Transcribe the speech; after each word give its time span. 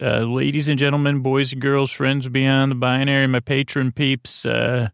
Uh, 0.00 0.20
ladies 0.20 0.68
and 0.68 0.78
gentlemen, 0.78 1.20
boys 1.20 1.52
and 1.52 1.60
girls, 1.60 1.90
friends 1.90 2.28
beyond 2.28 2.70
the 2.70 2.76
binary, 2.76 3.26
my 3.26 3.40
patron 3.40 3.90
peeps, 3.90 4.46
uh, 4.46 4.88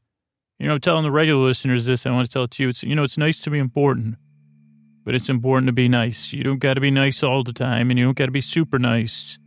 you 0.58 0.66
know, 0.66 0.74
I'm 0.74 0.80
telling 0.80 1.04
the 1.04 1.10
regular 1.10 1.42
listeners 1.42 1.84
this, 1.84 2.06
I 2.06 2.10
want 2.12 2.26
to 2.26 2.32
tell 2.32 2.44
it 2.44 2.52
to 2.52 2.62
you. 2.62 2.70
It's, 2.70 2.82
you 2.82 2.94
know, 2.94 3.04
it's 3.04 3.18
nice 3.18 3.42
to 3.42 3.50
be 3.50 3.58
important, 3.58 4.16
but 5.04 5.14
it's 5.14 5.28
important 5.28 5.66
to 5.66 5.72
be 5.72 5.86
nice. 5.86 6.32
You 6.32 6.42
don't 6.44 6.60
got 6.60 6.74
to 6.74 6.80
be 6.80 6.90
nice 6.90 7.22
all 7.22 7.44
the 7.44 7.52
time, 7.52 7.90
and 7.90 7.98
you 7.98 8.06
don't 8.06 8.16
got 8.16 8.26
to 8.26 8.32
be 8.32 8.40
super 8.40 8.78
nice. 8.78 9.38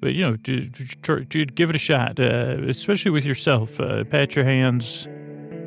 But, 0.00 0.14
you 0.14 0.22
know, 0.22 0.36
give 0.36 1.70
it 1.70 1.74
a 1.74 1.78
shot, 1.78 2.20
uh, 2.20 2.58
especially 2.68 3.10
with 3.10 3.24
yourself. 3.24 3.80
Uh, 3.80 4.04
pat 4.04 4.36
your 4.36 4.44
hands, 4.44 5.08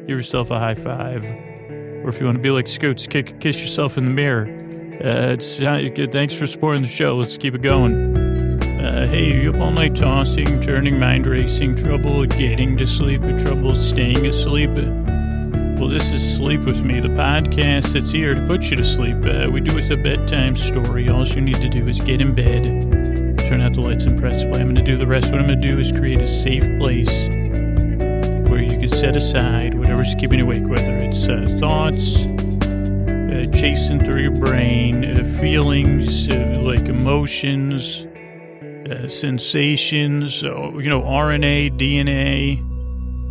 give 0.07 0.17
yourself 0.17 0.49
a 0.49 0.57
high 0.57 0.75
five. 0.75 1.25
Or 1.25 2.07
if 2.07 2.21
you 2.21 2.25
want 2.25 2.37
to 2.37 2.41
be 2.41 2.51
like 2.51 2.69
Scoots, 2.69 3.05
kick, 3.05 3.41
kiss 3.41 3.59
yourself 3.59 3.97
in 3.97 4.05
the 4.05 4.11
mirror. 4.11 4.47
Uh, 5.03 5.35
uh, 5.35 6.07
thanks 6.11 6.33
for 6.33 6.47
supporting 6.47 6.83
the 6.83 6.87
show. 6.87 7.17
Let's 7.17 7.35
keep 7.35 7.53
it 7.53 7.61
going. 7.61 8.10
Uh, 8.81 9.05
hey, 9.05 9.43
you 9.43 9.53
up 9.53 9.61
all 9.61 9.69
night 9.69 9.95
tossing, 9.95 10.59
turning, 10.59 10.97
mind 10.97 11.27
racing, 11.27 11.75
trouble 11.75 12.25
getting 12.25 12.75
to 12.75 12.87
sleep, 12.87 13.21
trouble 13.39 13.75
staying 13.75 14.25
asleep? 14.25 14.71
Well, 14.71 15.87
this 15.87 16.09
is 16.09 16.35
Sleep 16.35 16.61
With 16.61 16.79
Me, 16.79 16.99
the 16.99 17.09
podcast 17.09 17.93
that's 17.93 18.11
here 18.11 18.33
to 18.33 18.47
put 18.47 18.71
you 18.71 18.77
to 18.77 18.83
sleep. 18.83 19.17
Uh, 19.23 19.51
we 19.51 19.61
do 19.61 19.75
with 19.75 19.91
a 19.91 19.97
bedtime 19.97 20.55
story. 20.55 21.09
All 21.09 21.27
you 21.27 21.41
need 21.41 21.57
to 21.57 21.69
do 21.69 21.87
is 21.87 21.99
get 21.99 22.21
in 22.21 22.33
bed, 22.33 23.37
turn 23.37 23.61
out 23.61 23.73
the 23.73 23.81
lights, 23.81 24.05
and 24.05 24.19
press 24.19 24.43
play. 24.45 24.61
I'm 24.61 24.73
going 24.73 24.75
to 24.75 24.83
do 24.83 24.97
the 24.97 25.05
rest. 25.05 25.31
What 25.31 25.39
I'm 25.39 25.45
going 25.45 25.61
to 25.61 25.69
do 25.69 25.77
is 25.77 25.91
create 25.91 26.19
a 26.19 26.25
safe 26.25 26.63
place 26.79 27.27
where 28.49 28.63
you 28.63 28.79
can 28.79 28.89
set 28.89 29.15
aside 29.15 29.75
whatever's 29.75 30.15
keeping 30.15 30.39
you 30.39 30.45
awake, 30.45 30.65
whether 30.65 30.97
it's 30.97 31.27
uh, 31.27 31.55
thoughts, 31.59 32.25
uh, 32.25 33.45
chasing 33.55 33.99
through 33.99 34.23
your 34.23 34.31
brain, 34.31 35.05
uh, 35.05 35.39
feelings, 35.39 36.27
uh, 36.29 36.57
like 36.59 36.85
emotions 36.85 38.07
uh, 38.91 39.07
sensations, 39.07 40.43
uh, 40.43 40.71
you 40.77 40.89
know, 40.89 41.01
RNA, 41.01 41.77
DNA, 41.79 42.67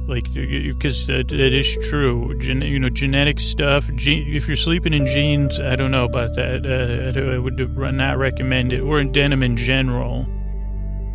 like 0.09 0.33
because 0.35 1.07
that, 1.07 1.29
that 1.29 1.55
is 1.55 1.77
true. 1.89 2.37
Gen, 2.39 2.63
you 2.63 2.79
know, 2.79 2.89
genetic 2.89 3.39
stuff. 3.39 3.85
Ge- 3.95 4.27
if 4.29 4.49
you're 4.49 4.57
sleeping 4.57 4.93
in 4.93 5.07
jeans, 5.07 5.61
I 5.61 5.77
don't 5.77 5.91
know 5.91 6.05
about 6.05 6.35
that. 6.35 6.67
Uh, 6.67 7.35
I 7.35 7.39
would 7.39 7.59
not 7.95 8.19
recommend 8.19 8.73
it, 8.73 8.81
or 8.81 9.01
in 9.01 9.13
denim 9.13 9.43
in 9.43 9.57
general. 9.57 10.27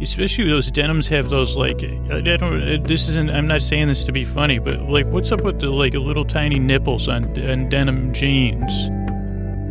Especially 0.02 0.50
those 0.50 0.72
denims 0.72 1.08
have 1.08 1.30
those 1.30 1.56
like 1.56 1.84
I 1.84 2.22
don't. 2.22 2.62
Uh, 2.62 2.78
this 2.86 3.10
isn't. 3.10 3.30
I'm 3.30 3.48
not 3.48 3.62
saying 3.62 3.88
this 3.88 4.04
to 4.06 4.12
be 4.12 4.26
funny, 4.26 4.60
but 4.60 4.82
like, 4.84 5.08
what's 5.08 5.32
up 5.32 5.42
with 5.42 5.60
the 5.60 5.70
like 5.70 5.94
little 5.94 6.26
tiny 6.26 6.60
nipples 6.60 7.08
on, 7.08 7.26
on 7.50 7.70
denim 7.70 8.14
jeans? 8.14 8.72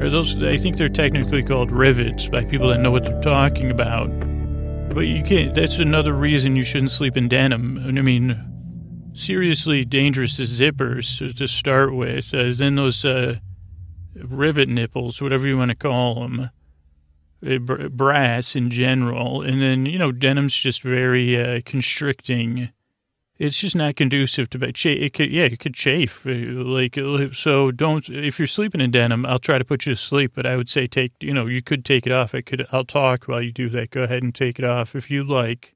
Are 0.02 0.10
those? 0.10 0.42
I 0.42 0.58
think 0.58 0.76
they're 0.76 0.88
technically 0.88 1.42
called 1.42 1.70
rivets 1.70 2.28
by 2.28 2.44
people 2.44 2.68
that 2.68 2.80
know 2.80 2.90
what 2.90 3.04
they're 3.04 3.22
talking 3.22 3.70
about. 3.70 4.10
But 4.88 5.08
you 5.08 5.22
can't. 5.24 5.54
That's 5.54 5.78
another 5.78 6.12
reason 6.12 6.56
you 6.56 6.64
shouldn't 6.64 6.90
sleep 6.90 7.16
in 7.16 7.28
denim. 7.28 7.78
I 7.78 8.02
mean, 8.02 9.10
seriously 9.14 9.84
dangerous 9.84 10.38
is 10.38 10.60
zippers 10.60 11.36
to 11.36 11.48
start 11.48 11.94
with. 11.94 12.32
Uh, 12.34 12.52
then 12.54 12.74
those 12.74 13.04
uh, 13.04 13.36
rivet 14.14 14.68
nipples, 14.68 15.20
whatever 15.20 15.46
you 15.46 15.58
want 15.58 15.70
to 15.70 15.76
call 15.76 16.20
them, 16.20 16.50
uh, 17.46 17.58
brass 17.58 18.56
in 18.56 18.70
general, 18.70 19.42
and 19.42 19.60
then 19.60 19.86
you 19.86 19.98
know 19.98 20.12
denim's 20.12 20.56
just 20.56 20.82
very 20.82 21.36
uh, 21.40 21.60
constricting 21.64 22.70
it's 23.38 23.58
just 23.58 23.74
not 23.74 23.96
conducive 23.96 24.48
to 24.50 24.58
bed. 24.58 24.76
It 24.84 25.12
could, 25.12 25.30
yeah, 25.30 25.44
it 25.44 25.58
could 25.58 25.74
chafe. 25.74 26.24
Uh, 26.24 26.30
like, 26.30 26.96
uh, 26.96 27.32
so 27.32 27.70
don't, 27.72 28.08
if 28.08 28.38
you're 28.38 28.46
sleeping 28.46 28.80
in 28.80 28.92
denim, 28.92 29.26
I'll 29.26 29.40
try 29.40 29.58
to 29.58 29.64
put 29.64 29.86
you 29.86 29.94
to 29.94 30.00
sleep, 30.00 30.32
but 30.34 30.46
I 30.46 30.56
would 30.56 30.68
say 30.68 30.86
take, 30.86 31.12
you 31.20 31.34
know, 31.34 31.46
you 31.46 31.60
could 31.60 31.84
take 31.84 32.06
it 32.06 32.12
off. 32.12 32.34
I 32.34 32.42
could, 32.42 32.66
I'll 32.70 32.84
talk 32.84 33.24
while 33.24 33.42
you 33.42 33.50
do 33.50 33.68
that. 33.70 33.90
Go 33.90 34.04
ahead 34.04 34.22
and 34.22 34.34
take 34.34 34.58
it 34.58 34.64
off 34.64 34.94
if 34.94 35.10
you 35.10 35.24
like. 35.24 35.74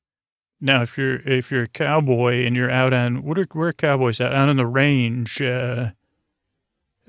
Now, 0.60 0.82
if 0.82 0.96
you're, 0.96 1.16
if 1.16 1.50
you're 1.50 1.64
a 1.64 1.68
cowboy 1.68 2.44
and 2.44 2.54
you're 2.54 2.70
out 2.70 2.92
on, 2.92 3.22
what 3.22 3.38
are, 3.38 3.46
where 3.52 3.68
are 3.68 3.72
cowboys 3.72 4.20
out? 4.20 4.34
Out 4.34 4.48
on 4.48 4.56
the 4.56 4.66
range, 4.66 5.40
uh, 5.40 5.90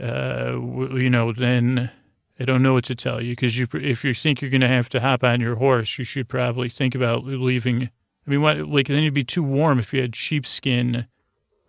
uh, 0.02 0.54
you 0.94 1.10
know, 1.10 1.32
then 1.34 1.92
I 2.40 2.46
don't 2.46 2.64
know 2.64 2.74
what 2.74 2.86
to 2.86 2.96
tell 2.96 3.22
you 3.22 3.34
because 3.34 3.58
you, 3.58 3.68
if 3.74 4.04
you 4.04 4.14
think 4.14 4.42
you're 4.42 4.52
going 4.52 4.62
to 4.62 4.68
have 4.68 4.90
to 4.90 5.00
hop 5.00 5.24
on 5.24 5.42
your 5.42 5.56
horse, 5.56 5.98
you 6.00 6.06
should 6.06 6.28
probably 6.28 6.70
think 6.70 6.96
about 6.96 7.26
leaving 7.26 7.90
I 8.30 8.32
mean, 8.32 8.42
what, 8.44 8.70
like 8.70 8.88
then 8.88 9.00
it'd 9.00 9.16
be 9.16 9.24
too 9.24 9.42
warm 9.42 9.80
if 9.80 9.92
you 9.92 10.02
had 10.02 10.16
sheepskin 10.16 11.08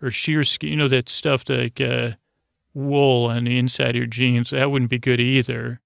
or 0.03 0.11
shearskin, 0.11 0.69
you 0.69 0.77
know, 0.77 0.89
that 0.89 1.09
stuff 1.09 1.49
like 1.49 1.81
uh, 1.81 2.11
wool 2.75 3.31
on 3.31 3.45
the 3.45 3.59
inside 3.59 3.91
of 3.91 3.97
your 3.97 4.05
jeans. 4.05 4.51
That 4.51 4.71
wouldn't 4.71 4.91
be 4.91 4.99
good 4.99 5.21
either. 5.21 5.81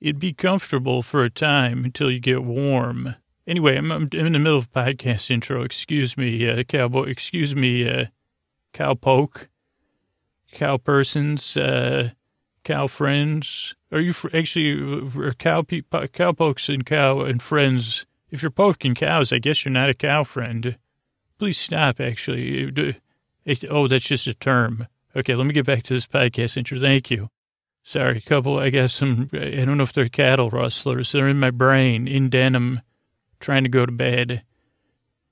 It'd 0.00 0.20
be 0.20 0.32
comfortable 0.32 1.02
for 1.02 1.24
a 1.24 1.30
time 1.30 1.84
until 1.84 2.08
you 2.08 2.20
get 2.20 2.44
warm. 2.44 3.16
Anyway, 3.48 3.76
I'm, 3.76 3.90
I'm 3.90 4.08
in 4.12 4.32
the 4.32 4.38
middle 4.38 4.58
of 4.58 4.68
a 4.72 4.78
podcast 4.78 5.28
intro. 5.28 5.64
Excuse 5.64 6.16
me, 6.16 6.48
uh, 6.48 6.62
cowboy. 6.62 7.06
Excuse 7.06 7.56
me, 7.56 7.88
uh, 7.88 8.04
cowpoke, 8.72 9.48
cow 10.52 10.76
persons, 10.76 11.56
uh, 11.56 12.10
cow 12.62 12.86
friends. 12.86 13.74
Are 13.90 14.00
you 14.00 14.12
fr- 14.12 14.28
actually 14.32 15.10
are 15.16 15.32
cow 15.32 15.62
pe- 15.62 15.82
cowpokes 16.12 16.68
and 16.68 16.86
cow 16.86 17.22
and 17.22 17.42
friends? 17.42 18.06
If 18.36 18.42
you're 18.42 18.50
poking 18.50 18.94
cows, 18.94 19.32
I 19.32 19.38
guess 19.38 19.64
you're 19.64 19.72
not 19.72 19.88
a 19.88 19.94
cow 19.94 20.22
friend. 20.22 20.76
Please 21.38 21.56
stop, 21.56 22.00
actually. 22.02 22.70
Oh, 23.70 23.88
that's 23.88 24.04
just 24.04 24.26
a 24.26 24.34
term. 24.34 24.88
Okay, 25.16 25.34
let 25.34 25.46
me 25.46 25.54
get 25.54 25.64
back 25.64 25.84
to 25.84 25.94
this 25.94 26.06
podcast 26.06 26.58
intro. 26.58 26.78
Thank 26.78 27.10
you. 27.10 27.30
Sorry, 27.82 28.20
couple, 28.20 28.58
I 28.58 28.68
guess 28.68 28.92
some, 28.92 29.30
I 29.32 29.64
don't 29.64 29.78
know 29.78 29.84
if 29.84 29.94
they're 29.94 30.10
cattle 30.10 30.50
rustlers. 30.50 31.12
They're 31.12 31.30
in 31.30 31.40
my 31.40 31.50
brain, 31.50 32.06
in 32.06 32.28
denim, 32.28 32.82
trying 33.40 33.62
to 33.62 33.70
go 33.70 33.86
to 33.86 33.92
bed. 33.92 34.44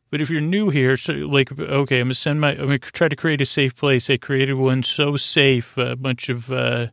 But 0.08 0.22
if 0.22 0.30
you're 0.30 0.40
new 0.40 0.70
here, 0.70 0.96
so 0.96 1.12
like, 1.12 1.52
okay, 1.58 2.00
I'm 2.00 2.06
gonna 2.06 2.14
send 2.14 2.40
my, 2.40 2.52
I'm 2.52 2.68
gonna 2.68 2.78
try 2.78 3.08
to 3.08 3.16
create 3.16 3.42
a 3.42 3.46
safe 3.46 3.76
place. 3.76 4.08
I 4.08 4.16
created 4.16 4.54
one 4.54 4.82
so 4.82 5.18
safe, 5.18 5.76
a 5.76 5.94
bunch 5.94 6.30
of, 6.30 6.50
uh, 6.50 6.86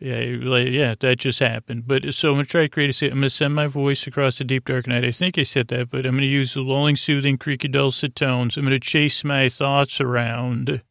yeah, 0.00 0.36
like, 0.40 0.68
yeah, 0.68 0.94
that 1.00 1.18
just 1.18 1.40
happened. 1.40 1.86
But 1.86 2.14
so 2.14 2.32
I'm 2.32 2.38
to 2.38 2.44
try 2.44 2.62
to 2.62 2.68
create 2.68 3.02
a, 3.02 3.10
I'm 3.10 3.20
to 3.20 3.28
send 3.28 3.54
my 3.54 3.66
voice 3.66 4.06
across 4.06 4.38
the 4.38 4.44
deep 4.44 4.64
dark 4.64 4.86
night. 4.86 5.04
I 5.04 5.12
think 5.12 5.38
I 5.38 5.42
said 5.42 5.68
that, 5.68 5.90
but 5.90 6.06
I'm 6.06 6.16
to 6.18 6.24
use 6.24 6.54
the 6.54 6.62
lulling, 6.62 6.96
soothing, 6.96 7.36
creaky, 7.36 7.68
dulcet 7.68 8.14
tones. 8.14 8.56
I'm 8.56 8.66
to 8.66 8.80
chase 8.80 9.22
my 9.24 9.50
thoughts 9.50 10.00
around 10.00 10.82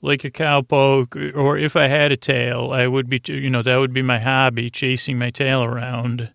like 0.00 0.24
a 0.24 0.30
cowpoke, 0.30 1.36
or 1.36 1.58
if 1.58 1.74
I 1.74 1.88
had 1.88 2.12
a 2.12 2.16
tail, 2.16 2.70
I 2.72 2.86
would 2.86 3.08
be, 3.08 3.20
you 3.26 3.50
know, 3.50 3.62
that 3.62 3.76
would 3.76 3.92
be 3.92 4.02
my 4.02 4.20
hobby, 4.20 4.70
chasing 4.70 5.18
my 5.18 5.30
tail 5.30 5.64
around. 5.64 6.32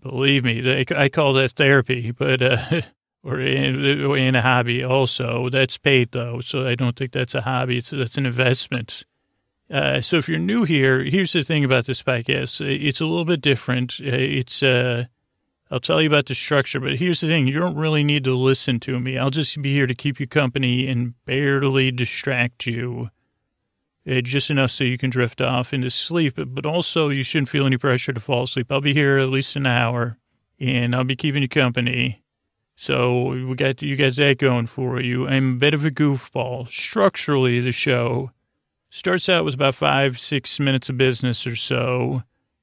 Believe 0.00 0.44
me, 0.44 0.84
I 0.90 1.08
call 1.08 1.34
that 1.34 1.52
therapy, 1.52 2.10
but, 2.10 2.42
uh, 2.42 2.82
or 3.22 3.38
in, 3.38 3.84
in 3.84 4.34
a 4.34 4.42
hobby 4.42 4.82
also. 4.82 5.48
That's 5.48 5.78
paid 5.78 6.10
though, 6.10 6.40
so 6.40 6.66
I 6.66 6.74
don't 6.74 6.96
think 6.96 7.12
that's 7.12 7.36
a 7.36 7.42
hobby. 7.42 7.78
It's, 7.78 7.90
that's 7.90 8.18
an 8.18 8.26
investment. 8.26 9.04
Uh, 9.70 10.00
so 10.00 10.16
if 10.16 10.28
you're 10.28 10.38
new 10.38 10.64
here, 10.64 11.02
here's 11.02 11.32
the 11.32 11.42
thing 11.42 11.64
about 11.64 11.86
this 11.86 12.02
podcast. 12.02 12.60
It's 12.60 13.00
a 13.00 13.06
little 13.06 13.24
bit 13.24 13.40
different. 13.40 13.98
Uh, 14.00 14.10
it's, 14.10 14.62
uh, 14.62 15.06
I'll 15.70 15.80
tell 15.80 16.00
you 16.02 16.08
about 16.08 16.26
the 16.26 16.34
structure, 16.34 16.80
but 16.80 16.96
here's 16.96 17.20
the 17.20 17.28
thing. 17.28 17.48
You 17.48 17.58
don't 17.58 17.76
really 17.76 18.04
need 18.04 18.24
to 18.24 18.34
listen 18.36 18.78
to 18.80 19.00
me. 19.00 19.16
I'll 19.16 19.30
just 19.30 19.60
be 19.62 19.72
here 19.72 19.86
to 19.86 19.94
keep 19.94 20.20
you 20.20 20.26
company 20.26 20.86
and 20.86 21.14
barely 21.24 21.90
distract 21.90 22.66
you. 22.66 23.10
Uh, 24.06 24.20
just 24.20 24.50
enough 24.50 24.70
so 24.70 24.84
you 24.84 24.98
can 24.98 25.08
drift 25.08 25.40
off 25.40 25.72
into 25.72 25.88
sleep, 25.88 26.34
but 26.36 26.66
also 26.66 27.08
you 27.08 27.22
shouldn't 27.22 27.48
feel 27.48 27.64
any 27.64 27.78
pressure 27.78 28.12
to 28.12 28.20
fall 28.20 28.42
asleep. 28.42 28.70
I'll 28.70 28.82
be 28.82 28.92
here 28.92 29.18
at 29.18 29.30
least 29.30 29.56
an 29.56 29.66
hour 29.66 30.18
and 30.60 30.94
I'll 30.94 31.04
be 31.04 31.16
keeping 31.16 31.40
you 31.40 31.48
company. 31.48 32.22
So 32.76 33.28
we 33.28 33.54
got, 33.54 33.80
you 33.80 33.96
got 33.96 34.16
that 34.16 34.38
going 34.38 34.66
for 34.66 35.00
you. 35.00 35.26
I'm 35.26 35.54
a 35.54 35.56
bit 35.56 35.72
of 35.72 35.86
a 35.86 35.90
goofball. 35.90 36.68
Structurally, 36.68 37.60
the 37.60 37.72
show 37.72 38.30
Starts 38.94 39.28
out 39.28 39.44
with 39.44 39.54
about 39.54 39.74
five, 39.74 40.20
six 40.20 40.60
minutes 40.60 40.88
of 40.88 40.96
business 40.96 41.48
or 41.48 41.56
so. 41.56 42.22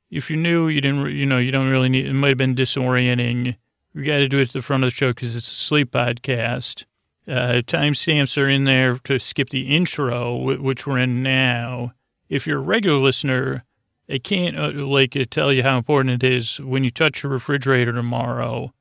If 0.09 0.29
you're 0.29 0.39
new, 0.39 0.69
you 0.69 0.79
didn't, 0.79 1.13
you 1.13 1.25
know, 1.25 1.37
you 1.37 1.51
don't 1.51 1.67
really 1.67 1.89
need, 1.89 2.05
it 2.05 2.13
might 2.13 2.29
have 2.29 2.37
been 2.37 2.55
disorienting. 2.55 3.57
You 3.93 4.05
got 4.05 4.19
to 4.19 4.29
do 4.29 4.39
it 4.39 4.43
at 4.47 4.53
the 4.53 4.61
front 4.61 4.85
of 4.85 4.91
the 4.91 4.95
show 4.95 5.09
because 5.09 5.35
it's 5.35 5.51
a 5.51 5.53
sleep 5.53 5.91
podcast. 5.91 6.85
Uh, 7.27 7.61
timestamps 7.67 8.41
are 8.41 8.47
in 8.47 8.63
there 8.63 8.97
to 8.99 9.19
skip 9.19 9.49
the 9.49 9.75
intro, 9.75 10.37
which 10.37 10.87
we're 10.87 10.99
in 10.99 11.21
now. 11.21 11.91
If 12.29 12.47
you're 12.47 12.59
a 12.59 12.61
regular 12.61 12.99
listener, 12.99 13.65
I 14.09 14.19
can't 14.19 14.57
uh, 14.57 14.71
like 14.85 15.17
uh, 15.17 15.25
tell 15.29 15.51
you 15.51 15.63
how 15.63 15.77
important 15.77 16.23
it 16.23 16.25
is 16.25 16.61
when 16.61 16.85
you 16.85 16.91
touch 16.91 17.23
your 17.23 17.33
refrigerator 17.33 17.91
tomorrow 17.91 18.73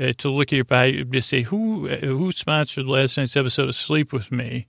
uh, 0.00 0.14
to 0.16 0.30
look 0.30 0.54
at 0.54 0.56
your 0.56 0.64
body 0.64 1.04
to 1.04 1.20
say 1.20 1.42
who 1.42 1.86
uh, 1.86 1.98
who 1.98 2.32
sponsored 2.32 2.86
last 2.86 3.18
night's 3.18 3.36
episode 3.36 3.68
of 3.68 3.76
Sleep 3.76 4.10
with 4.10 4.32
Me 4.32 4.68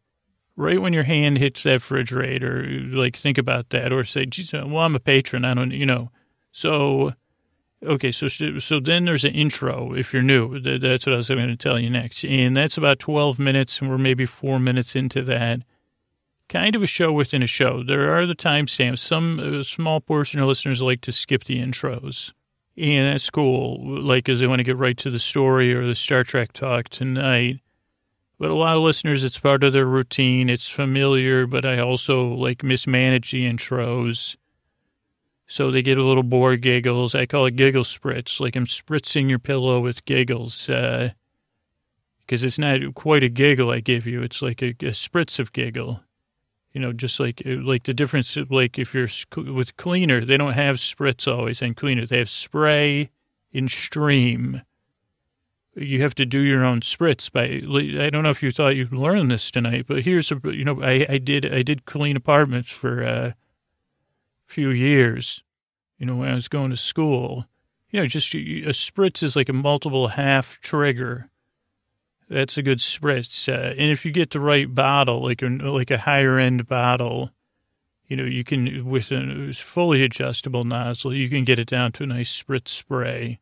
right 0.60 0.82
when 0.82 0.92
your 0.92 1.04
hand 1.04 1.38
hits 1.38 1.64
that 1.64 1.72
refrigerator, 1.72 2.68
like 2.92 3.16
think 3.16 3.38
about 3.38 3.70
that, 3.70 3.94
or 3.94 4.04
say, 4.04 4.26
"Geez, 4.26 4.52
well, 4.52 4.80
I'm 4.80 4.96
a 4.96 5.00
patron. 5.00 5.46
I 5.46 5.54
don't, 5.54 5.72
you 5.72 5.86
know." 5.86 6.12
So, 6.52 7.14
okay, 7.82 8.12
so 8.12 8.28
so 8.28 8.80
then 8.80 9.06
there's 9.06 9.24
an 9.24 9.34
intro 9.34 9.94
if 9.94 10.14
you're 10.14 10.22
new. 10.22 10.60
That's 10.60 11.06
what 11.06 11.14
I 11.14 11.18
was 11.18 11.30
going 11.30 11.48
to 11.48 11.56
tell 11.56 11.80
you 11.80 11.90
next, 11.90 12.26
and 12.26 12.56
that's 12.56 12.78
about 12.78 13.00
12 13.00 13.40
minutes, 13.40 13.80
and 13.80 13.90
we're 13.90 13.98
maybe 13.98 14.26
four 14.26 14.60
minutes 14.60 14.96
into 14.96 15.22
that. 15.24 15.62
Kind 16.50 16.76
of 16.76 16.82
a 16.84 16.88
show 16.88 17.14
within 17.14 17.44
a 17.44 17.48
show. 17.48 17.84
There 17.84 18.12
are 18.18 18.26
the 18.26 18.36
timestamps. 18.36 19.00
Some 19.00 19.40
uh, 19.40 19.64
small 19.64 20.02
portion 20.02 20.40
of 20.40 20.48
listeners 20.48 20.82
like 20.82 21.02
to 21.02 21.12
skip 21.12 21.44
the 21.44 21.60
intros. 21.60 22.34
And 22.76 23.14
that's 23.14 23.30
cool, 23.30 24.02
like, 24.02 24.24
because 24.24 24.40
they 24.40 24.48
want 24.48 24.58
to 24.60 24.64
get 24.64 24.78
right 24.78 24.98
to 24.98 25.12
the 25.12 25.20
story 25.20 25.76
or 25.76 25.86
the 25.86 25.94
Star 25.94 26.24
Trek 26.24 26.54
talk 26.54 26.90
tonight. 26.90 27.60
But 28.40 28.52
a 28.52 28.56
lot 28.56 28.78
of 28.78 28.84
listeners, 28.84 29.26
it's 29.26 29.38
part 29.38 29.66
of 29.66 29.74
their 29.74 29.86
routine. 29.86 30.50
It's 30.50 30.70
familiar, 30.70 31.46
but 31.46 31.66
I 31.66 31.80
also 31.80 32.30
like 32.30 32.64
mismanage 32.64 33.32
the 33.32 33.46
intros. 33.46 34.38
So 35.46 35.72
they 35.72 35.82
get 35.82 35.98
a 35.98 36.04
little 36.04 36.24
bored 36.24 36.62
giggles. 36.62 37.16
I 37.16 37.26
call 37.26 37.46
it 37.48 37.58
giggle 37.58 37.84
spritz, 37.84 38.40
like 38.40 38.56
I'm 38.56 38.66
spritzing 38.66 39.30
your 39.30 39.40
pillow 39.40 39.82
with 39.82 40.06
giggles. 40.06 40.68
Because 40.68 41.12
uh, 42.44 42.46
it's 42.46 42.58
not 42.58 42.80
quite 42.96 43.26
a 43.26 43.30
giggle 43.30 43.72
I 43.72 43.82
give 43.82 44.08
you. 44.08 44.22
It's 44.22 44.42
like 44.42 44.62
a, 44.62 44.70
a 44.70 44.94
spritz 44.94 45.38
of 45.40 45.52
giggle. 45.52 46.02
You 46.72 46.80
know, 46.80 46.94
just 46.94 47.20
like 47.20 47.42
like 47.46 47.84
the 47.84 47.94
difference, 47.94 48.38
like 48.50 48.80
if 48.80 48.94
you're 48.94 49.10
with 49.36 49.76
cleaner, 49.76 50.24
they 50.24 50.38
don't 50.38 50.54
have 50.54 50.78
spritz 50.78 51.30
always 51.30 51.62
and 51.62 51.76
cleaner. 51.76 52.06
They 52.06 52.20
have 52.20 52.30
spray 52.30 53.10
and 53.54 53.70
stream. 53.70 54.62
You 55.80 56.02
have 56.02 56.16
to 56.16 56.26
do 56.26 56.40
your 56.40 56.64
own 56.64 56.82
spritz 56.82 57.32
by. 57.32 57.44
I 58.04 58.10
don't 58.10 58.24
know 58.24 58.30
if 58.30 58.44
you 58.44 58.52
thought 58.52 58.76
you'd 58.76 58.92
learn 58.92 59.30
this 59.30 59.50
tonight, 59.52 59.86
but 59.88 60.04
here's 60.04 60.32
a. 60.32 60.40
You 60.44 60.66
know, 60.66 60.82
I, 60.82 61.06
I 61.08 61.18
did 61.18 61.52
I 61.52 61.62
did 61.62 61.86
clean 61.86 62.16
apartments 62.16 62.72
for 62.72 63.02
a 63.02 63.36
few 64.46 64.70
years. 64.70 65.44
You 65.98 66.06
know, 66.06 66.16
when 66.16 66.30
I 66.30 66.36
was 66.36 66.48
going 66.48 66.72
to 66.72 66.78
school, 66.78 67.46
you 67.92 68.00
know, 68.00 68.08
just 68.08 68.34
a 68.34 68.38
spritz 68.38 69.24
is 69.24 69.36
like 69.36 69.50
a 69.50 69.54
multiple 69.54 70.10
half 70.10 70.60
trigger 70.62 71.30
that's 72.30 72.58
a 72.58 72.62
good 72.62 72.78
spritz. 72.78 73.52
Uh, 73.52 73.74
and 73.78 73.92
if 73.92 74.06
you 74.06 74.12
get 74.12 74.32
the 74.32 74.40
right 74.40 74.74
bottle, 74.74 75.24
like 75.24 75.42
a, 75.42 75.48
like 75.48 75.92
a 75.92 75.98
higher 75.98 76.38
end 76.38 76.68
bottle, 76.68 77.32
you 78.08 78.16
know, 78.16 78.24
you 78.24 78.44
can, 78.44 78.86
with 78.88 79.12
a 79.12 79.52
fully 79.54 80.04
adjustable 80.04 80.64
nozzle, 80.64 81.14
you 81.14 81.30
can 81.30 81.44
get 81.44 81.60
it 81.60 81.68
down 81.68 81.92
to 81.94 82.04
a 82.04 82.08
nice 82.08 82.32
spritz 82.32 82.70
spray. 82.70 83.40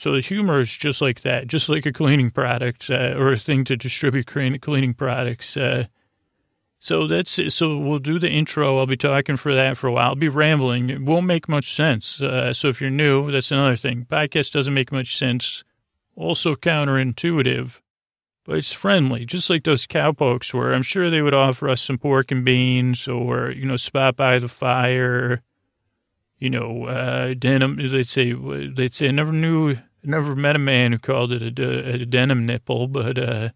So 0.00 0.12
the 0.12 0.22
humor 0.22 0.62
is 0.62 0.74
just 0.74 1.02
like 1.02 1.20
that, 1.20 1.46
just 1.46 1.68
like 1.68 1.84
a 1.84 1.92
cleaning 1.92 2.30
product 2.30 2.88
uh, 2.88 3.12
or 3.18 3.34
a 3.34 3.36
thing 3.36 3.64
to 3.64 3.76
distribute 3.76 4.26
cleaning 4.26 4.94
products. 4.94 5.58
Uh, 5.58 5.88
so 6.78 7.06
that's 7.06 7.38
so 7.54 7.76
we'll 7.76 7.98
do 7.98 8.18
the 8.18 8.30
intro. 8.30 8.78
I'll 8.78 8.86
be 8.86 8.96
talking 8.96 9.36
for 9.36 9.54
that 9.54 9.76
for 9.76 9.88
a 9.88 9.92
while. 9.92 10.08
I'll 10.08 10.14
be 10.14 10.30
rambling. 10.30 10.88
It 10.88 11.02
won't 11.02 11.26
make 11.26 11.50
much 11.50 11.74
sense. 11.74 12.22
Uh, 12.22 12.54
so 12.54 12.68
if 12.68 12.80
you're 12.80 12.88
new, 12.88 13.30
that's 13.30 13.52
another 13.52 13.76
thing. 13.76 14.06
Podcast 14.10 14.52
doesn't 14.52 14.72
make 14.72 14.90
much 14.90 15.18
sense. 15.18 15.64
Also 16.16 16.54
counterintuitive 16.54 17.82
but 18.46 18.56
it's 18.56 18.72
friendly, 18.72 19.26
just 19.26 19.50
like 19.50 19.64
those 19.64 19.86
cowpokes 19.86 20.54
were. 20.54 20.72
I'm 20.72 20.82
sure 20.82 21.10
they 21.10 21.20
would 21.20 21.34
offer 21.34 21.68
us 21.68 21.82
some 21.82 21.98
pork 21.98 22.32
and 22.32 22.42
beans 22.42 23.06
or, 23.06 23.50
you 23.50 23.66
know, 23.66 23.76
spot 23.76 24.16
by 24.16 24.38
the 24.38 24.48
fire, 24.48 25.42
you 26.38 26.48
know, 26.48 26.84
uh, 26.84 27.34
denim. 27.34 27.76
They'd 27.76 28.08
say, 28.08 28.32
they'd 28.32 28.94
say, 28.94 29.08
I 29.08 29.10
never 29.10 29.30
knew, 29.30 29.76
never 30.02 30.34
met 30.34 30.56
a 30.56 30.60
man 30.60 30.92
who 30.92 30.98
called 30.98 31.32
it 31.32 31.58
a, 31.58 31.94
a 31.94 32.06
denim 32.06 32.46
nipple, 32.46 32.88
but, 32.88 33.18
uh, 33.18 33.50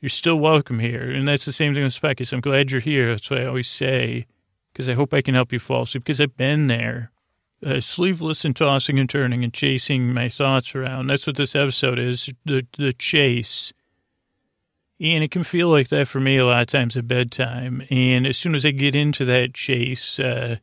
you're 0.00 0.08
still 0.08 0.36
welcome 0.36 0.78
here. 0.78 1.10
And 1.10 1.26
that's 1.26 1.44
the 1.44 1.52
same 1.52 1.74
thing 1.74 1.82
with 1.82 2.00
Speckis. 2.00 2.32
I'm 2.32 2.40
glad 2.40 2.70
you're 2.70 2.80
here. 2.80 3.10
That's 3.10 3.30
what 3.30 3.40
I 3.40 3.46
always 3.46 3.68
say, 3.68 4.26
because 4.72 4.88
I 4.88 4.94
hope 4.94 5.12
I 5.12 5.22
can 5.22 5.34
help 5.34 5.52
you 5.52 5.58
fall 5.58 5.82
asleep, 5.82 6.04
because 6.04 6.20
I've 6.20 6.36
been 6.36 6.68
there. 6.68 7.10
Uh, 7.64 7.80
and 7.98 8.54
tossing 8.54 9.00
and 9.00 9.10
turning 9.10 9.42
and 9.42 9.52
chasing 9.52 10.14
my 10.14 10.28
thoughts 10.28 10.76
around. 10.76 11.08
That's 11.08 11.26
what 11.26 11.34
this 11.34 11.56
episode 11.56 11.98
is, 11.98 12.30
the, 12.44 12.64
the 12.76 12.92
chase 12.92 13.72
and 15.00 15.22
it 15.22 15.30
can 15.30 15.44
feel 15.44 15.68
like 15.68 15.88
that 15.88 16.08
for 16.08 16.20
me 16.20 16.36
a 16.38 16.46
lot 16.46 16.62
of 16.62 16.66
times 16.66 16.96
at 16.96 17.06
bedtime. 17.06 17.82
And 17.90 18.26
as 18.26 18.36
soon 18.36 18.54
as 18.54 18.64
I 18.64 18.72
get 18.72 18.96
into 18.96 19.24
that 19.26 19.54
chase, 19.54 20.18
uh, 20.18 20.56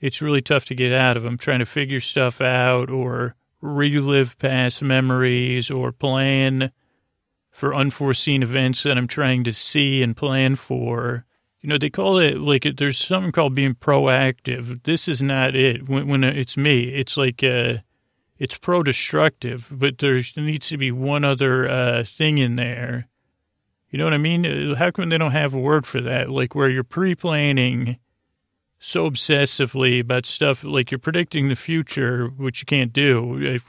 it's 0.00 0.20
really 0.22 0.42
tough 0.42 0.64
to 0.66 0.74
get 0.74 0.92
out 0.92 1.16
of. 1.16 1.24
I'm 1.24 1.38
trying 1.38 1.60
to 1.60 1.66
figure 1.66 2.00
stuff 2.00 2.40
out 2.40 2.90
or 2.90 3.36
relive 3.66 4.38
past 4.38 4.82
memories 4.82 5.70
or 5.70 5.92
plan 5.92 6.72
for 7.50 7.74
unforeseen 7.74 8.42
events 8.42 8.82
that 8.82 8.98
I'm 8.98 9.08
trying 9.08 9.44
to 9.44 9.52
see 9.52 10.02
and 10.02 10.16
plan 10.16 10.56
for. 10.56 11.24
You 11.60 11.68
know, 11.68 11.78
they 11.78 11.90
call 11.90 12.18
it 12.18 12.38
like 12.38 12.66
there's 12.76 12.98
something 12.98 13.32
called 13.32 13.54
being 13.54 13.74
proactive. 13.74 14.84
This 14.84 15.08
is 15.08 15.20
not 15.20 15.56
it. 15.56 15.88
When, 15.88 16.06
when 16.06 16.22
it's 16.24 16.56
me, 16.56 16.84
it's 16.84 17.16
like 17.16 17.42
uh, 17.42 17.78
it's 18.38 18.58
pro-destructive. 18.58 19.68
But 19.70 19.98
there 19.98 20.20
needs 20.36 20.68
to 20.68 20.76
be 20.76 20.92
one 20.92 21.24
other 21.24 21.68
uh, 21.68 22.04
thing 22.04 22.38
in 22.38 22.56
there 22.56 23.08
you 23.90 23.98
know 23.98 24.04
what 24.04 24.14
I 24.14 24.18
mean? 24.18 24.74
How 24.74 24.90
come 24.90 25.08
they 25.08 25.16
don't 25.16 25.30
have 25.30 25.54
a 25.54 25.58
word 25.58 25.86
for 25.86 26.02
that? 26.02 26.28
Like 26.28 26.54
where 26.54 26.68
you're 26.68 26.84
pre-planning 26.84 27.98
so 28.78 29.10
obsessively 29.10 30.00
about 30.00 30.26
stuff, 30.26 30.62
like 30.62 30.90
you're 30.90 30.98
predicting 30.98 31.48
the 31.48 31.56
future, 31.56 32.28
which 32.28 32.60
you 32.60 32.66
can't 32.66 32.92
do, 32.92 33.60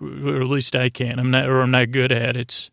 or 0.00 0.42
at 0.42 0.48
least 0.48 0.74
I 0.74 0.88
can't. 0.88 1.20
I'm 1.20 1.30
not, 1.30 1.48
or 1.48 1.60
I'm 1.60 1.70
not 1.70 1.90
good 1.90 2.12
at 2.12 2.36
it. 2.36 2.70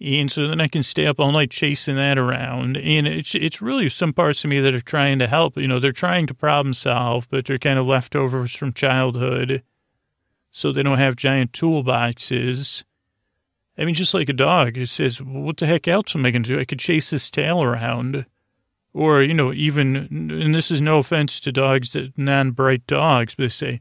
And 0.00 0.30
so 0.30 0.46
then 0.46 0.60
I 0.60 0.68
can 0.68 0.84
stay 0.84 1.06
up 1.06 1.18
all 1.18 1.32
night 1.32 1.50
chasing 1.50 1.96
that 1.96 2.18
around. 2.18 2.76
And 2.76 3.06
it's 3.06 3.34
it's 3.34 3.60
really 3.60 3.88
some 3.88 4.12
parts 4.12 4.44
of 4.44 4.50
me 4.50 4.60
that 4.60 4.74
are 4.74 4.80
trying 4.80 5.18
to 5.18 5.26
help. 5.26 5.56
You 5.56 5.66
know, 5.66 5.80
they're 5.80 5.92
trying 5.92 6.26
to 6.28 6.34
problem 6.34 6.72
solve, 6.72 7.28
but 7.30 7.46
they're 7.46 7.58
kind 7.58 7.78
of 7.78 7.86
leftovers 7.86 8.54
from 8.54 8.72
childhood. 8.72 9.62
So 10.50 10.72
they 10.72 10.82
don't 10.82 10.98
have 10.98 11.16
giant 11.16 11.52
toolboxes. 11.52 12.84
I 13.76 13.84
mean, 13.84 13.94
just 13.94 14.14
like 14.14 14.28
a 14.28 14.32
dog, 14.32 14.76
it 14.76 14.88
says, 14.88 15.20
what 15.20 15.56
the 15.56 15.66
heck 15.66 15.86
else 15.86 16.16
am 16.16 16.24
I 16.24 16.30
going 16.30 16.42
to 16.44 16.54
do? 16.54 16.60
I 16.60 16.64
could 16.64 16.80
chase 16.80 17.10
this 17.10 17.30
tail 17.30 17.62
around. 17.62 18.26
Or, 18.94 19.22
you 19.22 19.34
know, 19.34 19.52
even, 19.52 19.96
and 19.96 20.54
this 20.54 20.70
is 20.70 20.80
no 20.80 20.98
offense 20.98 21.40
to 21.40 21.52
dogs, 21.52 21.92
that 21.92 22.16
non-bright 22.16 22.86
dogs, 22.86 23.34
but 23.34 23.44
they 23.44 23.48
say, 23.48 23.80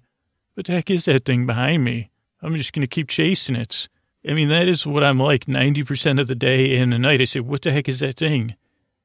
what 0.54 0.66
the 0.66 0.74
heck 0.74 0.90
is 0.90 1.06
that 1.06 1.26
thing 1.26 1.46
behind 1.46 1.84
me? 1.84 2.12
I'm 2.42 2.56
just 2.56 2.74
going 2.74 2.82
to 2.82 2.88
keep 2.88 3.08
chasing 3.08 3.56
it. 3.56 3.88
I 4.28 4.34
mean, 4.34 4.50
that 4.50 4.68
is 4.68 4.86
what 4.86 5.04
I'm 5.04 5.20
like 5.20 5.46
90% 5.46 6.20
of 6.20 6.28
the 6.28 6.36
day 6.36 6.78
and 6.78 6.92
the 6.92 7.00
night. 7.00 7.22
I 7.22 7.26
say, 7.26 7.40
what 7.40 7.62
the 7.62 7.72
heck 7.72 7.88
is 7.88 8.02
that 8.02 8.18
thing? 8.18 8.56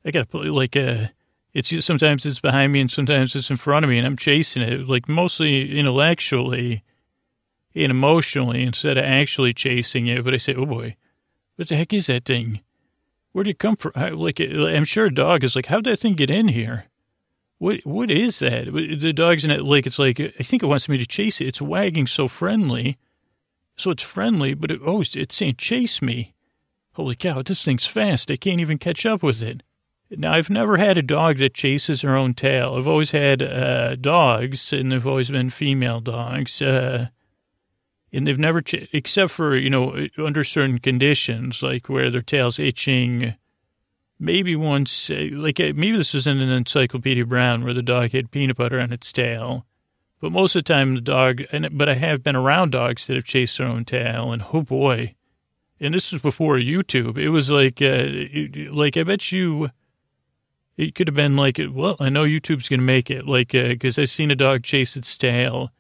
I 0.05 0.11
got 0.11 0.21
to 0.21 0.27
put 0.27 0.47
like 0.47 0.77
a, 0.77 1.05
uh, 1.05 1.07
it's 1.55 1.85
sometimes 1.85 2.25
it's 2.25 2.41
behind 2.41 2.73
me 2.73 2.81
and 2.81 2.91
sometimes 2.91 3.37
it's 3.37 3.51
in 3.51 3.57
front 3.57 3.85
of 3.85 3.91
me 3.91 3.99
and 3.99 4.07
I'm 4.07 4.17
chasing 4.17 4.63
it, 4.63 4.89
like 4.89 5.09
mostly 5.09 5.79
intellectually 5.79 6.83
and 7.75 7.91
emotionally 7.91 8.63
instead 8.63 8.97
of 8.97 9.05
actually 9.05 9.53
chasing 9.53 10.07
it. 10.07 10.25
But 10.25 10.35
I 10.35 10.39
say, 10.39 10.55
oh 10.55 10.67
boy, 10.67 10.97
what 11.57 11.69
the 11.69 11.77
heck 11.77 11.93
is 11.93 12.07
that 12.07 12.25
thing? 12.25 12.63
Where 13.33 13.45
did 13.45 13.53
it 13.53 13.59
come 13.59 13.77
from? 13.77 13.93
Like, 14.19 14.41
I'm 14.41 14.85
sure 14.85 15.07
a 15.07 15.15
dog 15.15 15.43
is 15.43 15.57
like, 15.57 15.67
how'd 15.67 15.85
that 15.85 15.99
thing 15.99 16.15
get 16.15 16.31
in 16.31 16.49
here? 16.49 16.87
What 17.59 17.87
what 17.87 18.11
is 18.11 18.41
that? 18.41 18.73
The 18.73 19.13
dog's 19.13 19.45
in 19.45 19.53
it 19.53 19.63
like 19.63 19.87
it's 19.87 19.99
like 19.99 20.19
I 20.19 20.43
think 20.43 20.65
it 20.65 20.67
wants 20.67 20.89
me 20.89 20.99
to 20.99 21.07
chase 21.07 21.41
it. 21.41 21.47
It's 21.47 21.63
wagging 21.63 22.09
so 22.09 22.27
friendly, 22.27 22.99
so 23.77 23.93
it's 23.93 24.03
friendly, 24.03 24.53
but 24.55 24.73
it, 24.73 24.81
oh, 24.85 25.01
it's 25.01 25.37
saying 25.37 25.55
chase 25.59 26.03
me. 26.03 26.35
Holy 26.95 27.15
cow! 27.15 27.41
This 27.41 27.65
thing's 27.65 27.87
fast. 27.87 28.33
I 28.33 28.37
can't 28.37 28.61
even 28.61 28.79
catch 28.79 29.07
up 29.07 29.23
with 29.23 29.41
it. 29.41 29.63
Now 30.11 30.33
I've 30.33 30.51
never 30.51 30.77
had 30.77 30.99
a 30.99 31.03
dog 31.03 31.39
that 31.39 31.55
chases 31.55 32.01
her 32.03 32.17
own 32.17 32.35
tail. 32.35 32.75
I've 32.77 32.89
always 32.89 33.13
had 33.13 33.45
uh, 33.45 33.95
dogs, 33.95 34.73
and 34.73 34.91
they've 34.91 35.07
always 35.07 35.31
been 35.31 35.51
female 35.51 36.01
dogs. 36.01 36.61
Uh, 36.61 37.11
and 38.13 38.27
they've 38.27 38.39
never, 38.39 38.61
ch- 38.61 38.89
except 38.93 39.33
for, 39.33 39.57
you 39.57 39.71
know, 39.71 40.07
under 40.19 40.45
certain 40.45 40.79
conditions, 40.79 41.63
like 41.63 41.89
where 41.89 42.11
their 42.11 42.23
tail's 42.23 42.59
itching. 42.59 43.35
Maybe 44.19 44.55
once, 44.55 45.11
like 45.11 45.59
maybe 45.59 45.97
this 45.97 46.15
was 46.15 46.29
in 46.29 46.41
an 46.41 46.51
Encyclopedia 46.51 47.27
Brown 47.27 47.65
where 47.65 47.75
the 47.75 47.83
dog 47.83 48.13
had 48.13 48.31
peanut 48.31 48.57
butter 48.57 48.79
on 48.79 48.93
its 48.93 49.13
tail. 49.13 49.67
But 50.21 50.31
most 50.31 50.55
of 50.55 50.63
the 50.63 50.73
time, 50.73 50.95
the 50.95 51.01
dog, 51.01 51.43
and 51.51 51.77
but 51.77 51.89
I 51.89 51.95
have 51.95 52.23
been 52.23 52.37
around 52.37 52.71
dogs 52.71 53.09
that 53.09 53.17
have 53.17 53.25
chased 53.25 53.59
their 53.59 53.67
own 53.67 53.85
tail, 53.85 54.31
and 54.31 54.45
oh 54.53 54.63
boy. 54.63 55.17
And 55.81 55.93
this 55.93 56.13
was 56.13 56.23
before 56.23 56.59
YouTube. 56.59 57.19
It 57.19 57.31
was 57.31 57.51
like, 57.51 57.83
uh, 57.83 58.73
like 58.73 58.97
I 58.97 59.03
bet 59.03 59.33
you, 59.33 59.71
it 60.77 60.95
could 60.95 61.09
have 61.09 61.17
been 61.17 61.37
like, 61.37 61.61
well, 61.73 61.97
I 61.99 62.09
know 62.09 62.23
YouTube's 62.23 62.69
going 62.69 62.79
to 62.79 62.87
make 62.87 63.11
it, 63.11 63.27
like, 63.27 63.51
because 63.51 63.99
uh, 63.99 64.03
I've 64.03 64.11
seen 64.11 64.31
a 64.31 64.37
dog 64.37 64.63
chase 64.63 64.97
its 64.97 65.19
tail 65.19 65.73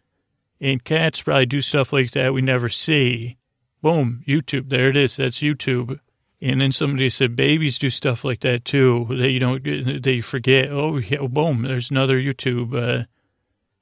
and 0.63 0.85
cats 0.85 1.21
probably 1.21 1.45
do 1.45 1.61
stuff 1.61 1.93
like 1.93 2.13
that 2.13 2.33
we 2.33 2.41
never 2.41 2.69
see. 2.69 3.37
Boom, 3.83 4.23
YouTube. 4.29 4.69
There 4.69 4.89
it 4.89 4.97
is. 4.97 5.17
That's 5.17 5.41
YouTube. 5.41 5.99
And 6.41 6.61
then 6.61 6.71
somebody 6.71 7.11
said 7.11 7.35
babies 7.35 7.79
do 7.79 7.91
stuff 7.91 8.25
like 8.25 8.41
that 8.41 8.65
too. 8.65 9.07
They 9.11 9.31
you 9.31 9.41
don't, 9.41 10.03
they 10.03 10.21
forget. 10.21 10.71
Oh, 10.71 10.99
yeah, 10.99 11.27
boom, 11.27 11.63
there's 11.63 11.91
another 11.91 12.17
YouTube. 12.17 12.75
Uh, 12.75 13.07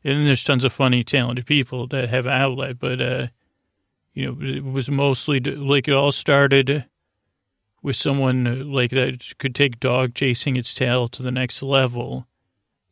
and 0.03 0.17
then 0.17 0.25
there's 0.25 0.43
tons 0.43 0.65
of 0.65 0.73
funny, 0.73 1.05
talented 1.05 1.45
people 1.45 1.87
that 1.89 2.09
have 2.09 2.25
an 2.25 2.33
outlet. 2.33 2.79
But, 2.79 3.01
uh, 3.03 3.27
you 4.15 4.27
know, 4.27 4.39
it 4.41 4.65
was 4.65 4.91
mostly 4.91 5.39
like 5.41 5.87
it 5.87 5.93
all 5.95 6.13
started 6.13 6.87
with 7.83 7.97
someone 7.97 8.73
like 8.73 8.91
that 8.93 9.39
could 9.39 9.55
take 9.55 9.81
dog 9.81 10.15
chasing 10.15 10.57
its 10.57 10.73
tail 10.73 11.09
to 11.09 11.23
the 11.23 11.31
next 11.31 11.63
level. 11.63 12.27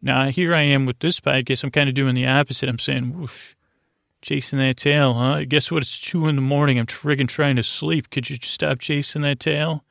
Now, 0.03 0.29
here 0.29 0.55
I 0.55 0.63
am 0.63 0.85
with 0.85 0.99
this 0.99 1.21
podcast. 1.21 1.65
I'm 1.65 1.71
kind 1.71 1.89
of 1.89 1.95
doing 1.95 2.15
the 2.15 2.27
opposite. 2.27 2.69
I'm 2.69 2.79
saying, 2.79 3.19
whoosh, 3.19 3.55
Chasing 4.21 4.59
that 4.59 4.77
tail, 4.77 5.15
huh? 5.15 5.45
Guess 5.45 5.71
what? 5.71 5.83
It's 5.83 6.01
two 6.01 6.27
in 6.27 6.35
the 6.35 6.43
morning. 6.43 6.79
I'm 6.79 6.87
friggin' 6.87 7.29
trying 7.29 7.57
to 7.57 7.63
sleep. 7.63 8.11
Could 8.11 8.29
you 8.29 8.37
stop 8.43 8.81
chasing 8.81 9.23
that 9.23 9.39
tail? 9.39 9.85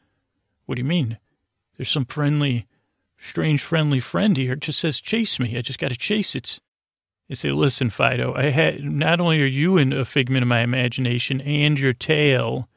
What 0.65 0.75
do 0.75 0.81
you 0.81 0.87
mean? 0.87 1.17
There's 1.77 1.89
some 1.89 2.05
friendly, 2.05 2.67
strange 3.17 3.61
friendly 3.61 4.01
friend 4.01 4.35
here. 4.35 4.53
It 4.53 4.59
just 4.59 4.79
says 4.79 4.99
chase 4.99 5.39
me. 5.39 5.57
I 5.57 5.61
just 5.61 5.79
got 5.79 5.89
to 5.89 5.97
chase 5.97 6.35
it. 6.35 6.59
They 7.29 7.35
say, 7.35 7.51
listen, 7.51 7.89
Fido, 7.89 8.33
I 8.35 8.49
had, 8.49 8.83
not 8.83 9.21
only 9.21 9.41
are 9.41 9.45
you 9.45 9.77
in 9.77 9.93
a 9.93 10.05
figment 10.05 10.43
of 10.43 10.49
my 10.49 10.59
imagination 10.59 11.41
and 11.41 11.79
your 11.79 11.93
tail, 11.93 12.67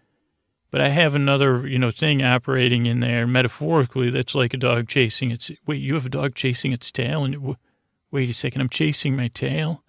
but 0.71 0.81
I 0.81 0.89
have 0.89 1.15
another, 1.15 1.67
you 1.67 1.79
know, 1.79 1.91
thing 1.91 2.23
operating 2.23 2.87
in 2.87 3.01
there 3.01 3.27
metaphorically 3.27 4.11
that's 4.11 4.35
like 4.35 4.55
a 4.55 4.57
dog 4.57 4.89
chasing 4.89 5.31
its, 5.31 5.51
wait, 5.67 5.81
you 5.81 5.95
have 5.95 6.07
a 6.07 6.11
dog 6.11 6.35
chasing 6.35 6.73
its 6.73 6.93
tail? 6.93 7.25
And 7.25 7.57
wait 8.11 8.31
a 8.31 8.35
second, 8.35 8.61
I'm 8.61 8.69
chasing 8.69 9.17
my 9.17 9.29
tail? 9.29 9.83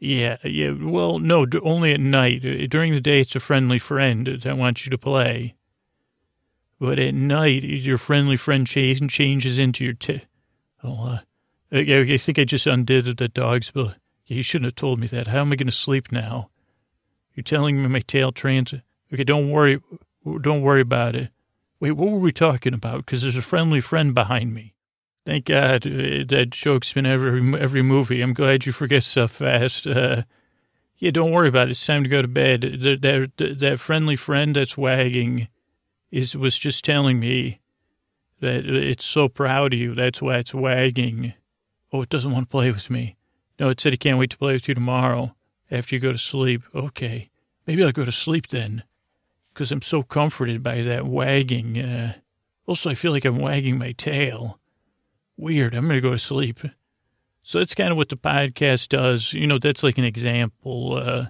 Yeah, 0.00 0.36
yeah, 0.44 0.72
well, 0.80 1.18
no, 1.18 1.44
only 1.62 1.92
at 1.92 2.00
night. 2.00 2.42
During 2.70 2.92
the 2.92 3.00
day, 3.00 3.20
it's 3.20 3.34
a 3.34 3.40
friendly 3.40 3.80
friend 3.80 4.26
that 4.26 4.56
wants 4.56 4.86
you 4.86 4.90
to 4.90 4.98
play. 4.98 5.56
But 6.78 7.00
at 7.00 7.14
night, 7.14 7.64
your 7.64 7.98
friendly 7.98 8.36
friend 8.36 8.64
changes 8.64 9.58
into 9.58 9.84
your 9.84 9.94
tail. 9.94 10.20
Oh, 10.84 11.08
uh, 11.08 11.18
I, 11.72 11.78
I 12.12 12.16
think 12.18 12.38
I 12.38 12.44
just 12.44 12.66
undid 12.68 13.16
the 13.16 13.28
dog's 13.28 13.72
bill. 13.72 13.94
You 14.26 14.42
shouldn't 14.42 14.66
have 14.66 14.76
told 14.76 15.00
me 15.00 15.08
that. 15.08 15.26
How 15.26 15.40
am 15.40 15.52
I 15.52 15.56
going 15.56 15.66
to 15.66 15.72
sleep 15.72 16.12
now? 16.12 16.50
You're 17.34 17.42
telling 17.42 17.82
me 17.82 17.88
my 17.88 18.00
tail 18.00 18.30
trans. 18.30 18.74
Okay, 19.12 19.24
don't 19.24 19.50
worry. 19.50 19.80
Don't 20.40 20.62
worry 20.62 20.82
about 20.82 21.16
it. 21.16 21.30
Wait, 21.80 21.92
what 21.92 22.10
were 22.10 22.18
we 22.18 22.32
talking 22.32 22.74
about? 22.74 23.06
Because 23.06 23.22
there's 23.22 23.36
a 23.36 23.42
friendly 23.42 23.80
friend 23.80 24.14
behind 24.14 24.54
me. 24.54 24.74
Thank 25.28 25.44
God 25.44 25.86
uh, 25.86 26.24
that 26.28 26.48
joke's 26.52 26.94
been 26.94 27.04
every 27.04 27.60
every 27.60 27.82
movie. 27.82 28.22
I'm 28.22 28.32
glad 28.32 28.64
you 28.64 28.72
forget 28.72 29.04
stuff 29.04 29.32
fast. 29.32 29.86
Uh, 29.86 30.22
yeah, 30.96 31.10
don't 31.10 31.32
worry 31.32 31.48
about 31.48 31.68
it. 31.68 31.72
It's 31.72 31.84
time 31.84 32.02
to 32.02 32.08
go 32.08 32.22
to 32.22 32.28
bed. 32.28 32.62
That 32.62 33.02
that, 33.36 33.58
that 33.58 33.78
friendly 33.78 34.16
friend 34.16 34.56
that's 34.56 34.78
wagging 34.78 35.48
is 36.10 36.34
was 36.34 36.58
just 36.58 36.82
telling 36.82 37.20
me 37.20 37.60
that 38.40 38.64
it's 38.64 39.04
so 39.04 39.28
proud 39.28 39.74
of 39.74 39.78
you. 39.78 39.94
That's 39.94 40.22
why 40.22 40.38
it's 40.38 40.54
wagging. 40.54 41.34
Oh, 41.92 42.00
it 42.00 42.08
doesn't 42.08 42.32
want 42.32 42.46
to 42.46 42.50
play 42.50 42.72
with 42.72 42.88
me. 42.88 43.18
No, 43.60 43.68
it 43.68 43.82
said 43.82 43.92
it 43.92 44.00
can't 44.00 44.18
wait 44.18 44.30
to 44.30 44.38
play 44.38 44.54
with 44.54 44.66
you 44.66 44.72
tomorrow 44.72 45.36
after 45.70 45.94
you 45.94 46.00
go 46.00 46.12
to 46.12 46.16
sleep. 46.16 46.62
Okay. 46.74 47.28
Maybe 47.66 47.84
I'll 47.84 47.92
go 47.92 48.06
to 48.06 48.12
sleep 48.12 48.46
then 48.46 48.82
because 49.52 49.72
I'm 49.72 49.82
so 49.82 50.02
comforted 50.02 50.62
by 50.62 50.80
that 50.80 51.06
wagging. 51.06 51.78
Uh, 51.78 52.14
also, 52.64 52.88
I 52.88 52.94
feel 52.94 53.12
like 53.12 53.26
I'm 53.26 53.38
wagging 53.38 53.76
my 53.76 53.92
tail. 53.92 54.58
Weird. 55.38 55.72
I'm 55.72 55.86
going 55.86 55.96
to 55.96 56.00
go 56.00 56.10
to 56.10 56.18
sleep. 56.18 56.58
So 57.42 57.60
that's 57.60 57.74
kind 57.74 57.92
of 57.92 57.96
what 57.96 58.08
the 58.08 58.16
podcast 58.16 58.88
does. 58.88 59.32
You 59.32 59.46
know, 59.46 59.58
that's 59.58 59.84
like 59.84 59.96
an 59.96 60.04
example. 60.04 60.96
Uh, 60.96 61.26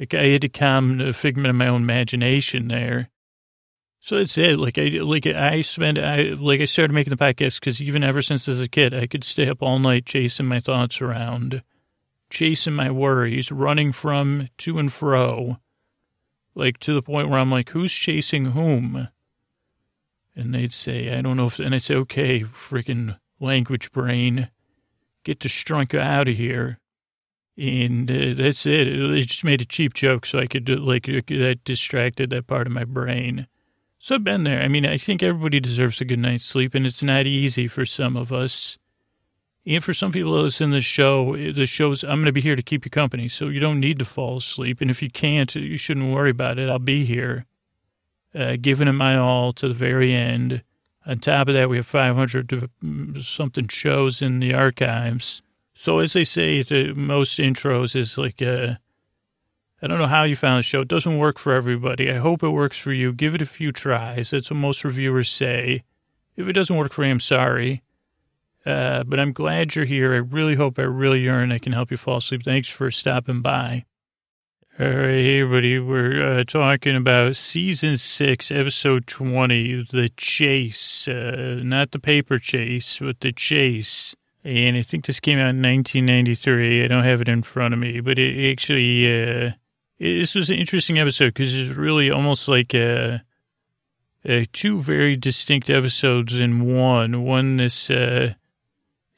like 0.00 0.14
I 0.14 0.24
had 0.28 0.40
to 0.40 0.48
calm 0.48 0.98
a 1.00 1.12
figment 1.12 1.48
of 1.48 1.56
my 1.56 1.68
own 1.68 1.82
imagination 1.82 2.68
there. 2.68 3.10
So 4.00 4.16
that's 4.16 4.38
it. 4.38 4.58
Like 4.58 4.78
I, 4.78 4.88
like 5.02 5.26
I 5.26 5.60
spent, 5.60 5.98
I, 5.98 6.30
like 6.30 6.62
I 6.62 6.64
started 6.64 6.94
making 6.94 7.10
the 7.10 7.22
podcast 7.22 7.60
because 7.60 7.82
even 7.82 8.02
ever 8.02 8.22
since 8.22 8.48
as 8.48 8.62
a 8.62 8.68
kid, 8.68 8.94
I 8.94 9.06
could 9.06 9.24
stay 9.24 9.46
up 9.50 9.62
all 9.62 9.78
night 9.78 10.06
chasing 10.06 10.46
my 10.46 10.58
thoughts 10.58 11.02
around, 11.02 11.62
chasing 12.30 12.72
my 12.72 12.90
worries, 12.90 13.52
running 13.52 13.92
from 13.92 14.48
to 14.56 14.78
and 14.78 14.90
fro, 14.90 15.58
like 16.54 16.78
to 16.78 16.94
the 16.94 17.02
point 17.02 17.28
where 17.28 17.38
I'm 17.38 17.50
like, 17.50 17.70
who's 17.70 17.92
chasing 17.92 18.46
whom? 18.46 19.08
And 20.34 20.54
they'd 20.54 20.72
say, 20.72 21.14
I 21.14 21.20
don't 21.20 21.36
know 21.36 21.48
if, 21.48 21.58
and 21.58 21.74
I'd 21.74 21.82
say, 21.82 21.96
okay, 21.96 22.40
freaking 22.40 23.18
language 23.40 23.90
brain, 23.90 24.50
get 25.24 25.40
the 25.40 25.48
strunk 25.48 25.98
out 25.98 26.28
of 26.28 26.36
here. 26.36 26.78
And 27.58 28.10
uh, 28.10 28.34
that's 28.42 28.64
it. 28.64 28.88
It 28.88 29.26
just 29.26 29.44
made 29.44 29.60
a 29.60 29.66
cheap 29.66 29.92
joke 29.92 30.24
so 30.24 30.38
I 30.38 30.46
could, 30.46 30.68
like, 30.68 31.06
that 31.06 31.60
distracted 31.64 32.30
that 32.30 32.46
part 32.46 32.66
of 32.66 32.72
my 32.72 32.84
brain. 32.84 33.48
So 33.98 34.14
I've 34.14 34.24
been 34.24 34.44
there. 34.44 34.62
I 34.62 34.68
mean, 34.68 34.86
I 34.86 34.96
think 34.96 35.22
everybody 35.22 35.60
deserves 35.60 36.00
a 36.00 36.06
good 36.06 36.20
night's 36.20 36.44
sleep, 36.44 36.74
and 36.74 36.86
it's 36.86 37.02
not 37.02 37.26
easy 37.26 37.68
for 37.68 37.84
some 37.84 38.16
of 38.16 38.32
us. 38.32 38.78
And 39.66 39.84
for 39.84 39.92
some 39.92 40.10
people 40.10 40.42
that's 40.42 40.62
in 40.62 40.70
the 40.70 40.80
show, 40.80 41.36
the 41.36 41.66
show's, 41.66 42.02
I'm 42.02 42.16
going 42.16 42.24
to 42.24 42.32
be 42.32 42.40
here 42.40 42.56
to 42.56 42.62
keep 42.62 42.86
you 42.86 42.90
company, 42.90 43.28
so 43.28 43.48
you 43.48 43.60
don't 43.60 43.78
need 43.78 43.98
to 43.98 44.06
fall 44.06 44.38
asleep. 44.38 44.80
And 44.80 44.90
if 44.90 45.02
you 45.02 45.10
can't, 45.10 45.54
you 45.54 45.76
shouldn't 45.76 46.14
worry 46.14 46.30
about 46.30 46.58
it. 46.58 46.70
I'll 46.70 46.78
be 46.78 47.04
here, 47.04 47.44
uh, 48.34 48.56
giving 48.58 48.88
it 48.88 48.92
my 48.92 49.18
all 49.18 49.52
to 49.52 49.68
the 49.68 49.74
very 49.74 50.14
end. 50.14 50.62
On 51.06 51.18
top 51.18 51.48
of 51.48 51.54
that, 51.54 51.70
we 51.70 51.78
have 51.78 51.86
500 51.86 52.70
something 53.22 53.68
shows 53.68 54.20
in 54.20 54.40
the 54.40 54.54
archives. 54.54 55.42
So 55.74 55.98
as 55.98 56.12
they 56.12 56.24
say, 56.24 56.62
the 56.62 56.92
most 56.92 57.38
intros 57.38 57.96
is 57.96 58.18
like, 58.18 58.42
uh, 58.42 58.74
I 59.82 59.86
don't 59.86 59.98
know 59.98 60.06
how 60.06 60.24
you 60.24 60.36
found 60.36 60.58
the 60.58 60.62
show. 60.62 60.82
It 60.82 60.88
doesn't 60.88 61.16
work 61.16 61.38
for 61.38 61.54
everybody. 61.54 62.10
I 62.10 62.18
hope 62.18 62.42
it 62.42 62.50
works 62.50 62.76
for 62.76 62.92
you. 62.92 63.14
Give 63.14 63.34
it 63.34 63.40
a 63.40 63.46
few 63.46 63.72
tries. 63.72 64.30
That's 64.30 64.50
what 64.50 64.58
most 64.58 64.84
reviewers 64.84 65.30
say. 65.30 65.84
If 66.36 66.48
it 66.48 66.52
doesn't 66.52 66.76
work 66.76 66.92
for 66.92 67.04
you, 67.04 67.10
I'm 67.10 67.20
sorry. 67.20 67.82
Uh, 68.66 69.04
but 69.04 69.18
I'm 69.18 69.32
glad 69.32 69.74
you're 69.74 69.86
here. 69.86 70.12
I 70.12 70.18
really 70.18 70.54
hope 70.54 70.78
I 70.78 70.82
really 70.82 71.20
yearn 71.20 71.50
I 71.50 71.58
can 71.58 71.72
help 71.72 71.90
you 71.90 71.96
fall 71.96 72.18
asleep. 72.18 72.42
Thanks 72.44 72.68
for 72.68 72.90
stopping 72.90 73.40
by. 73.40 73.86
All 74.80 74.86
right, 74.86 75.10
hey 75.10 75.42
everybody. 75.42 75.78
We're 75.78 76.38
uh, 76.38 76.44
talking 76.44 76.96
about 76.96 77.36
season 77.36 77.98
six, 77.98 78.50
episode 78.50 79.06
20, 79.06 79.82
The 79.92 80.08
Chase. 80.16 81.06
Uh, 81.06 81.60
not 81.62 81.90
the 81.90 81.98
paper 81.98 82.38
chase, 82.38 82.98
but 82.98 83.20
The 83.20 83.30
Chase. 83.30 84.16
And 84.42 84.78
I 84.78 84.82
think 84.82 85.04
this 85.04 85.20
came 85.20 85.36
out 85.36 85.50
in 85.50 85.60
1993. 85.60 86.82
I 86.82 86.88
don't 86.88 87.04
have 87.04 87.20
it 87.20 87.28
in 87.28 87.42
front 87.42 87.74
of 87.74 87.80
me, 87.80 88.00
but 88.00 88.18
it 88.18 88.50
actually, 88.50 89.04
uh, 89.06 89.50
this 89.98 90.34
was 90.34 90.48
an 90.48 90.56
interesting 90.56 90.98
episode 90.98 91.34
because 91.34 91.54
it's 91.54 91.76
really 91.76 92.10
almost 92.10 92.48
like 92.48 92.72
a, 92.72 93.22
a, 94.24 94.46
two 94.46 94.80
very 94.80 95.14
distinct 95.14 95.68
episodes 95.68 96.34
in 96.34 96.74
one. 96.74 97.22
One, 97.22 97.58
this 97.58 97.90
uh, 97.90 98.32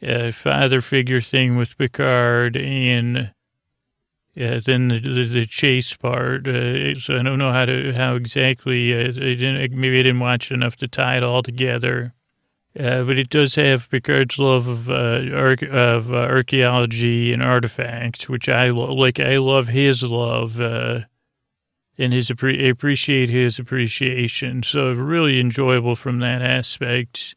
uh, 0.04 0.32
father 0.32 0.80
figure 0.80 1.20
thing 1.20 1.56
with 1.56 1.78
Picard, 1.78 2.56
and 2.56 3.30
uh, 4.40 4.60
then 4.64 4.88
the, 4.88 4.98
the, 4.98 5.24
the, 5.26 5.46
chase 5.46 5.94
part. 5.94 6.46
Uh, 6.46 6.94
so 6.94 7.18
I 7.18 7.22
don't 7.22 7.38
know 7.38 7.52
how 7.52 7.66
to 7.66 7.92
how 7.92 8.14
exactly. 8.14 8.94
Uh, 8.94 9.08
I 9.08 9.12
didn't 9.12 9.72
maybe 9.78 9.98
I 9.98 10.02
didn't 10.02 10.20
watch 10.20 10.50
enough 10.50 10.76
to 10.76 10.88
tie 10.88 11.18
it 11.18 11.22
all 11.22 11.42
together. 11.42 12.14
Uh, 12.78 13.02
but 13.02 13.18
it 13.18 13.28
does 13.28 13.56
have 13.56 13.90
Picard's 13.90 14.38
love 14.38 14.66
of 14.66 14.90
uh, 14.90 15.20
arch- 15.36 15.62
of 15.62 16.10
uh, 16.10 16.16
archaeology 16.16 17.30
and 17.32 17.42
artifacts, 17.42 18.30
which 18.30 18.48
I 18.48 18.70
lo- 18.70 18.94
like. 18.94 19.20
I 19.20 19.36
love 19.36 19.68
his 19.68 20.02
love 20.02 20.58
uh, 20.58 21.00
and 21.98 22.14
his 22.14 22.30
appre- 22.30 22.70
appreciate 22.70 23.28
his 23.28 23.58
appreciation. 23.58 24.62
So 24.62 24.90
really 24.92 25.38
enjoyable 25.38 25.96
from 25.96 26.20
that 26.20 26.40
aspect. 26.40 27.34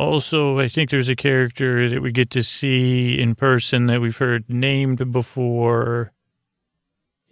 Also, 0.00 0.58
I 0.58 0.68
think 0.68 0.90
there's 0.90 1.08
a 1.08 1.16
character 1.16 1.88
that 1.88 2.00
we 2.00 2.10
get 2.10 2.30
to 2.30 2.42
see 2.42 3.20
in 3.20 3.34
person 3.34 3.86
that 3.86 4.00
we've 4.00 4.16
heard 4.16 4.44
named 4.48 5.12
before 5.12 6.12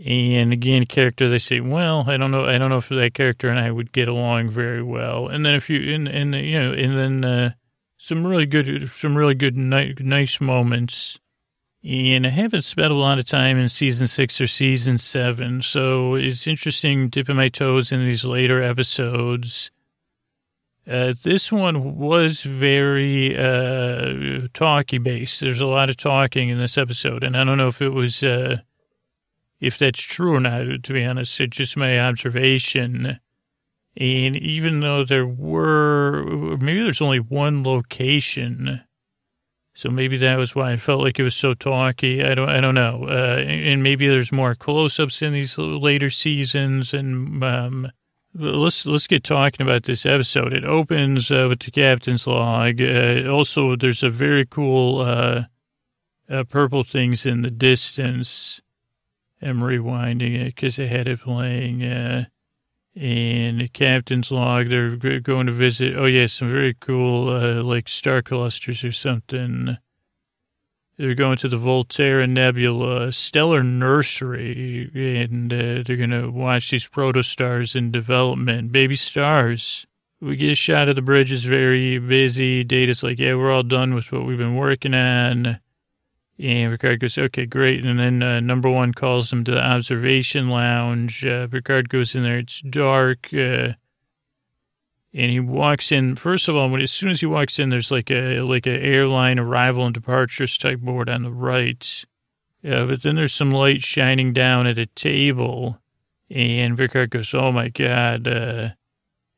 and 0.05 0.53
again, 0.53 0.83
a 0.83 0.87
character 0.87 1.29
they 1.29 1.39
say, 1.39 1.59
well, 1.59 2.05
I 2.07 2.17
don't 2.17 2.31
know, 2.31 2.45
I 2.45 2.57
don't 2.57 2.71
know 2.71 2.77
if 2.77 2.89
that 2.89 3.15
character 3.15 3.49
and 3.49 3.59
I 3.59 3.71
would 3.71 3.93
get 3.93 4.07
along 4.07 4.51
very 4.51 4.83
well. 4.83 5.27
And 5.27 5.45
then 5.45 5.55
if 5.55 5.69
you, 5.69 5.93
and, 5.93 6.07
and 6.07 6.35
you 6.35 6.61
know, 6.61 6.73
and 6.73 6.97
then 6.97 7.25
uh, 7.25 7.51
some 7.97 8.25
really 8.25 8.47
good, 8.47 8.91
some 8.95 9.17
really 9.17 9.35
good, 9.35 9.57
ni- 9.57 9.95
nice 9.99 10.41
moments. 10.41 11.19
And 11.83 12.27
I 12.27 12.31
haven't 12.31 12.63
spent 12.63 12.93
a 12.93 12.97
lot 12.97 13.19
of 13.19 13.27
time 13.27 13.59
in 13.59 13.69
season 13.69 14.07
six 14.07 14.41
or 14.41 14.47
season 14.47 14.99
seven, 14.99 15.63
so 15.63 16.15
it's 16.15 16.47
interesting 16.47 17.09
dipping 17.09 17.37
my 17.37 17.49
toes 17.49 17.91
in 17.91 18.05
these 18.05 18.25
later 18.25 18.63
episodes. 18.63 19.71
Uh, 20.89 21.13
this 21.23 21.53
one 21.53 21.97
was 21.97 22.43
very 22.43 23.37
uh, 23.37 24.49
talky 24.55 24.99
based. 24.99 25.41
There's 25.41 25.61
a 25.61 25.67
lot 25.67 25.91
of 25.91 25.97
talking 25.97 26.49
in 26.49 26.59
this 26.59 26.79
episode, 26.79 27.23
and 27.23 27.37
I 27.37 27.45
don't 27.45 27.59
know 27.59 27.69
if 27.69 27.83
it 27.83 27.91
was. 27.91 28.23
Uh, 28.23 28.59
if 29.61 29.79
that's 29.79 30.01
true 30.01 30.35
or 30.35 30.41
not, 30.41 30.85
to 30.85 30.93
be 30.93 31.05
honest. 31.05 31.41
It's 31.41 31.57
just 31.57 31.77
my 31.77 31.99
observation. 31.99 33.19
And 33.97 34.37
even 34.37 34.81
though 34.81 35.05
there 35.05 35.27
were, 35.27 36.57
maybe 36.59 36.83
there's 36.83 37.03
only 37.03 37.19
one 37.19 37.65
location, 37.65 38.83
so 39.75 39.91
maybe 39.91 40.17
that 40.19 40.39
was 40.39 40.55
why 40.55 40.73
I 40.73 40.77
felt 40.77 41.03
like 41.03 41.19
it 41.19 41.25
was 41.25 41.35
so 41.35 41.55
talky. 41.55 42.23
I 42.23 42.35
don't, 42.35 42.49
I 42.49 42.61
don't 42.61 42.75
know. 42.75 43.07
Uh, 43.09 43.39
and 43.39 43.83
maybe 43.83 44.07
there's 44.07 44.31
more 44.31 44.55
close-ups 44.55 45.23
in 45.23 45.33
these 45.33 45.59
later 45.59 46.11
seasons. 46.11 46.95
And 46.95 47.43
um, 47.43 47.91
let's 48.39 48.87
let's 48.87 49.07
get 49.07 49.25
talking 49.25 49.67
about 49.67 49.85
this 49.85 50.07
episode. 50.07 50.53
It 50.53 50.65
opens 50.65 51.31
uh, 51.31 51.47
with 51.49 51.61
the 51.61 51.71
captain's 51.71 52.27
log. 52.27 52.81
Uh, 52.81 53.31
also, 53.31 53.77
there's 53.77 54.03
a 54.03 54.11
very 54.11 54.47
cool 54.47 55.01
uh, 55.01 55.45
uh, 56.31 56.45
purple 56.45 56.85
things 56.85 57.27
in 57.27 57.43
the 57.43 57.51
distance 57.51 58.61
I'm 59.41 59.61
rewinding 59.61 60.35
it 60.35 60.57
because 60.57 60.79
I 60.79 60.87
had 60.87 61.09
it 61.09 61.21
playing. 61.21 61.85
Uh, 61.85 62.25
and 62.97 63.61
the 63.61 63.69
captain's 63.69 64.33
log, 64.33 64.69
they're 64.69 65.21
going 65.21 65.47
to 65.47 65.53
visit. 65.53 65.97
Oh, 65.97 66.07
yeah, 66.07 66.27
some 66.27 66.51
very 66.51 66.75
cool, 66.75 67.29
uh, 67.29 67.63
like 67.63 67.89
star 67.89 68.23
clusters 68.23 68.83
or 68.83 68.91
something. 68.91 69.79
They're 70.99 71.15
going 71.15 71.39
to 71.39 71.49
the 71.49 71.57
Volterra 71.57 72.29
Nebula 72.29 73.13
Stellar 73.13 73.63
Nursery, 73.63 74.91
and 75.25 75.53
uh, 75.53 75.83
they're 75.87 75.97
going 75.97 76.11
to 76.11 76.29
watch 76.29 76.73
these 76.73 76.89
protostars 76.89 77.77
in 77.77 77.93
development, 77.93 78.73
baby 78.73 78.97
stars. 78.97 79.87
We 80.21 80.35
get 80.35 80.51
a 80.51 80.57
shot 80.57 80.89
of 80.89 80.97
the 80.97 81.03
bridge 81.03 81.31
is 81.31 81.45
very 81.45 81.99
busy. 82.01 82.65
Data's 82.65 83.05
like, 83.05 83.21
yeah, 83.21 83.37
we're 83.37 83.53
all 83.53 83.63
done 83.63 83.95
with 83.95 84.11
what 84.11 84.27
we've 84.27 84.37
been 84.39 84.57
working 84.57 84.93
on 84.93 85.61
And 86.41 86.73
Picard 86.73 87.01
goes, 87.01 87.17
okay, 87.17 87.47
great. 87.47 87.85
And 87.85 87.99
then 87.99 88.23
uh, 88.23 88.41
number 88.41 88.69
one 88.69 88.93
calls 88.93 89.33
him 89.33 89.45
to 89.45 89.53
the 89.53 89.65
observation 89.65 90.49
lounge. 90.49 91.25
Uh, 91.25 91.47
Picard 91.47 91.89
goes 91.89 92.17
in 92.17 92.25
there. 92.25 92.39
It's 92.39 92.61
dark. 92.61 93.33
Uh, 93.33 93.75
and 95.15 95.31
he 95.31 95.41
walks 95.41 95.91
in. 95.91 96.17
First 96.17 96.49
of 96.49 96.57
all, 96.57 96.69
when 96.69 96.81
as 96.81 96.91
soon 96.91 97.11
as 97.11 97.21
he 97.21 97.27
walks 97.27 97.59
in, 97.59 97.71
there's 97.71 97.91
like 97.91 98.11
a 98.11 98.41
like 98.41 98.67
a 98.67 98.83
airline 98.83 99.39
arrival 99.39 99.85
and 99.85 99.95
departures 99.95 100.59
type 100.59 100.81
board 100.81 101.09
on 101.09 101.23
the 101.23 101.31
right. 101.31 102.05
Uh, 102.65 102.87
but 102.87 103.03
then 103.03 103.15
there's 103.15 103.33
some 103.33 103.51
light 103.51 103.83
shining 103.83 104.33
down 104.33 104.67
at 104.67 104.79
a 104.79 104.87
table, 104.87 105.81
and 106.31 106.77
Picard 106.77 107.11
goes, 107.11 107.33
"Oh 107.33 107.53
my 107.53 107.69
god!" 107.69 108.27
Uh, 108.27 108.71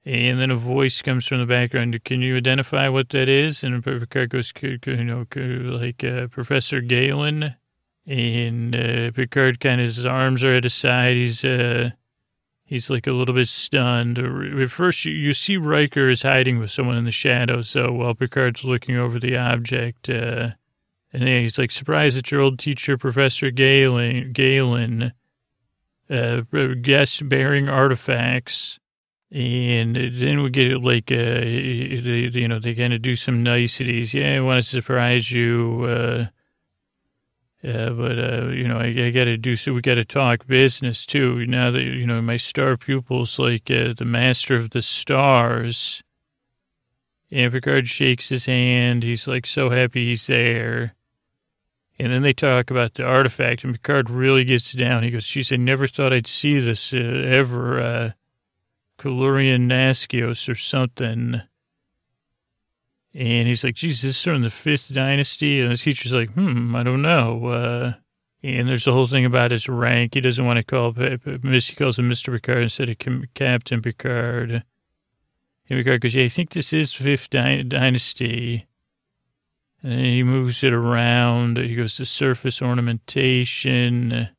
and 0.05 0.41
then 0.41 0.50
a 0.50 0.57
voice 0.57 1.03
comes 1.03 1.27
from 1.27 1.39
the 1.39 1.47
background. 1.47 2.03
Can 2.05 2.23
you 2.23 2.37
identify 2.37 2.89
what 2.89 3.11
that 3.11 3.29
is? 3.29 3.62
And 3.62 3.85
Picard 3.85 4.31
goes, 4.31 4.53
"You 4.62 5.05
know, 5.05 5.27
like 5.37 6.03
uh, 6.03 6.27
Professor 6.29 6.81
Galen." 6.81 7.55
And 8.07 8.75
uh, 8.75 9.11
Picard 9.12 9.61
kind 9.61 9.81
of 9.81 9.87
his 9.87 10.07
arms 10.07 10.43
are 10.43 10.55
at 10.55 10.65
his 10.65 10.75
side. 10.75 11.15
He's 11.15 11.45
uh, 11.45 11.91
He's 12.71 12.89
like 12.89 13.09
a 13.09 13.12
little 13.12 13.35
bit 13.35 13.49
stunned. 13.49 14.17
At 14.17 14.71
first, 14.71 15.05
you, 15.05 15.35
see 15.35 15.57
Riker 15.57 16.09
is 16.09 16.23
hiding 16.23 16.61
with 16.61 16.71
someone 16.71 16.97
in 16.97 17.05
the 17.05 17.11
shadows. 17.11 17.69
So 17.69 17.91
while 17.91 18.15
Picard's 18.15 18.62
looking 18.62 18.97
over 18.97 19.19
the 19.19 19.37
object, 19.37 20.09
uh, 20.09 20.50
and 21.12 21.25
he's 21.25 21.59
like, 21.59 21.73
surprised 21.73 22.17
that 22.17 22.31
your 22.31 22.43
old 22.43 22.61
teacher, 22.61 22.97
Professor 22.97 23.50
Galen, 23.50 24.31
Galen 24.33 25.12
uh, 26.09 26.43
guest 26.81 27.29
bearing 27.29 27.69
artifacts. 27.69 28.79
And 29.33 29.97
then 29.97 30.41
we 30.41 30.50
get 30.50 30.81
like, 30.81 31.11
uh, 31.11 31.43
you 31.43 32.47
know, 32.47 32.61
they 32.61 32.77
kind 32.77 32.93
of 32.93 33.03
do 33.03 33.17
some 33.17 33.43
niceties. 33.43 34.15
Yeah, 34.15 34.37
I 34.37 34.41
want 34.43 34.62
to 34.62 34.69
surprise 34.69 35.33
you. 35.33 35.87
Uh, 35.89 36.27
yeah, 37.62 37.90
but, 37.90 38.19
uh, 38.19 38.49
you 38.49 38.67
know, 38.67 38.79
I, 38.79 38.87
I 38.87 39.11
got 39.11 39.25
to 39.25 39.37
do 39.37 39.55
so. 39.55 39.75
We 39.75 39.83
got 39.83 39.97
to 39.97 40.05
talk 40.05 40.47
business 40.47 41.05
too. 41.05 41.47
Now 41.47 41.71
that, 41.71 41.83
you 41.83 42.07
know, 42.07 42.23
my 42.23 42.38
star 42.38 42.76
pupil's 42.76 43.38
like 43.38 43.71
uh, 43.71 43.93
the 43.93 44.07
master 44.07 44.57
of 44.57 44.71
the 44.71 44.81
stars. 44.81 46.02
And 47.31 47.52
Picard 47.52 47.87
shakes 47.87 48.31
his 48.31 48.47
hand. 48.47 49.02
He's 49.02 49.29
like 49.29 49.47
so 49.47 49.69
happy 49.69 50.07
he's 50.07 50.26
there. 50.26 50.95
And 51.99 52.11
then 52.11 52.23
they 52.23 52.33
talk 52.33 52.71
about 52.71 52.95
the 52.95 53.05
artifact, 53.05 53.62
and 53.62 53.75
Picard 53.75 54.09
really 54.09 54.43
gets 54.45 54.73
down. 54.73 55.02
He 55.02 55.11
goes, 55.11 55.26
Geez, 55.26 55.52
I 55.52 55.57
never 55.57 55.87
thought 55.87 56.14
I'd 56.14 56.26
see 56.26 56.59
this 56.59 56.95
uh, 56.95 56.97
ever. 56.97 57.79
Uh, 57.81 58.11
Kalurian 58.99 59.67
Naskios 59.67 60.49
or 60.49 60.55
something. 60.55 61.43
And 63.12 63.49
he's 63.49 63.64
like, 63.64 63.75
Jesus, 63.75 64.02
this 64.02 64.17
is 64.17 64.23
from 64.23 64.43
the 64.43 64.50
fifth 64.50 64.93
dynasty. 64.93 65.61
And 65.61 65.73
the 65.73 65.76
teacher's 65.76 66.12
like, 66.12 66.31
hmm, 66.33 66.76
I 66.76 66.83
don't 66.83 67.02
know. 67.02 67.47
Uh, 67.47 67.93
and 68.43 68.69
there's 68.69 68.87
a 68.87 68.93
whole 68.93 69.07
thing 69.07 69.25
about 69.25 69.50
his 69.50 69.69
rank. 69.69 70.14
He 70.14 70.21
doesn't 70.21 70.45
want 70.45 70.59
to 70.59 70.62
call, 70.62 70.93
he 70.93 71.75
calls 71.75 71.99
him 71.99 72.09
Mr. 72.09 72.33
Picard 72.33 72.62
instead 72.62 72.88
of 72.88 72.97
Captain 73.35 73.83
Picard. 73.83 74.50
And 74.50 75.79
Picard 75.79 76.00
goes, 76.00 76.14
yeah, 76.14 76.25
I 76.25 76.29
think 76.29 76.50
this 76.50 76.73
is 76.73 76.93
fifth 76.93 77.31
dy- 77.31 77.64
dynasty. 77.64 78.67
And 79.83 79.93
then 79.93 80.05
he 80.05 80.23
moves 80.23 80.62
it 80.62 80.73
around. 80.73 81.59
He 81.59 81.75
goes 81.75 81.97
to 81.97 82.05
surface 82.05 82.62
ornamentation. 82.62 84.31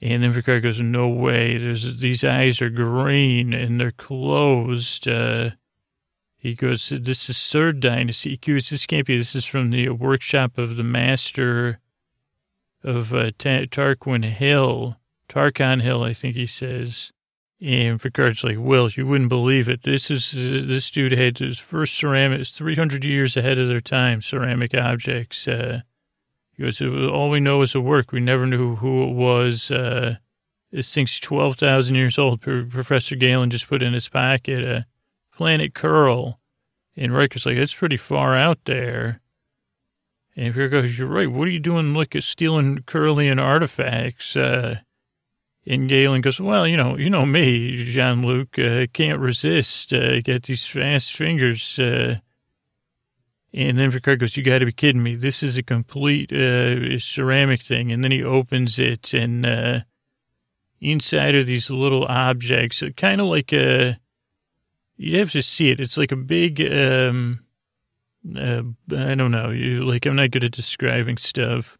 And 0.00 0.22
then 0.22 0.34
Picard 0.34 0.62
goes, 0.62 0.80
no 0.80 1.08
way. 1.08 1.56
There's 1.58 1.98
these 1.98 2.24
eyes 2.24 2.60
are 2.62 2.70
green 2.70 3.54
and 3.54 3.80
they're 3.80 3.92
closed. 3.92 5.06
Uh, 5.08 5.50
he 6.44 6.54
goes, 6.54 6.90
this 6.90 7.30
is 7.30 7.50
third 7.50 7.80
dynasty. 7.80 8.32
He 8.32 8.36
goes, 8.36 8.68
this 8.68 8.84
can't 8.84 9.06
be. 9.06 9.16
This 9.16 9.34
is 9.34 9.46
from 9.46 9.70
the 9.70 9.88
workshop 9.88 10.58
of 10.58 10.76
the 10.76 10.84
master 10.84 11.80
of 12.82 13.14
uh, 13.14 13.30
Tarquin 13.38 14.24
Hill, 14.26 14.98
Tarkon 15.26 15.80
Hill, 15.80 16.02
I 16.02 16.12
think 16.12 16.36
he 16.36 16.44
says. 16.44 17.12
And 17.62 17.98
Picard's 17.98 18.44
like, 18.44 18.58
Will, 18.58 18.90
you 18.90 19.06
wouldn't 19.06 19.30
believe 19.30 19.70
it. 19.70 19.84
This 19.84 20.10
is, 20.10 20.32
this 20.32 20.90
dude 20.90 21.12
had 21.12 21.38
his 21.38 21.58
first 21.58 21.94
ceramic, 21.96 22.46
300 22.46 23.06
years 23.06 23.38
ahead 23.38 23.58
of 23.58 23.68
their 23.68 23.80
time, 23.80 24.20
ceramic 24.20 24.74
objects. 24.74 25.48
Uh, 25.48 25.80
he 26.52 26.62
goes, 26.62 26.82
all 26.82 27.30
we 27.30 27.40
know 27.40 27.62
is 27.62 27.72
the 27.72 27.80
work. 27.80 28.12
We 28.12 28.20
never 28.20 28.46
knew 28.46 28.76
who 28.76 29.04
it 29.04 29.14
was. 29.14 29.70
Uh, 29.70 30.16
this 30.70 30.92
thing's 30.92 31.18
12,000 31.20 31.94
years 31.94 32.18
old. 32.18 32.42
Professor 32.42 33.16
Galen 33.16 33.48
just 33.48 33.66
put 33.66 33.82
in 33.82 33.94
his 33.94 34.10
pocket. 34.10 34.62
Uh, 34.62 34.80
Planet 35.36 35.74
Kurl. 35.74 36.38
And 36.96 37.12
Riker's 37.12 37.44
like, 37.44 37.56
that's 37.56 37.74
pretty 37.74 37.96
far 37.96 38.36
out 38.36 38.58
there. 38.64 39.20
And 40.36 40.54
Riker 40.54 40.68
goes, 40.68 40.98
you're 40.98 41.08
right. 41.08 41.30
What 41.30 41.48
are 41.48 41.52
you 41.52 41.60
doing 41.60 41.96
at 41.96 42.22
stealing 42.22 42.78
Curlian 42.78 43.40
artifacts? 43.40 44.36
Uh, 44.36 44.80
and 45.66 45.88
Galen 45.88 46.20
goes, 46.20 46.40
well, 46.40 46.66
you 46.66 46.76
know, 46.76 46.96
you 46.96 47.08
know 47.08 47.24
me, 47.24 47.84
Jean-Luc, 47.84 48.58
uh, 48.58 48.86
can't 48.92 49.20
resist, 49.20 49.92
uh, 49.92 50.20
get 50.20 50.44
these 50.44 50.66
fast 50.66 51.16
fingers. 51.16 51.78
Uh, 51.78 52.18
and 53.52 53.78
then 53.78 53.90
Picard 53.90 54.20
goes, 54.20 54.36
you 54.36 54.42
got 54.42 54.58
to 54.58 54.66
be 54.66 54.72
kidding 54.72 55.02
me. 55.02 55.14
This 55.14 55.42
is 55.42 55.56
a 55.56 55.62
complete 55.62 56.32
uh, 56.32 56.98
ceramic 56.98 57.62
thing. 57.62 57.92
And 57.92 58.04
then 58.04 58.10
he 58.10 58.22
opens 58.22 58.78
it, 58.78 59.14
and 59.14 59.46
uh, 59.46 59.80
inside 60.80 61.34
are 61.34 61.44
these 61.44 61.70
little 61.70 62.04
objects, 62.06 62.82
kind 62.96 63.20
of 63.20 63.28
like 63.28 63.52
a 63.52 63.98
you 64.96 65.18
have 65.18 65.32
to 65.32 65.42
see 65.42 65.70
it. 65.70 65.80
It's 65.80 65.96
like 65.96 66.12
a 66.12 66.16
big, 66.16 66.60
um, 66.60 67.44
uh, 68.36 68.62
I 68.96 69.14
don't 69.14 69.30
know. 69.30 69.50
You 69.50 69.84
like, 69.84 70.06
I'm 70.06 70.16
not 70.16 70.30
good 70.30 70.44
at 70.44 70.52
describing 70.52 71.16
stuff. 71.16 71.76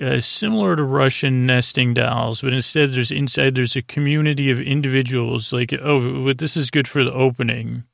Uh, 0.00 0.18
similar 0.18 0.74
to 0.74 0.82
Russian 0.82 1.46
nesting 1.46 1.94
dolls, 1.94 2.42
but 2.42 2.52
instead 2.52 2.92
there's 2.92 3.12
inside 3.12 3.54
there's 3.54 3.76
a 3.76 3.82
community 3.82 4.50
of 4.50 4.60
individuals. 4.60 5.52
Like, 5.52 5.72
oh, 5.72 6.24
but 6.24 6.38
this 6.38 6.56
is 6.56 6.72
good 6.72 6.88
for 6.88 7.04
the 7.04 7.12
opening 7.12 7.84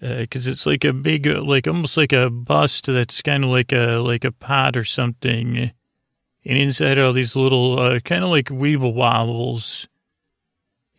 because 0.00 0.46
uh, 0.46 0.50
it's 0.50 0.66
like 0.66 0.84
a 0.84 0.92
big, 0.92 1.26
like 1.26 1.66
almost 1.66 1.96
like 1.96 2.12
a 2.12 2.28
bust 2.28 2.86
that's 2.86 3.22
kind 3.22 3.42
of 3.42 3.48
like 3.48 3.72
a 3.72 4.02
like 4.04 4.24
a 4.24 4.32
pot 4.32 4.76
or 4.76 4.84
something, 4.84 5.72
and 6.44 6.58
inside 6.58 6.98
are 6.98 7.06
all 7.06 7.14
these 7.14 7.34
little 7.34 7.80
uh, 7.80 8.00
kind 8.00 8.22
of 8.22 8.28
like 8.28 8.48
weeble 8.48 8.92
wobbles 8.92 9.88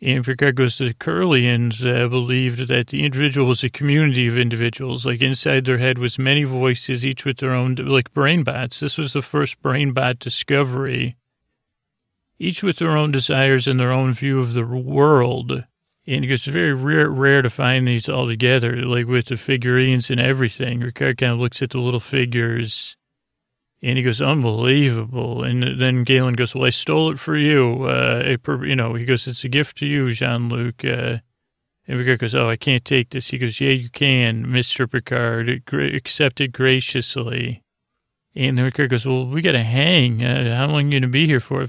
and 0.06 0.24
to 0.24 0.34
the 0.34 0.94
Curlians 1.00 1.84
uh, 1.84 2.06
believed 2.06 2.68
that 2.68 2.86
the 2.88 3.04
individual 3.04 3.48
was 3.48 3.64
a 3.64 3.68
community 3.68 4.28
of 4.28 4.38
individuals. 4.38 5.04
Like 5.04 5.20
inside 5.20 5.64
their 5.64 5.78
head 5.78 5.98
was 5.98 6.16
many 6.16 6.44
voices, 6.44 7.04
each 7.04 7.24
with 7.24 7.38
their 7.38 7.52
own, 7.52 7.74
like 7.74 8.14
brain 8.14 8.44
bots. 8.44 8.78
This 8.78 8.96
was 8.96 9.14
the 9.14 9.20
first 9.20 9.60
brain 9.60 9.92
bot 9.92 10.20
discovery. 10.20 11.16
Each 12.38 12.62
with 12.62 12.76
their 12.76 12.96
own 12.96 13.10
desires 13.10 13.66
and 13.66 13.80
their 13.80 13.90
own 13.90 14.12
view 14.12 14.38
of 14.38 14.54
the 14.54 14.64
world. 14.64 15.64
And 16.06 16.24
it's 16.24 16.44
very 16.44 16.72
rare, 16.72 17.10
rare 17.10 17.42
to 17.42 17.50
find 17.50 17.88
these 17.88 18.08
all 18.08 18.28
together, 18.28 18.76
like 18.76 19.08
with 19.08 19.26
the 19.26 19.36
figurines 19.36 20.08
and 20.08 20.20
everything. 20.20 20.82
Picard 20.82 21.18
kind 21.18 21.32
of 21.32 21.40
looks 21.40 21.62
at 21.62 21.70
the 21.70 21.80
little 21.80 21.98
figures 21.98 22.96
and 23.86 23.96
he 23.96 24.02
goes, 24.02 24.20
unbelievable. 24.20 25.44
And 25.44 25.80
then 25.80 26.02
Galen 26.02 26.34
goes, 26.34 26.56
well, 26.56 26.64
I 26.64 26.70
stole 26.70 27.12
it 27.12 27.20
for 27.20 27.36
you. 27.36 27.84
Uh, 27.84 28.36
you 28.64 28.74
know, 28.74 28.94
he 28.94 29.04
goes, 29.04 29.28
it's 29.28 29.44
a 29.44 29.48
gift 29.48 29.78
to 29.78 29.86
you, 29.86 30.10
Jean-Luc. 30.10 30.84
Uh, 30.84 31.18
and 31.86 32.00
Picard 32.00 32.18
goes, 32.18 32.34
oh, 32.34 32.48
I 32.48 32.56
can't 32.56 32.84
take 32.84 33.10
this. 33.10 33.28
He 33.28 33.38
goes, 33.38 33.60
yeah, 33.60 33.70
you 33.70 33.88
can, 33.88 34.44
Mr. 34.44 34.90
Picard. 34.90 35.62
Accept 35.72 36.40
it 36.40 36.48
graciously. 36.48 37.62
And 38.34 38.58
then 38.58 38.64
Riker 38.64 38.88
goes, 38.88 39.06
well, 39.06 39.24
we 39.24 39.40
got 39.40 39.52
to 39.52 39.62
hang. 39.62 40.20
Uh, 40.24 40.56
how 40.56 40.66
long 40.66 40.74
are 40.74 40.80
you 40.86 40.90
going 40.90 41.02
to 41.02 41.08
be 41.08 41.26
here 41.26 41.38
for? 41.38 41.64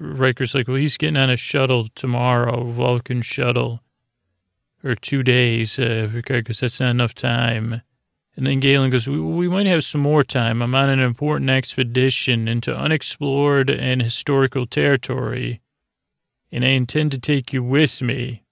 Riker's 0.00 0.54
like, 0.54 0.68
well, 0.68 0.78
he's 0.78 0.96
getting 0.96 1.18
on 1.18 1.28
a 1.28 1.36
shuttle 1.36 1.88
tomorrow, 1.94 2.64
Vulcan 2.70 3.20
shuttle, 3.20 3.82
or 4.82 4.94
two 4.94 5.22
days. 5.22 5.78
Uh, 5.78 6.08
Riker 6.14 6.40
goes, 6.40 6.60
that's 6.60 6.80
not 6.80 6.92
enough 6.92 7.14
time. 7.14 7.82
And 8.38 8.46
then 8.46 8.60
Galen 8.60 8.90
goes, 8.90 9.08
we, 9.08 9.18
we 9.18 9.48
might 9.48 9.66
have 9.66 9.82
some 9.82 10.00
more 10.00 10.22
time. 10.22 10.62
I'm 10.62 10.72
on 10.72 10.88
an 10.88 11.00
important 11.00 11.50
expedition 11.50 12.46
into 12.46 12.72
unexplored 12.72 13.68
and 13.68 14.00
historical 14.00 14.64
territory, 14.64 15.60
and 16.52 16.64
I 16.64 16.68
intend 16.68 17.10
to 17.10 17.18
take 17.18 17.52
you 17.52 17.64
with 17.64 18.00
me. 18.00 18.44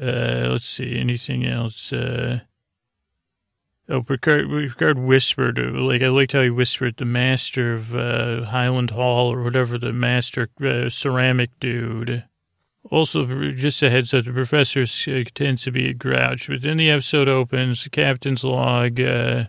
Uh, 0.00 0.46
let's 0.50 0.66
see, 0.66 0.96
anything 0.96 1.44
else? 1.44 1.92
Uh, 1.92 2.42
oh, 3.88 4.04
Picard, 4.04 4.48
Picard 4.48 5.00
whispered, 5.00 5.58
like, 5.58 6.00
I 6.00 6.10
liked 6.10 6.30
how 6.30 6.42
he 6.42 6.50
whispered, 6.50 6.98
the 6.98 7.04
master 7.04 7.74
of 7.74 7.96
uh, 7.96 8.44
Highland 8.44 8.92
Hall 8.92 9.32
or 9.32 9.42
whatever, 9.42 9.78
the 9.78 9.92
master 9.92 10.48
uh, 10.62 10.90
ceramic 10.90 11.50
dude. 11.58 12.22
Also, 12.90 13.26
just 13.52 13.82
a 13.82 13.90
heads 13.90 14.14
up, 14.14 14.24
the 14.24 14.32
professor 14.32 14.82
uh, 14.82 15.24
tends 15.34 15.62
to 15.62 15.70
be 15.70 15.88
a 15.88 15.94
grouch. 15.94 16.48
But 16.48 16.62
then 16.62 16.78
the 16.78 16.90
episode 16.90 17.28
opens, 17.28 17.86
captain's 17.88 18.44
log, 18.44 18.98
uh, 18.98 19.44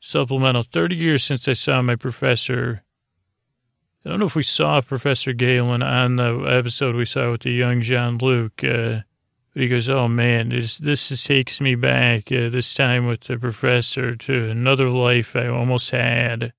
supplemental. 0.00 0.62
30 0.62 0.94
years 0.94 1.24
since 1.24 1.48
I 1.48 1.54
saw 1.54 1.80
my 1.80 1.96
professor. 1.96 2.82
I 4.04 4.10
don't 4.10 4.18
know 4.18 4.26
if 4.26 4.34
we 4.34 4.42
saw 4.42 4.80
Professor 4.80 5.32
Galen 5.32 5.82
on 5.82 6.16
the 6.16 6.40
episode 6.48 6.96
we 6.96 7.04
saw 7.04 7.32
with 7.32 7.42
the 7.42 7.50
young 7.50 7.80
Jean-Luc. 7.80 8.64
Uh, 8.64 9.00
but 9.52 9.62
he 9.62 9.68
goes, 9.68 9.88
oh, 9.88 10.08
man, 10.08 10.50
this, 10.50 10.78
this 10.78 11.24
takes 11.24 11.60
me 11.60 11.74
back, 11.74 12.30
uh, 12.30 12.50
this 12.50 12.72
time 12.72 13.06
with 13.06 13.22
the 13.22 13.38
professor, 13.38 14.16
to 14.16 14.50
another 14.50 14.88
life 14.88 15.34
I 15.34 15.48
almost 15.48 15.90
had. 15.90 16.52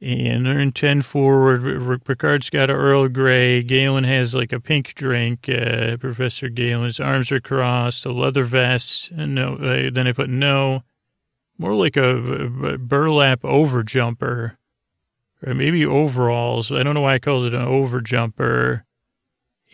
And 0.00 0.46
in 0.46 0.70
10 0.72 1.02
forward. 1.02 2.04
Picard's 2.04 2.50
got 2.50 2.70
a 2.70 2.72
Earl 2.72 3.08
Grey. 3.08 3.62
Galen 3.62 4.04
has 4.04 4.32
like 4.32 4.52
a 4.52 4.60
pink 4.60 4.94
drink. 4.94 5.48
Uh, 5.48 5.96
Professor 5.96 6.48
Galen's 6.48 7.00
arms 7.00 7.32
are 7.32 7.40
crossed, 7.40 8.06
a 8.06 8.12
leather 8.12 8.44
vest. 8.44 9.10
And 9.10 9.34
no, 9.34 9.54
uh, 9.56 9.90
then 9.92 10.06
I 10.06 10.12
put 10.12 10.30
no, 10.30 10.84
more 11.58 11.74
like 11.74 11.96
a, 11.96 12.16
a 12.16 12.78
burlap 12.78 13.42
overjumper 13.42 14.56
or 15.44 15.54
maybe 15.54 15.84
overalls. 15.84 16.72
I 16.72 16.82
don't 16.82 16.94
know 16.94 17.00
why 17.00 17.14
I 17.14 17.18
called 17.18 17.46
it 17.46 17.54
an 17.54 17.66
overjumper. 17.66 18.84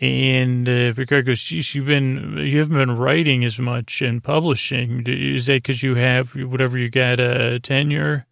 And 0.01 0.67
uh, 0.67 0.93
Picard 0.93 1.25
goes, 1.25 1.41
geez, 1.41 1.73
you've 1.73 1.85
been, 1.85 2.37
you 2.37 2.59
haven't 2.59 2.75
been 2.75 2.97
writing 2.97 3.45
as 3.45 3.57
much 3.59 4.01
and 4.01 4.23
publishing. 4.23 5.03
Is 5.07 5.45
that 5.45 5.63
because 5.63 5.83
you 5.83 5.95
have 5.95 6.35
whatever 6.35 6.77
you 6.77 6.89
got 6.89 7.19
a 7.19 7.55
uh, 7.55 7.59
tenure? 7.59 8.27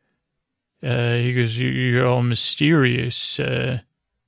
Uh, 0.84 1.16
he 1.16 1.34
goes, 1.34 1.58
you're 1.58 2.06
all 2.06 2.24
mysterious. 2.24 3.40
Uh, 3.40 3.80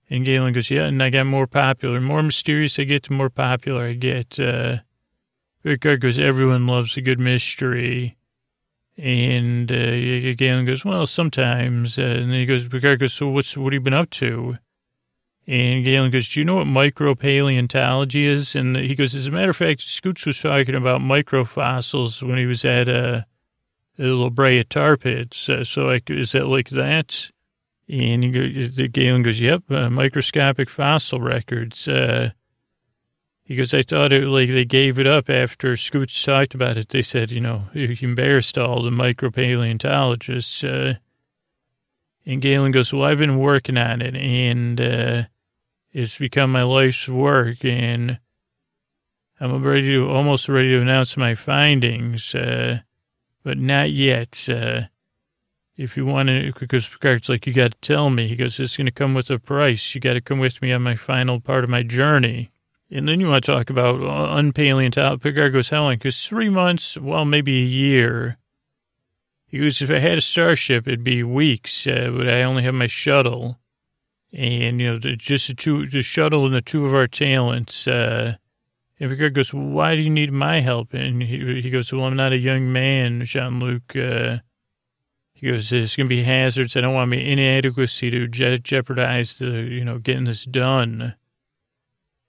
and 0.10 0.24
Galen 0.24 0.54
goes, 0.54 0.70
yeah, 0.70 0.86
and 0.86 1.02
I 1.02 1.10
got 1.10 1.26
more 1.26 1.48
popular. 1.48 2.00
More 2.00 2.24
mysterious 2.24 2.80
I 2.80 2.84
get, 2.84 3.04
the 3.04 3.14
more 3.14 3.30
popular 3.30 3.88
I 3.88 3.94
get. 3.94 4.40
Uh, 4.40 4.78
Picard 5.64 6.00
goes, 6.00 6.20
everyone 6.20 6.68
loves 6.68 6.96
a 6.96 7.02
good 7.02 7.20
mystery. 7.20 8.16
And 8.98 9.70
uh, 9.70 10.34
Galen 10.36 10.66
goes, 10.66 10.86
well, 10.86 11.06
sometimes. 11.06 12.00
Uh, 12.00 12.04
and 12.04 12.32
he 12.32 12.46
goes, 12.46 12.68
Picard 12.68 13.00
goes, 13.00 13.14
so 13.14 13.28
what's, 13.28 13.58
what 13.58 13.74
have 13.74 13.82
you 13.82 13.82
been 13.82 13.94
up 13.94 14.12
to? 14.12 14.58
And 15.48 15.84
Galen 15.84 16.12
goes, 16.12 16.30
do 16.30 16.40
you 16.40 16.46
know 16.46 16.56
what 16.56 16.68
micropaleontology 16.68 18.24
is? 18.24 18.56
And 18.56 18.78
he 18.78 18.96
goes, 18.96 19.14
as 19.14 19.28
a 19.28 19.32
matter 19.32 19.50
of 19.50 19.58
fact, 19.58 19.82
Scoots 19.82 20.26
was 20.26 20.40
talking 20.40 20.74
about 20.76 21.02
microfossils 21.02 22.24
when 22.24 22.38
he 22.38 22.46
was 22.46 22.64
at 22.64 22.88
uh, 24.00 24.04
La 24.04 24.30
Brea 24.30 24.64
tar 24.64 24.98
pits. 24.98 25.50
Uh, 25.50 25.64
so 25.64 25.86
like, 25.86 26.10
is 26.10 26.32
that 26.34 26.48
like 26.48 26.70
that? 26.70 27.32
And 27.88 28.24
he 28.24 28.32
goes, 28.32 28.88
Galen 28.90 29.24
goes, 29.24 29.40
yep, 29.40 29.64
uh, 29.70 29.90
microscopic 29.90 30.70
fossil 30.70 31.22
records. 31.22 31.88
Uh, 31.88 32.32
he 33.44 33.56
goes, 33.56 33.76
I 33.76 33.84
thought 33.84 34.12
it 34.12 34.24
like 34.24 34.50
they 34.50 34.66
gave 34.66 34.98
it 34.98 35.06
up 35.06 35.30
after 35.30 35.78
Scoots 35.78 36.24
talked 36.24 36.56
about 36.56 36.78
it. 36.78 36.90
They 36.90 37.04
said, 37.04 37.30
you 37.30 37.42
know, 37.42 37.66
he 37.74 37.96
embarrassed 38.02 38.58
all 38.58 38.82
the 38.82 38.90
micropaleontologists. 38.90 40.64
Uh, 40.64 40.96
and 42.26 42.42
Galen 42.42 42.72
goes, 42.72 42.92
well, 42.92 43.04
I've 43.04 43.20
been 43.20 43.38
working 43.38 43.78
on 43.78 44.02
it 44.02 44.16
and, 44.16 44.82
uh, 44.82 45.24
it's 45.94 46.18
become 46.18 46.52
my 46.52 46.64
life's 46.64 47.08
work 47.08 47.64
and 47.64 48.20
I'm 49.40 49.64
ready 49.64 49.92
to, 49.92 50.10
almost 50.10 50.50
ready 50.50 50.70
to 50.70 50.82
announce 50.82 51.16
my 51.16 51.36
findings, 51.36 52.34
uh, 52.34 52.80
but 53.46 53.60
not 53.60 53.92
yet. 53.92 54.50
Uh, 54.50 54.82
if 55.78 55.96
you 55.96 56.06
want 56.06 56.30
to, 56.30 56.52
because 56.60 56.88
Picard's 56.88 57.30
like, 57.30 57.46
you 57.46 57.54
got 57.54 57.72
to 57.72 57.78
tell 57.80 58.10
me. 58.10 58.28
He 58.28 58.36
goes, 58.36 58.60
it's 58.60 58.76
going 58.76 58.88
to 58.88 58.92
come 58.92 59.14
with 59.14 59.30
a 59.30 59.38
price. 59.38 59.94
You 59.94 60.02
got 60.02 60.14
to 60.14 60.22
come 60.22 60.40
with 60.40 60.62
me 60.62 60.74
on 60.74 60.82
my 60.82 60.96
final 60.96 61.40
part 61.40 61.64
of 61.64 61.70
my 61.70 61.84
journey. 61.84 62.52
And 62.90 63.08
then 63.08 63.20
you 63.20 63.28
want 63.30 63.46
to 63.46 63.52
talk 63.52 63.70
about 63.70 64.02
uh, 64.02 64.36
unpaleontology. 64.36 65.22
Picard 65.22 65.54
goes, 65.54 65.70
how 65.70 65.84
long? 65.84 65.96
Because 65.96 66.26
three 66.26 66.50
months, 66.50 66.98
well, 66.98 67.24
maybe 67.24 67.62
a 67.62 67.66
year. 67.66 68.38
He 69.46 69.60
goes, 69.60 69.82
if 69.82 69.92
I 69.92 70.00
had 70.00 70.18
a 70.18 70.22
starship, 70.22 70.88
it'd 70.88 71.04
be 71.04 71.22
weeks, 71.22 71.86
uh, 71.86 72.12
but 72.16 72.28
I 72.28 72.42
only 72.42 72.64
have 72.64 72.74
my 72.74 72.88
shuttle. 72.88 73.60
And, 74.34 74.82
you 74.82 74.92
know, 74.92 74.98
just 74.98 75.50
the 75.50 75.54
two, 75.54 75.86
the 75.86 76.02
shuttle 76.02 76.46
and 76.46 76.56
the 76.56 76.62
two 76.62 76.86
of 76.86 76.96
our 76.96 77.08
talents. 77.08 77.88
Uh, 77.88 78.38
Picard 78.98 79.34
goes, 79.34 79.54
why 79.54 79.96
do 79.96 80.02
you 80.02 80.10
need 80.10 80.32
my 80.32 80.62
help? 80.62 80.94
And 80.94 81.22
he, 81.22 81.62
he 81.62 81.70
goes, 81.70 81.92
well, 81.92 82.06
I'm 82.06 82.16
not 82.16 82.32
a 82.32 82.38
young 82.38 82.72
man, 82.72 83.26
Jean-Luc. 83.26 83.96
Uh, 83.96 84.38
he 85.34 85.52
goes, 85.52 85.70
there's 85.70 85.98
going 85.98 86.08
to 86.08 86.16
be 86.16 86.24
hazards. 86.24 86.78
I 86.78 86.82
don't 86.82 86.94
want 86.94 87.12
my 87.12 87.18
inadequacy 87.18 88.10
to 88.12 88.28
je- 88.28 88.60
jeopardize 88.60 89.38
the, 89.38 89.48
you 89.48 89.84
know, 89.84 90.00
getting 90.00 90.24
this 90.24 90.46
done. 90.46 91.16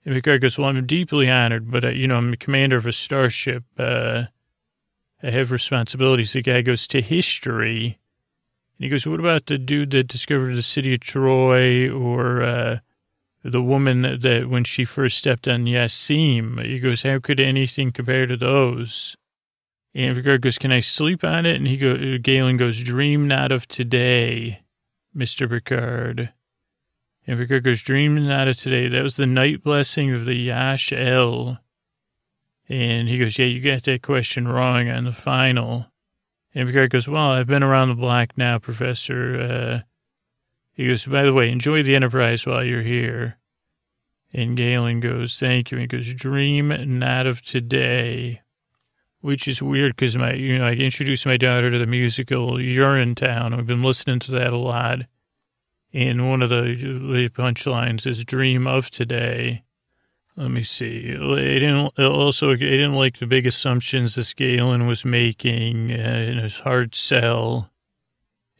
And 0.03 0.15
Picard 0.15 0.41
goes, 0.41 0.57
well, 0.57 0.67
I'm 0.67 0.85
deeply 0.85 1.29
honored, 1.29 1.71
but, 1.71 1.85
uh, 1.85 1.89
you 1.89 2.07
know, 2.07 2.17
I'm 2.17 2.31
the 2.31 2.37
commander 2.37 2.75
of 2.75 2.85
a 2.85 2.91
starship. 2.91 3.63
Uh, 3.77 4.25
I 5.23 5.29
have 5.29 5.51
responsibilities. 5.51 6.33
The 6.33 6.41
guy 6.41 6.61
goes 6.61 6.85
to 6.87 7.01
history. 7.01 7.97
And 8.77 8.83
he 8.83 8.89
goes, 8.89 9.07
what 9.07 9.21
about 9.21 9.45
the 9.45 9.57
dude 9.57 9.91
that 9.91 10.07
discovered 10.07 10.55
the 10.55 10.61
city 10.61 10.93
of 10.93 10.99
Troy 10.99 11.89
or 11.89 12.43
uh, 12.43 12.79
the 13.43 13.61
woman 13.61 14.01
that 14.01 14.49
when 14.49 14.63
she 14.63 14.85
first 14.85 15.17
stepped 15.17 15.47
on 15.47 15.65
Yassim? 15.65 16.63
He 16.63 16.79
goes, 16.79 17.03
how 17.03 17.19
could 17.19 17.39
anything 17.39 17.91
compare 17.91 18.25
to 18.25 18.37
those? 18.37 19.15
And 19.93 20.15
Picard 20.15 20.41
goes, 20.41 20.57
can 20.57 20.71
I 20.71 20.79
sleep 20.79 21.23
on 21.23 21.45
it? 21.45 21.55
And 21.55 21.67
he 21.67 21.77
go, 21.77 22.17
Galen 22.17 22.57
goes, 22.57 22.83
dream 22.83 23.27
not 23.27 23.51
of 23.51 23.67
today, 23.67 24.61
Mr. 25.15 25.49
Picard. 25.49 26.33
And 27.25 27.39
Picard 27.39 27.63
goes, 27.63 27.81
dream 27.81 28.27
not 28.27 28.47
of 28.47 28.57
today. 28.57 28.87
That 28.87 29.03
was 29.03 29.15
the 29.15 29.25
night 29.25 29.63
blessing 29.63 30.13
of 30.13 30.25
the 30.25 30.35
Yash 30.35 30.93
El. 30.93 31.59
And 32.69 33.07
he 33.07 33.17
goes, 33.17 33.39
yeah, 33.39 33.45
you 33.45 33.61
got 33.61 33.83
that 33.83 34.01
question 34.01 34.47
wrong 34.47 34.89
on 34.89 35.05
the 35.05 35.11
final. 35.11 35.87
And 36.53 36.67
Picard 36.67 36.91
goes, 36.91 37.07
well, 37.07 37.31
I've 37.31 37.47
been 37.47 37.63
around 37.63 37.89
the 37.89 37.95
block 37.95 38.37
now, 38.37 38.59
Professor. 38.59 39.83
Uh, 39.83 39.87
he 40.77 40.87
goes, 40.87 41.07
by 41.07 41.23
the 41.23 41.33
way, 41.33 41.51
enjoy 41.51 41.81
the 41.81 41.95
Enterprise 41.95 42.45
while 42.45 42.63
you're 42.63 42.83
here. 42.83 43.39
And 44.31 44.55
Galen 44.55 44.99
goes, 44.99 45.39
thank 45.39 45.71
you. 45.71 45.79
And 45.79 45.91
he 45.91 45.97
goes, 45.97 46.13
dream 46.13 46.99
not 46.99 47.25
of 47.25 47.41
today. 47.41 48.41
Which 49.19 49.47
is 49.47 49.59
weird 49.59 49.95
because 49.95 50.15
my, 50.15 50.33
you 50.33 50.59
know, 50.59 50.67
I 50.67 50.73
introduced 50.73 51.25
my 51.25 51.35
daughter 51.35 51.71
to 51.71 51.79
the 51.79 51.87
musical 51.87 52.51
Urinetown. 52.51 53.57
I've 53.57 53.65
been 53.65 53.81
listening 53.81 54.19
to 54.19 54.31
that 54.33 54.53
a 54.53 54.57
lot. 54.57 54.99
And 55.91 56.29
one 56.29 56.43
of 56.43 56.49
the 56.49 57.29
punchlines 57.33 58.05
is 58.05 58.23
"Dream 58.23 58.67
of 58.67 58.91
Today." 58.91 59.63
Let 60.35 60.51
me 60.51 60.61
see. 60.61 60.99
It 61.07 61.59
didn't 61.59 61.97
also. 61.97 62.51
I 62.51 62.57
didn't 62.57 62.93
like 62.93 63.17
the 63.17 63.25
big 63.25 63.47
assumptions 63.47 64.13
this 64.13 64.35
Galen 64.35 64.85
was 64.85 65.03
making 65.03 65.91
uh, 65.91 65.95
in 65.95 66.37
his 66.37 66.59
hard 66.59 66.93
sell, 66.93 67.71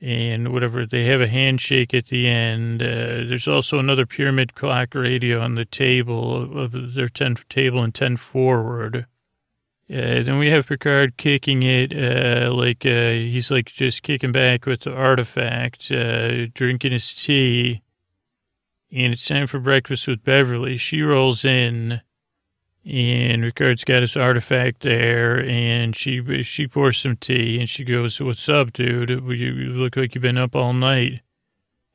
and 0.02 0.54
whatever. 0.54 0.86
They 0.86 1.06
have 1.06 1.22
a 1.22 1.28
handshake 1.28 1.94
at 1.94 2.08
the 2.08 2.28
end. 2.28 2.82
Uh, 2.82 3.26
there's 3.28 3.48
also 3.48 3.80
another 3.80 4.06
pyramid 4.06 4.56
clock 4.56 4.94
radio 4.94 5.42
on 5.42 5.56
the 5.56 5.66
table 5.66 6.58
of 6.58 6.94
their 6.94 7.10
ten 7.10 7.36
table 7.50 7.82
and 7.82 7.94
ten 7.94 8.18
forward. 8.18 9.08
Uh, 9.90 10.22
then 10.22 10.38
we 10.38 10.50
have 10.50 10.68
Picard 10.68 11.16
kicking 11.16 11.64
it, 11.64 11.94
uh, 11.96 12.54
like, 12.54 12.86
uh, 12.86 13.12
he's 13.12 13.50
like 13.50 13.68
just 13.68 14.04
kicking 14.04 14.34
back 14.34 14.66
with 14.66 14.82
the 14.82 14.94
artifact, 14.94 15.90
uh, 15.92 16.48
drinking 16.48 16.92
his 16.92 17.14
tea. 17.14 17.82
And 18.92 19.14
it's 19.14 19.26
time 19.26 19.48
for 19.48 19.60
breakfast 19.60 20.06
with 20.08 20.26
Beverly. 20.26 20.76
She 20.76 21.02
rolls 21.02 21.46
in 21.46 22.02
and 22.90 23.44
Picard's 23.44 23.84
got 23.84 24.02
his 24.02 24.16
artifact 24.16 24.80
there 24.80 25.44
and 25.44 25.94
she, 25.94 26.44
she 26.44 26.68
pours 26.68 26.98
some 26.98 27.18
tea 27.18 27.60
and 27.60 27.68
she 27.68 27.84
goes, 27.84 28.22
what's 28.22 28.48
up, 28.48 28.72
dude? 28.72 29.10
You 29.10 29.52
look 29.74 29.98
like 29.98 30.16
you've 30.16 30.22
been 30.22 30.38
up 30.38 30.56
all 30.56 30.72
night. 30.72 31.20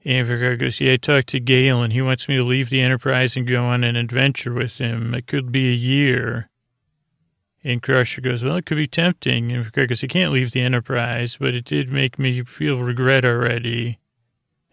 And 0.05 0.29
Picard 0.29 0.59
goes, 0.61 0.81
yeah, 0.81 0.93
I 0.93 0.97
talked 0.99 1.29
to 1.29 1.41
Galen. 1.41 1.93
He 1.93 2.03
wants 2.03 2.29
me 2.29 2.37
to 2.37 2.45
leave 2.45 2.69
the 2.69 2.83
Enterprise 2.83 3.37
and 3.37 3.47
go 3.47 3.65
on 3.65 3.85
an 3.85 3.97
adventure 3.97 4.53
with 4.53 4.77
him. 4.79 5.15
It 5.15 5.27
could 5.27 5.51
be 5.51 5.71
a 5.71 5.77
year. 5.77 6.51
And 7.65 7.81
Crusher 7.81 8.21
goes, 8.21 8.45
well, 8.45 8.57
it 8.57 8.67
could 8.67 8.77
be 8.77 8.89
tempting. 8.89 9.51
And 9.51 9.73
Craig 9.73 9.89
goes, 9.89 10.01
he 10.03 10.09
can't 10.09 10.33
leave 10.33 10.51
the 10.51 10.61
Enterprise, 10.61 11.39
but 11.41 11.55
it 11.55 11.65
did 11.65 11.91
make 11.91 12.19
me 12.19 12.43
feel 12.43 12.81
regret 12.81 13.25
already. 13.25 13.99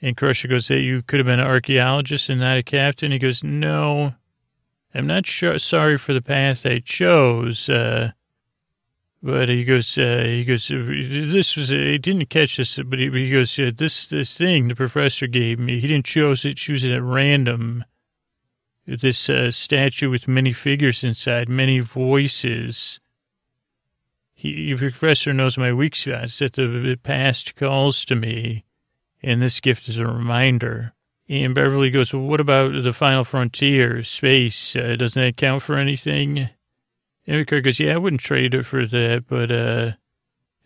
And 0.01 0.17
Crusher 0.17 0.49
goes, 0.49 0.67
hey, 0.67 0.79
you 0.79 1.01
could 1.01 1.19
have 1.19 1.27
been 1.27 1.39
an 1.39 1.47
archaeologist 1.47 2.29
and 2.29 2.41
not 2.41 2.57
a 2.57 2.63
captain. 2.63 3.11
He 3.11 3.19
goes, 3.19 3.43
no, 3.43 4.15
I'm 4.93 5.07
not 5.07 5.27
sorry 5.27 5.97
for 5.97 6.13
the 6.13 6.21
path 6.21 6.65
I 6.65 6.79
chose. 6.79 7.69
Uh, 7.69 8.11
but 9.21 9.49
he 9.49 9.65
goes, 9.65 9.97
uh, 9.97 10.23
he 10.25 10.45
goes, 10.45 10.69
this 10.69 11.57
was, 11.57 11.69
he 11.69 11.97
didn't 11.97 12.29
catch 12.29 12.57
this, 12.57 12.77
but 12.77 12.99
he, 12.99 13.09
he 13.09 13.29
goes, 13.29 13.59
uh, 13.59 13.71
this, 13.75 14.07
this 14.07 14.37
thing 14.37 14.67
the 14.67 14.75
professor 14.75 15.27
gave 15.27 15.59
me, 15.59 15.79
he 15.79 15.87
didn't 15.87 16.05
choose 16.05 16.45
it, 16.45 16.55
choose 16.55 16.83
it 16.83 16.93
at 16.93 17.03
random 17.03 17.83
this 18.97 19.29
uh, 19.29 19.51
statue 19.51 20.09
with 20.09 20.27
many 20.27 20.53
figures 20.53 21.03
inside, 21.03 21.47
many 21.47 21.79
voices. 21.79 22.99
He, 24.33 24.73
the 24.73 24.77
professor 24.91 25.33
knows 25.33 25.57
my 25.57 25.73
weak 25.73 25.95
spots, 25.95 26.39
that 26.39 26.53
the 26.53 26.99
past 27.01 27.55
calls 27.55 28.05
to 28.05 28.15
me, 28.15 28.65
and 29.21 29.41
this 29.41 29.59
gift 29.59 29.87
is 29.89 29.99
a 29.99 30.07
reminder. 30.07 30.93
And 31.29 31.53
Beverly 31.53 31.91
goes, 31.91 32.11
well, 32.11 32.23
what 32.23 32.39
about 32.39 32.71
the 32.83 32.91
final 32.91 33.23
frontier, 33.23 34.01
space? 34.01 34.75
Uh, 34.75 34.95
doesn't 34.97 35.21
that 35.21 35.37
count 35.37 35.61
for 35.61 35.77
anything? 35.77 36.49
And 37.27 37.47
Kirk 37.47 37.65
goes, 37.65 37.79
yeah, 37.79 37.93
I 37.93 37.97
wouldn't 37.97 38.21
trade 38.21 38.55
it 38.55 38.65
for 38.65 38.87
that, 38.87 39.25
but 39.27 39.51
uh, 39.51 39.91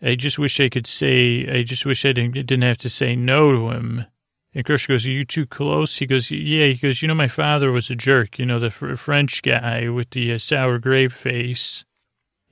I 0.00 0.14
just 0.14 0.38
wish 0.38 0.58
I 0.60 0.70
could 0.70 0.86
say, 0.86 1.46
I 1.46 1.62
just 1.64 1.84
wish 1.84 2.06
I 2.06 2.12
didn't, 2.12 2.32
didn't 2.32 2.62
have 2.62 2.78
to 2.78 2.88
say 2.88 3.14
no 3.14 3.52
to 3.52 3.70
him. 3.70 4.06
And 4.54 4.64
Chris 4.64 4.86
goes, 4.86 5.04
are 5.04 5.10
you 5.10 5.24
too 5.24 5.44
close? 5.44 5.98
He 5.98 6.06
goes, 6.06 6.30
yeah. 6.30 6.68
He 6.68 6.76
goes, 6.76 7.02
you 7.02 7.08
know, 7.08 7.14
my 7.14 7.28
father 7.28 7.70
was 7.70 7.90
a 7.90 7.96
jerk, 7.96 8.38
you 8.38 8.46
know, 8.46 8.58
the 8.58 8.70
French 8.70 9.42
guy 9.42 9.90
with 9.90 10.10
the 10.10 10.32
uh, 10.32 10.38
sour 10.38 10.78
grape 10.78 11.12
face. 11.12 11.84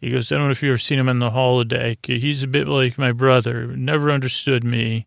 He 0.01 0.11
goes, 0.11 0.31
I 0.31 0.37
don't 0.37 0.47
know 0.47 0.51
if 0.51 0.63
you've 0.63 0.71
ever 0.71 0.79
seen 0.79 0.99
him 0.99 1.09
on 1.09 1.21
the 1.21 1.31
holodeck. 1.31 2.05
He's 2.05 2.43
a 2.43 2.49
bit 2.49 2.67
like 2.67 2.99
my 2.99 3.13
brother, 3.13 3.69
never 3.69 4.11
understood 4.11 4.65
me. 4.65 5.07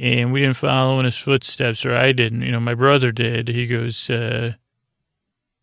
And 0.00 0.32
we 0.32 0.40
didn't 0.40 0.56
follow 0.56 0.98
in 0.98 1.04
his 1.04 1.18
footsteps, 1.18 1.84
or 1.84 1.94
I 1.94 2.12
didn't. 2.12 2.40
You 2.40 2.52
know, 2.52 2.60
my 2.60 2.74
brother 2.74 3.12
did. 3.12 3.48
He 3.48 3.66
goes, 3.66 4.08
uh, 4.08 4.54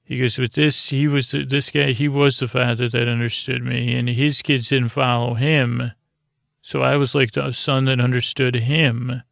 he 0.03 0.19
goes, 0.19 0.37
with 0.37 0.53
this, 0.53 0.89
he 0.89 1.07
was, 1.07 1.31
the, 1.31 1.43
this 1.43 1.71
guy, 1.71 1.91
he 1.91 2.07
was 2.07 2.37
the 2.37 2.47
father 2.47 2.87
that 2.87 3.07
understood 3.07 3.63
me, 3.63 3.95
and 3.95 4.07
his 4.07 4.43
kids 4.43 4.69
didn't 4.69 4.89
follow 4.89 5.33
him. 5.33 5.91
So 6.61 6.83
I 6.83 6.97
was 6.97 7.15
like 7.15 7.31
the 7.31 7.51
son 7.51 7.85
that 7.85 7.99
understood 7.99 8.53
him. 8.55 9.23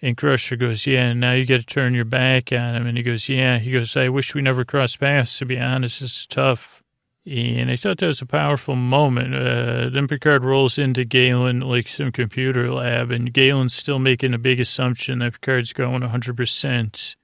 And 0.00 0.16
Crusher 0.16 0.56
goes, 0.56 0.86
yeah, 0.86 1.06
and 1.06 1.20
now 1.20 1.32
you 1.32 1.44
got 1.46 1.60
to 1.60 1.66
turn 1.66 1.94
your 1.94 2.04
back 2.04 2.52
on 2.52 2.76
him. 2.76 2.86
And 2.86 2.96
he 2.96 3.02
goes, 3.02 3.28
yeah. 3.28 3.58
He 3.58 3.72
goes, 3.72 3.96
I 3.96 4.10
wish 4.10 4.34
we 4.34 4.42
never 4.42 4.64
crossed 4.64 5.00
paths, 5.00 5.38
to 5.38 5.46
be 5.46 5.58
honest. 5.58 6.02
Is 6.02 6.26
tough. 6.26 6.83
And 7.26 7.70
I 7.70 7.76
thought 7.76 7.98
that 7.98 8.06
was 8.06 8.20
a 8.20 8.26
powerful 8.26 8.76
moment. 8.76 9.34
Uh, 9.34 9.88
then 9.88 10.06
Picard 10.06 10.44
rolls 10.44 10.76
into 10.76 11.06
Galen, 11.06 11.60
like 11.60 11.88
some 11.88 12.12
computer 12.12 12.70
lab, 12.70 13.10
and 13.10 13.32
Galen's 13.32 13.72
still 13.72 13.98
making 13.98 14.34
a 14.34 14.38
big 14.38 14.60
assumption 14.60 15.20
that 15.20 15.32
Picard's 15.32 15.72
going 15.72 16.02
100%. 16.02 17.16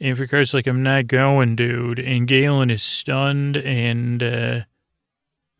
And 0.00 0.18
Picard's 0.18 0.52
like, 0.52 0.66
I'm 0.66 0.82
not 0.82 1.06
going, 1.06 1.54
dude. 1.54 2.00
And 2.00 2.26
Galen 2.26 2.70
is 2.70 2.82
stunned, 2.82 3.56
and 3.56 4.20
uh, 4.20 4.60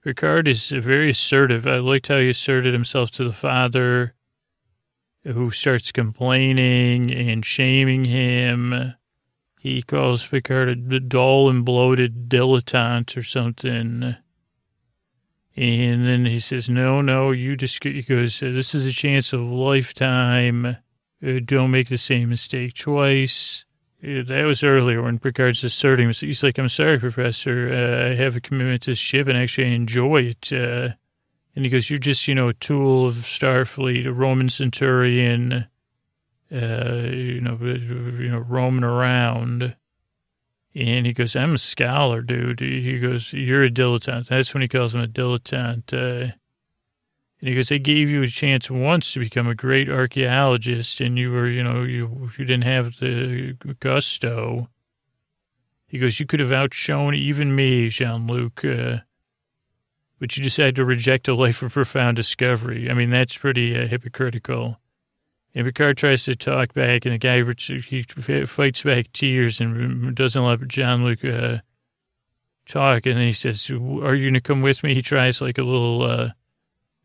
Picard 0.02 0.48
is 0.48 0.70
very 0.70 1.10
assertive. 1.10 1.64
I 1.64 1.78
liked 1.78 2.08
how 2.08 2.18
he 2.18 2.30
asserted 2.30 2.72
himself 2.72 3.12
to 3.12 3.24
the 3.24 3.32
father, 3.32 4.14
who 5.22 5.52
starts 5.52 5.92
complaining 5.92 7.12
and 7.12 7.46
shaming 7.46 8.04
him. 8.04 8.94
He 9.64 9.80
calls 9.80 10.26
Picard 10.26 10.68
a 10.92 11.00
dull 11.00 11.48
and 11.48 11.64
bloated 11.64 12.28
dilettante 12.28 13.16
or 13.16 13.22
something. 13.22 14.14
And 15.56 16.06
then 16.06 16.26
he 16.26 16.38
says, 16.38 16.68
no, 16.68 17.00
no, 17.00 17.30
you 17.30 17.56
just, 17.56 17.82
he 17.82 18.02
goes, 18.02 18.40
this 18.40 18.74
is 18.74 18.84
a 18.84 18.92
chance 18.92 19.32
of 19.32 19.40
a 19.40 19.44
lifetime. 19.44 20.66
Uh, 20.66 21.40
don't 21.42 21.70
make 21.70 21.88
the 21.88 21.96
same 21.96 22.28
mistake 22.28 22.74
twice. 22.74 23.64
Uh, 24.02 24.22
that 24.26 24.44
was 24.44 24.62
earlier 24.62 25.00
when 25.00 25.18
Picard's 25.18 25.64
asserting, 25.64 26.10
he's 26.10 26.42
like, 26.42 26.58
I'm 26.58 26.68
sorry, 26.68 26.98
Professor, 26.98 27.70
uh, 27.72 28.10
I 28.10 28.14
have 28.16 28.36
a 28.36 28.42
commitment 28.42 28.82
to 28.82 28.90
the 28.90 28.96
ship 28.96 29.28
and 29.28 29.38
actually 29.38 29.68
I 29.68 29.70
enjoy 29.76 30.24
it. 30.24 30.52
Uh, 30.52 30.90
and 31.56 31.64
he 31.64 31.70
goes, 31.70 31.88
you're 31.88 31.98
just, 31.98 32.28
you 32.28 32.34
know, 32.34 32.48
a 32.48 32.54
tool 32.54 33.06
of 33.06 33.14
Starfleet, 33.14 34.04
a 34.04 34.12
Roman 34.12 34.50
centurion, 34.50 35.68
uh, 36.52 37.08
you 37.10 37.40
know, 37.40 37.58
you 37.60 38.30
know, 38.30 38.38
roaming 38.38 38.84
around. 38.84 39.76
And 40.76 41.06
he 41.06 41.12
goes, 41.12 41.36
I'm 41.36 41.54
a 41.54 41.58
scholar, 41.58 42.20
dude. 42.20 42.60
He 42.60 42.98
goes, 42.98 43.32
you're 43.32 43.62
a 43.62 43.70
dilettante. 43.70 44.26
That's 44.26 44.52
when 44.52 44.62
he 44.62 44.68
calls 44.68 44.94
him 44.94 45.02
a 45.02 45.06
dilettante. 45.06 45.92
Uh, 45.92 46.32
and 47.40 47.48
he 47.48 47.54
goes, 47.54 47.68
they 47.68 47.78
gave 47.78 48.10
you 48.10 48.22
a 48.22 48.26
chance 48.26 48.70
once 48.70 49.12
to 49.12 49.20
become 49.20 49.46
a 49.46 49.54
great 49.54 49.88
archaeologist, 49.88 51.00
and 51.00 51.18
you 51.18 51.30
were, 51.30 51.48
you 51.48 51.62
know, 51.62 51.82
you, 51.82 52.30
you 52.38 52.44
didn't 52.44 52.64
have 52.64 52.98
the 52.98 53.56
gusto. 53.80 54.68
He 55.86 55.98
goes, 55.98 56.18
you 56.18 56.26
could 56.26 56.40
have 56.40 56.52
outshone 56.52 57.14
even 57.14 57.54
me, 57.54 57.88
Jean-Luc, 57.88 58.64
uh, 58.64 58.98
but 60.18 60.36
you 60.36 60.42
decided 60.42 60.76
to 60.76 60.84
reject 60.84 61.28
a 61.28 61.34
life 61.34 61.62
of 61.62 61.72
profound 61.72 62.16
discovery. 62.16 62.90
I 62.90 62.94
mean, 62.94 63.10
that's 63.10 63.36
pretty 63.36 63.76
uh, 63.76 63.86
hypocritical. 63.86 64.80
And 65.54 65.64
Picard 65.66 65.96
tries 65.96 66.24
to 66.24 66.34
talk 66.34 66.74
back, 66.74 67.04
and 67.04 67.14
the 67.14 67.18
guy 67.18 67.42
he 67.78 68.02
fights 68.46 68.82
back 68.82 69.12
tears 69.12 69.60
and 69.60 70.14
doesn't 70.14 70.44
let 70.44 70.66
Jean-Luc 70.66 71.24
uh, 71.24 71.58
talk. 72.66 73.06
And 73.06 73.18
then 73.18 73.26
he 73.26 73.32
says, 73.32 73.70
"Are 73.70 74.14
you 74.14 74.24
going 74.24 74.34
to 74.34 74.40
come 74.40 74.62
with 74.62 74.82
me?" 74.82 74.94
He 74.94 75.02
tries 75.02 75.40
like 75.40 75.58
a 75.58 75.62
little, 75.62 76.02
uh, 76.02 76.30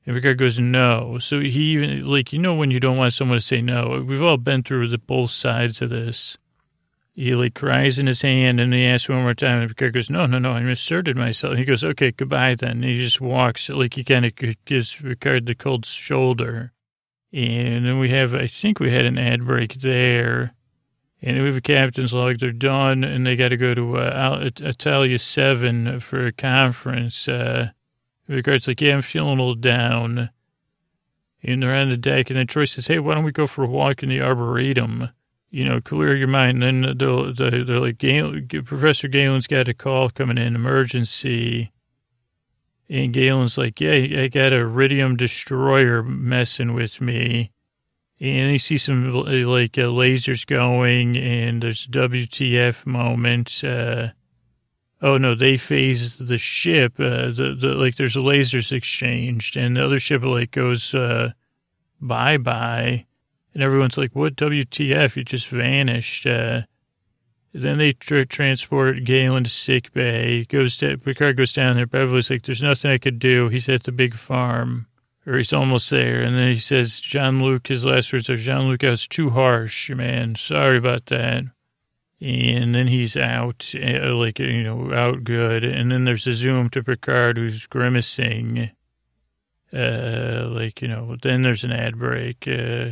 and 0.05 0.15
Picard 0.15 0.39
goes, 0.39 0.59
"No." 0.59 1.19
So 1.19 1.39
he 1.41 1.73
even 1.73 2.07
like 2.07 2.33
you 2.33 2.39
know 2.39 2.55
when 2.55 2.71
you 2.71 2.79
don't 2.79 2.97
want 2.97 3.13
someone 3.13 3.37
to 3.37 3.45
say 3.45 3.61
no. 3.61 4.03
We've 4.07 4.23
all 4.23 4.37
been 4.37 4.63
through 4.63 4.87
the 4.87 4.97
both 4.97 5.29
sides 5.29 5.79
of 5.83 5.91
this. 5.91 6.35
He 7.13 7.35
like 7.35 7.53
cries 7.53 7.99
in 7.99 8.07
his 8.07 8.23
hand, 8.23 8.59
and 8.59 8.73
he 8.73 8.83
asks 8.83 9.09
one 9.09 9.21
more 9.21 9.35
time, 9.35 9.61
and 9.61 9.69
Picard 9.69 9.93
goes, 9.93 10.09
"No, 10.09 10.25
no, 10.25 10.39
no, 10.39 10.53
I 10.53 10.61
asserted 10.61 11.17
myself." 11.17 11.55
He 11.55 11.65
goes, 11.65 11.83
"Okay, 11.83 12.13
goodbye 12.13 12.55
then." 12.55 12.71
And 12.71 12.83
he 12.85 12.97
just 12.97 13.21
walks 13.21 13.69
like 13.69 13.93
he 13.93 14.03
kind 14.03 14.25
of 14.25 14.31
gives 14.65 14.95
Picard 14.95 15.45
the 15.45 15.53
cold 15.53 15.85
shoulder. 15.85 16.71
And 17.31 17.85
then 17.85 17.99
we 17.99 18.09
have, 18.09 18.33
I 18.33 18.47
think 18.47 18.79
we 18.79 18.91
had 18.91 19.05
an 19.05 19.17
ad 19.17 19.45
break 19.45 19.75
there. 19.75 20.53
And 21.21 21.39
we 21.39 21.47
have 21.47 21.57
a 21.57 21.61
captain's 21.61 22.13
log. 22.13 22.39
They're 22.39 22.51
done, 22.51 23.03
and 23.03 23.27
they 23.27 23.35
got 23.35 23.49
to 23.49 23.57
go 23.57 23.73
to 23.73 23.97
uh, 23.97 24.49
Italia 24.61 25.19
7 25.19 25.99
for 25.99 26.25
a 26.25 26.31
conference. 26.31 27.27
Uh, 27.27 27.71
the 28.27 28.41
guard's 28.41 28.67
like, 28.67 28.79
yeah, 28.79 28.95
I'm 28.95 29.01
feeling 29.01 29.37
a 29.37 29.41
little 29.41 29.55
down. 29.55 30.29
And 31.43 31.61
they're 31.61 31.75
on 31.75 31.89
the 31.89 31.97
deck, 31.97 32.29
and 32.29 32.39
then 32.39 32.47
Troi 32.47 32.69
says, 32.69 32.87
hey, 32.87 32.99
why 32.99 33.15
don't 33.15 33.23
we 33.23 33.31
go 33.31 33.47
for 33.47 33.65
a 33.65 33.69
walk 33.69 34.01
in 34.01 34.09
the 34.09 34.21
Arboretum? 34.21 35.09
You 35.51 35.65
know, 35.65 35.81
clear 35.81 36.15
your 36.15 36.27
mind. 36.27 36.63
And 36.63 36.85
then 36.85 36.97
they're, 36.97 37.63
they're 37.63 37.79
like, 37.79 37.97
Galen, 37.97 38.47
Professor 38.65 39.07
Galen's 39.07 39.47
got 39.47 39.67
a 39.67 39.73
call 39.73 40.09
coming 40.09 40.37
in, 40.37 40.55
emergency. 40.55 41.71
And 42.89 43.13
Galen's 43.13 43.57
like, 43.57 43.79
yeah, 43.79 44.23
I 44.23 44.27
got 44.29 44.51
a 44.51 44.57
Yridian 44.57 45.15
destroyer 45.15 46.01
messing 46.01 46.73
with 46.73 46.99
me. 46.99 47.51
And 48.19 48.51
you 48.51 48.59
see 48.59 48.77
some 48.77 49.13
like 49.13 49.77
uh, 49.77 49.83
lasers 49.83 50.45
going, 50.45 51.15
and 51.15 51.61
there's 51.61 51.85
a 51.85 51.89
WTF 51.89 52.85
moment. 52.85 53.63
Uh, 53.63 54.09
oh 55.01 55.17
no, 55.17 55.35
they 55.35 55.55
phase 55.55 56.17
the 56.17 56.37
ship. 56.37 56.99
Uh, 56.99 57.27
the, 57.31 57.55
the 57.57 57.67
like 57.75 57.95
there's 57.95 58.15
lasers 58.15 58.73
exchanged, 58.73 59.55
and 59.55 59.77
the 59.77 59.85
other 59.85 60.01
ship 60.01 60.23
like 60.23 60.51
goes 60.51 60.93
uh, 60.93 61.31
bye 62.01 62.37
bye, 62.37 63.05
and 63.53 63.63
everyone's 63.63 63.97
like, 63.97 64.13
"What 64.15 64.35
WTF? 64.35 65.15
You 65.15 65.23
just 65.23 65.47
vanished." 65.47 66.25
Uh, 66.25 66.63
then 67.53 67.77
they 67.77 67.93
tra- 67.93 68.25
transport 68.25 69.03
Galen 69.03 69.43
to 69.43 69.49
sick 69.49 69.91
bay. 69.93 70.45
Goes 70.45 70.77
to, 70.77 70.97
Picard 70.97 71.37
goes 71.37 71.53
down 71.53 71.75
there. 71.75 71.87
Beverly's 71.87 72.29
like, 72.29 72.43
"There's 72.43 72.61
nothing 72.61 72.91
I 72.91 72.97
could 72.97 73.19
do." 73.19 73.49
He's 73.49 73.69
at 73.69 73.83
the 73.83 73.91
big 73.91 74.13
farm, 74.13 74.87
or 75.25 75.37
he's 75.37 75.53
almost 75.53 75.89
there. 75.89 76.21
And 76.21 76.37
then 76.37 76.49
he 76.49 76.59
says, 76.59 76.99
"Jean-Luc." 76.99 77.67
His 77.67 77.85
last 77.85 78.13
words 78.13 78.29
are, 78.29 78.37
"Jean-Luc, 78.37 78.83
I 78.83 78.91
was 78.91 79.07
too 79.07 79.31
harsh, 79.31 79.89
man. 79.89 80.35
Sorry 80.35 80.77
about 80.77 81.07
that." 81.07 81.45
And 82.21 82.75
then 82.75 82.87
he's 82.87 83.15
out, 83.15 83.73
uh, 83.75 84.13
like 84.13 84.39
you 84.39 84.63
know, 84.63 84.93
out 84.93 85.23
good. 85.23 85.63
And 85.63 85.91
then 85.91 86.03
there's 86.03 86.27
a 86.27 86.33
zoom 86.33 86.69
to 86.71 86.83
Picard, 86.83 87.37
who's 87.37 87.65
grimacing. 87.65 88.71
Uh, 89.71 90.47
like 90.49 90.81
you 90.81 90.87
know. 90.87 91.15
Then 91.21 91.41
there's 91.43 91.63
an 91.63 91.71
ad 91.71 91.97
break. 91.97 92.47
Uh, 92.47 92.91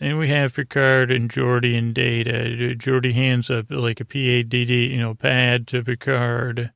and 0.00 0.18
we 0.18 0.28
have 0.28 0.54
Picard 0.54 1.10
and 1.10 1.30
Geordi 1.30 1.76
and 1.76 1.94
Data. 1.94 2.30
Geordi 2.76 3.12
hands 3.14 3.50
up 3.50 3.66
like 3.70 4.00
a 4.00 4.04
PADD, 4.04 4.90
you 4.90 4.98
know, 4.98 5.14
pad 5.14 5.66
to 5.68 5.82
Picard. 5.82 6.70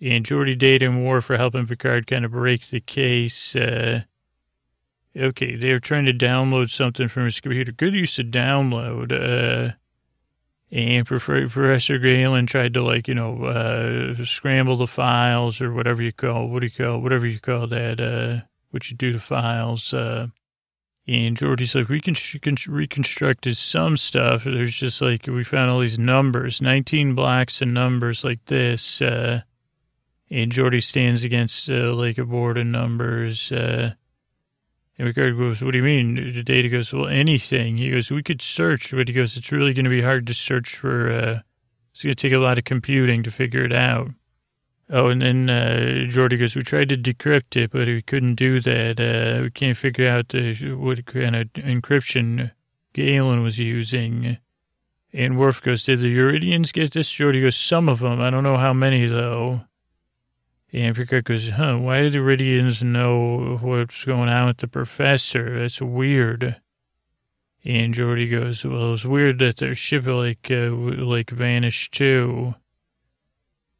And 0.00 0.24
Geordi, 0.24 0.56
Data, 0.56 0.86
and 0.86 1.24
for 1.24 1.36
helping 1.36 1.66
Picard 1.66 2.06
kind 2.06 2.24
of 2.24 2.30
break 2.30 2.70
the 2.70 2.80
case. 2.80 3.56
Uh, 3.56 4.02
okay, 5.16 5.56
they're 5.56 5.80
trying 5.80 6.04
to 6.04 6.12
download 6.12 6.70
something 6.70 7.08
from 7.08 7.24
his 7.24 7.40
computer. 7.40 7.72
Good 7.72 7.94
use 7.94 8.18
of 8.18 8.26
download. 8.26 9.10
Uh, 9.10 9.74
and 10.70 11.06
Professor 11.06 11.98
Galen 11.98 12.46
tried 12.46 12.74
to 12.74 12.82
like, 12.82 13.08
you 13.08 13.14
know, 13.14 13.44
uh, 13.44 14.22
scramble 14.24 14.76
the 14.76 14.86
files 14.86 15.60
or 15.60 15.72
whatever 15.72 16.02
you 16.02 16.12
call, 16.12 16.48
what 16.48 16.60
do 16.60 16.66
you 16.66 16.72
call, 16.72 17.00
whatever 17.00 17.26
you 17.26 17.40
call 17.40 17.66
that, 17.68 17.98
uh, 17.98 18.44
what 18.70 18.90
you 18.90 18.96
do 18.96 19.12
to 19.12 19.18
files. 19.18 19.94
Uh, 19.94 20.28
and 21.08 21.38
Geordi's 21.38 21.74
like, 21.74 21.88
we 21.88 22.02
can, 22.02 22.14
can 22.14 22.56
reconstructed 22.70 23.56
some 23.56 23.96
stuff. 23.96 24.44
There's 24.44 24.76
just 24.76 25.00
like, 25.00 25.26
we 25.26 25.42
found 25.42 25.70
all 25.70 25.80
these 25.80 25.98
numbers, 25.98 26.60
19 26.60 27.14
blocks 27.14 27.62
and 27.62 27.72
numbers 27.72 28.24
like 28.24 28.44
this. 28.44 29.00
Uh, 29.00 29.40
and 30.30 30.52
Geordi 30.52 30.82
stands 30.82 31.24
against 31.24 31.70
uh, 31.70 31.94
like 31.94 32.18
a 32.18 32.26
board 32.26 32.58
of 32.58 32.66
numbers. 32.66 33.50
Uh, 33.50 33.94
and 34.98 35.08
Picard 35.08 35.38
goes, 35.38 35.62
what 35.62 35.70
do 35.70 35.78
you 35.78 35.84
mean? 35.84 36.16
The 36.16 36.42
data 36.42 36.68
goes, 36.68 36.92
well, 36.92 37.08
anything. 37.08 37.78
He 37.78 37.90
goes, 37.90 38.10
we 38.10 38.22
could 38.22 38.42
search, 38.42 38.90
but 38.90 39.08
he 39.08 39.14
goes, 39.14 39.34
it's 39.34 39.50
really 39.50 39.72
going 39.72 39.84
to 39.84 39.90
be 39.90 40.02
hard 40.02 40.26
to 40.26 40.34
search 40.34 40.76
for, 40.76 41.10
uh, 41.10 41.40
it's 41.94 42.02
going 42.02 42.14
to 42.14 42.22
take 42.22 42.34
a 42.34 42.38
lot 42.38 42.58
of 42.58 42.64
computing 42.64 43.22
to 43.22 43.30
figure 43.30 43.64
it 43.64 43.72
out. 43.72 44.10
Oh, 44.90 45.08
and 45.08 45.20
then 45.20 45.50
uh, 45.50 46.06
Geordi 46.08 46.38
goes, 46.38 46.56
we 46.56 46.62
tried 46.62 46.88
to 46.88 46.96
decrypt 46.96 47.56
it, 47.56 47.70
but 47.72 47.86
we 47.86 48.00
couldn't 48.00 48.36
do 48.36 48.58
that. 48.60 48.98
Uh, 48.98 49.42
we 49.42 49.50
can't 49.50 49.76
figure 49.76 50.08
out 50.08 50.34
uh, 50.34 50.54
what 50.76 51.04
kind 51.04 51.36
of 51.36 51.52
encryption 51.52 52.52
Galen 52.94 53.42
was 53.42 53.58
using. 53.58 54.38
And 55.12 55.38
Worf 55.38 55.62
goes, 55.62 55.84
did 55.84 56.00
the 56.00 56.16
Yridians 56.16 56.72
get 56.72 56.92
this? 56.92 57.12
Geordi 57.12 57.42
goes, 57.42 57.56
some 57.56 57.88
of 57.88 57.98
them. 57.98 58.20
I 58.20 58.30
don't 58.30 58.44
know 58.44 58.56
how 58.56 58.72
many, 58.72 59.06
though. 59.06 59.62
And 60.72 60.94
Picard 60.94 61.24
goes, 61.24 61.48
huh, 61.50 61.76
why 61.78 62.02
did 62.02 62.12
the 62.12 62.18
Yridians 62.18 62.82
know 62.82 63.58
what's 63.60 64.04
going 64.04 64.28
on 64.28 64.48
with 64.48 64.58
the 64.58 64.68
professor? 64.68 65.60
That's 65.60 65.80
weird. 65.80 66.60
And 67.64 67.94
Geordi 67.94 68.30
goes, 68.30 68.64
well, 68.64 68.94
it's 68.94 69.04
weird 69.04 69.38
that 69.40 69.58
their 69.58 69.74
ship, 69.74 70.06
like, 70.06 70.48
uh, 70.50 70.70
like 70.70 71.30
vanished, 71.30 71.92
too. 71.92 72.54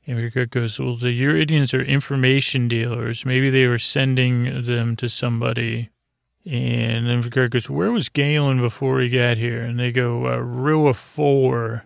And 0.08 0.16
Picard 0.16 0.48
goes, 0.48 0.80
well, 0.80 0.96
the 0.96 1.08
Yridians 1.08 1.74
are 1.74 1.82
information 1.82 2.66
dealers. 2.66 3.26
Maybe 3.26 3.50
they 3.50 3.66
were 3.66 3.78
sending 3.78 4.62
them 4.62 4.96
to 4.96 5.06
somebody. 5.06 5.90
And 6.46 7.06
then 7.06 7.22
Picard 7.22 7.50
goes, 7.50 7.68
where 7.68 7.92
was 7.92 8.08
Galen 8.08 8.58
before 8.58 9.00
he 9.00 9.10
got 9.10 9.36
here? 9.36 9.60
And 9.60 9.78
they 9.78 9.92
go, 9.92 10.24
uh, 10.24 10.38
Ruah 10.38 10.96
4. 10.96 11.84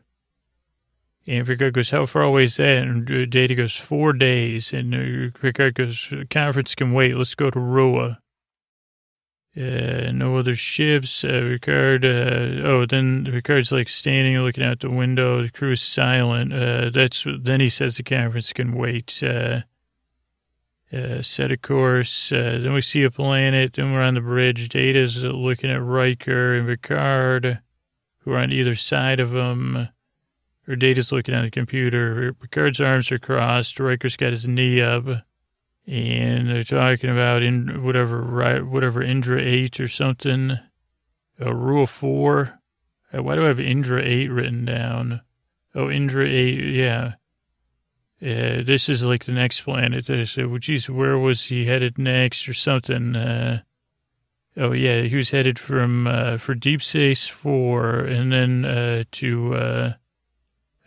And 1.26 1.46
Picard 1.48 1.74
goes, 1.74 1.90
how 1.90 2.06
far 2.06 2.22
away 2.22 2.44
is 2.44 2.58
that? 2.58 2.84
And 2.84 3.28
Data 3.28 3.56
goes, 3.56 3.74
four 3.74 4.12
days. 4.12 4.72
And 4.72 5.32
uh, 5.42 5.70
goes, 5.72 6.12
conference 6.30 6.76
can 6.76 6.92
wait. 6.92 7.16
Let's 7.16 7.34
go 7.34 7.50
to 7.50 7.58
Ruah. 7.58 8.18
Uh, 9.54 10.10
no 10.12 10.38
other 10.38 10.54
ships. 10.54 11.24
Uh, 11.24 11.42
Picard, 11.42 12.06
uh, 12.06 12.64
oh, 12.64 12.86
then 12.86 13.26
Picard's 13.26 13.70
like 13.70 13.88
standing 13.88 14.38
looking 14.38 14.64
out 14.64 14.80
the 14.80 14.88
window. 14.88 15.42
The 15.42 15.50
crew 15.50 15.72
is 15.72 15.82
silent. 15.82 16.54
Uh, 16.54 16.88
that's, 16.88 17.26
then 17.40 17.60
he 17.60 17.68
says 17.68 17.96
the 17.96 18.02
conference 18.02 18.52
can 18.54 18.72
wait. 18.72 19.22
Uh, 19.22 19.60
uh, 20.90 21.20
set 21.20 21.50
a 21.50 21.58
course. 21.58 22.32
Uh, 22.32 22.60
then 22.62 22.72
we 22.72 22.80
see 22.80 23.02
a 23.02 23.10
planet. 23.10 23.74
Then 23.74 23.92
we're 23.92 24.02
on 24.02 24.14
the 24.14 24.20
bridge. 24.22 24.70
Data's 24.70 25.22
looking 25.22 25.70
at 25.70 25.82
Riker 25.82 26.54
and 26.54 26.66
Picard, 26.66 27.60
who 28.20 28.32
are 28.32 28.38
on 28.38 28.52
either 28.52 28.74
side 28.74 29.20
of 29.20 29.34
him. 29.34 29.88
Or 30.66 30.76
Data's 30.76 31.12
looking 31.12 31.34
at 31.34 31.42
the 31.42 31.50
computer. 31.50 32.32
Picard's 32.34 32.80
arms 32.80 33.12
are 33.12 33.18
crossed. 33.18 33.80
Riker's 33.80 34.16
got 34.16 34.30
his 34.30 34.48
knee 34.48 34.80
up 34.80 35.04
and 35.86 36.48
they're 36.48 36.64
talking 36.64 37.10
about 37.10 37.42
in 37.42 37.82
whatever 37.82 38.20
right 38.20 38.64
whatever 38.64 39.00
Indri 39.00 39.42
eight 39.42 39.80
or 39.80 39.88
something, 39.88 40.58
a 41.38 41.54
rule 41.54 41.86
four. 41.86 42.60
Uh, 43.12 43.22
why 43.22 43.34
do 43.34 43.44
I 43.44 43.48
have 43.48 43.58
Indri 43.58 44.04
eight 44.04 44.28
written 44.28 44.64
down? 44.64 45.20
Oh, 45.74 45.86
Indri 45.86 46.30
eight, 46.30 46.74
yeah. 46.74 47.14
Uh, 48.22 48.62
this 48.62 48.88
is 48.88 49.02
like 49.02 49.24
the 49.24 49.32
next 49.32 49.62
planet. 49.62 50.08
I 50.08 50.24
said, 50.24 50.46
well, 50.46 50.58
geez, 50.58 50.88
where 50.88 51.18
was 51.18 51.44
he 51.46 51.66
headed 51.66 51.98
next 51.98 52.48
or 52.48 52.54
something? 52.54 53.16
Uh, 53.16 53.62
oh 54.56 54.70
yeah, 54.70 55.02
he 55.02 55.16
was 55.16 55.30
headed 55.30 55.58
from 55.58 56.06
uh, 56.06 56.38
for 56.38 56.54
Deep 56.54 56.82
Space 56.82 57.26
Four, 57.26 57.98
and 57.98 58.32
then 58.32 58.64
uh, 58.64 59.04
to 59.12 59.94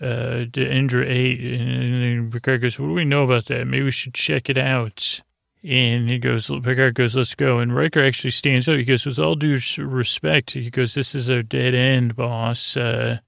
uh, 0.01 0.45
to 0.51 0.59
Indri 0.59 1.07
8. 1.07 1.61
And 1.61 2.31
Picard 2.31 2.61
goes, 2.61 2.79
what 2.79 2.87
do 2.87 2.93
we 2.93 3.05
know 3.05 3.23
about 3.23 3.45
that? 3.45 3.65
Maybe 3.65 3.83
we 3.83 3.91
should 3.91 4.13
check 4.13 4.49
it 4.49 4.57
out. 4.57 5.21
And 5.63 6.09
he 6.09 6.19
goes, 6.19 6.47
Picard 6.47 6.95
goes, 6.95 7.15
let's 7.15 7.35
go. 7.35 7.59
And 7.59 7.75
Riker 7.75 8.03
actually 8.03 8.31
stands 8.31 8.67
up. 8.67 8.75
He 8.75 8.83
goes, 8.83 9.05
with 9.05 9.17
all 9.17 9.35
due 9.35 9.59
respect, 9.77 10.51
he 10.51 10.69
goes, 10.69 10.93
this 10.93 11.15
is 11.15 11.27
a 11.27 11.41
dead 11.41 11.73
end, 11.73 12.15
boss. 12.15 12.77
Uh, 12.77 13.19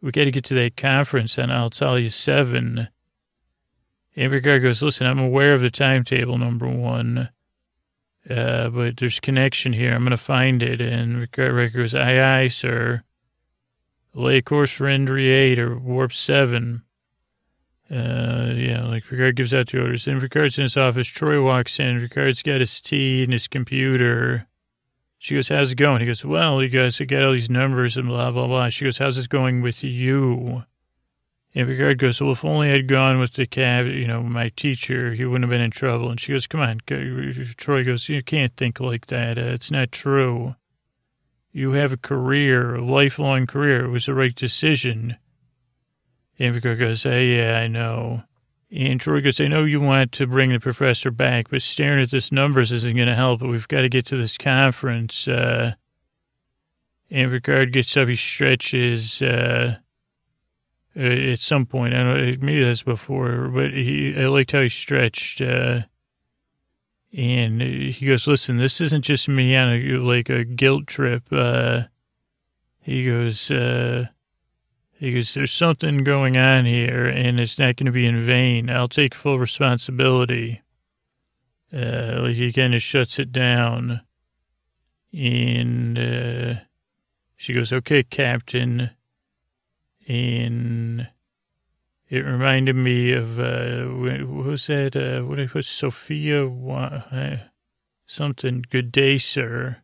we 0.00 0.10
got 0.10 0.24
to 0.24 0.30
get 0.30 0.44
to 0.46 0.54
that 0.54 0.76
conference 0.76 1.38
and 1.38 1.52
I'll 1.52 1.70
tell 1.70 1.98
you 1.98 2.10
7. 2.10 2.88
And 4.18 4.32
Picard 4.32 4.62
goes, 4.62 4.82
listen, 4.82 5.06
I'm 5.06 5.18
aware 5.18 5.54
of 5.54 5.60
the 5.60 5.70
timetable, 5.70 6.38
number 6.38 6.68
one. 6.68 7.28
Uh, 8.28 8.70
but 8.70 8.96
there's 8.96 9.20
connection 9.20 9.72
here. 9.72 9.94
I'm 9.94 10.02
going 10.02 10.10
to 10.10 10.16
find 10.16 10.62
it. 10.62 10.80
And 10.80 11.20
Riker 11.20 11.68
goes, 11.68 11.94
aye, 11.94 12.42
aye, 12.42 12.48
sir 12.48 13.04
lay 14.16 14.40
course 14.40 14.72
for 14.72 14.84
Indri 14.84 15.28
8 15.28 15.58
or 15.58 15.78
Warp 15.78 16.12
7. 16.12 16.82
Uh, 17.88 18.52
yeah, 18.56 18.84
like 18.84 19.04
Picard 19.04 19.36
gives 19.36 19.54
out 19.54 19.68
the 19.68 19.80
orders. 19.80 20.06
Then 20.06 20.20
Picard's 20.20 20.58
in 20.58 20.62
his 20.62 20.76
office. 20.76 21.06
Troi 21.06 21.44
walks 21.44 21.78
in. 21.78 22.00
Picard's 22.00 22.42
got 22.42 22.60
his 22.60 22.80
tea 22.80 23.22
and 23.22 23.32
his 23.32 23.46
computer. 23.46 24.48
She 25.18 25.34
goes, 25.34 25.48
how's 25.48 25.72
it 25.72 25.76
going? 25.76 26.00
He 26.00 26.06
goes, 26.06 26.24
well, 26.24 26.62
you 26.62 26.68
guys 26.68 26.98
got 26.98 27.22
all 27.22 27.32
these 27.32 27.50
numbers 27.50 27.96
and 27.96 28.08
blah, 28.08 28.30
blah, 28.30 28.46
blah. 28.46 28.68
She 28.70 28.84
goes, 28.84 28.98
how's 28.98 29.16
this 29.16 29.26
going 29.26 29.62
with 29.62 29.84
you? 29.84 30.64
And 31.54 31.68
Picard 31.68 31.98
goes, 31.98 32.20
well, 32.20 32.32
if 32.32 32.44
only 32.44 32.72
I'd 32.72 32.88
gone 32.88 33.18
with 33.18 33.34
the 33.34 33.46
cab, 33.46 33.86
you 33.86 34.06
know, 34.06 34.22
my 34.22 34.50
teacher, 34.56 35.14
he 35.14 35.24
wouldn't 35.24 35.44
have 35.44 35.50
been 35.50 35.60
in 35.60 35.70
trouble. 35.70 36.10
And 36.10 36.20
she 36.20 36.32
goes, 36.32 36.46
come 36.46 36.60
on. 36.60 36.80
Troi 36.86 37.84
goes, 37.84 38.08
you 38.08 38.22
can't 38.22 38.56
think 38.56 38.80
like 38.80 39.06
that. 39.06 39.38
Uh, 39.38 39.42
it's 39.42 39.70
not 39.70 39.92
true. 39.92 40.56
You 41.56 41.72
have 41.72 41.90
a 41.90 41.96
career, 41.96 42.74
a 42.74 42.84
lifelong 42.84 43.46
career. 43.46 43.86
It 43.86 43.88
was 43.88 44.04
the 44.04 44.12
right 44.12 44.34
decision. 44.34 45.16
And 46.38 46.54
Picard 46.54 46.78
goes, 46.78 47.04
hey, 47.04 47.38
yeah, 47.38 47.60
I 47.60 47.66
know. 47.66 48.24
And 48.70 49.00
Troi 49.00 49.24
goes, 49.24 49.40
I 49.40 49.48
know 49.48 49.64
you 49.64 49.80
want 49.80 50.12
to 50.12 50.26
bring 50.26 50.52
the 50.52 50.60
professor 50.60 51.10
back, 51.10 51.48
but 51.48 51.62
staring 51.62 52.02
at 52.02 52.10
this 52.10 52.30
numbers 52.30 52.72
isn't 52.72 52.94
going 52.94 53.08
to 53.08 53.14
help. 53.14 53.40
But 53.40 53.48
we've 53.48 53.66
got 53.68 53.80
to 53.80 53.88
get 53.88 54.04
to 54.06 54.18
this 54.18 54.36
conference. 54.36 55.28
Uh, 55.28 55.76
and 57.10 57.30
Picard 57.30 57.72
gets 57.72 57.96
up, 57.96 58.08
he 58.08 58.16
stretches. 58.16 59.22
Uh, 59.22 59.78
at 60.94 61.38
some 61.38 61.64
point, 61.64 61.94
I 61.94 62.02
don't 62.02 62.16
know, 62.16 62.36
maybe 62.38 62.64
that's 62.64 62.82
before, 62.82 63.48
but 63.48 63.72
he, 63.72 64.14
I 64.14 64.26
liked 64.26 64.52
how 64.52 64.60
he 64.60 64.68
stretched. 64.68 65.40
Uh, 65.40 65.84
and 67.16 67.62
he 67.62 68.06
goes, 68.06 68.26
listen, 68.26 68.58
this 68.58 68.78
isn't 68.78 69.00
just 69.00 69.26
me 69.26 69.56
on 69.56 69.70
a, 69.70 69.96
like 69.96 70.28
a 70.28 70.44
guilt 70.44 70.86
trip. 70.86 71.22
Uh, 71.32 71.84
he 72.82 73.06
goes, 73.06 73.50
uh, 73.50 74.08
he 74.92 75.14
goes, 75.14 75.32
there's 75.32 75.50
something 75.50 76.04
going 76.04 76.36
on 76.36 76.66
here 76.66 77.06
and 77.06 77.40
it's 77.40 77.58
not 77.58 77.76
going 77.76 77.86
to 77.86 77.92
be 77.92 78.04
in 78.04 78.22
vain. 78.22 78.68
I'll 78.68 78.86
take 78.86 79.14
full 79.14 79.38
responsibility. 79.38 80.60
Uh, 81.72 82.18
like 82.20 82.36
he 82.36 82.52
kind 82.52 82.74
of 82.74 82.82
shuts 82.82 83.18
it 83.18 83.32
down. 83.32 84.02
And, 85.14 85.98
uh, 85.98 86.54
she 87.34 87.54
goes, 87.54 87.72
okay, 87.72 88.02
Captain. 88.02 88.90
And 90.06 91.08
it 92.08 92.20
reminded 92.20 92.76
me 92.76 93.12
of, 93.12 93.38
uh, 93.40 93.84
what 93.86 94.26
was 94.26 94.66
that? 94.68 94.94
Uh, 94.94 95.24
what 95.24 95.40
I 95.40 95.46
put? 95.46 95.64
Sophia, 95.64 96.46
uh, 96.46 97.38
something, 98.06 98.64
good 98.70 98.92
day, 98.92 99.18
sir. 99.18 99.78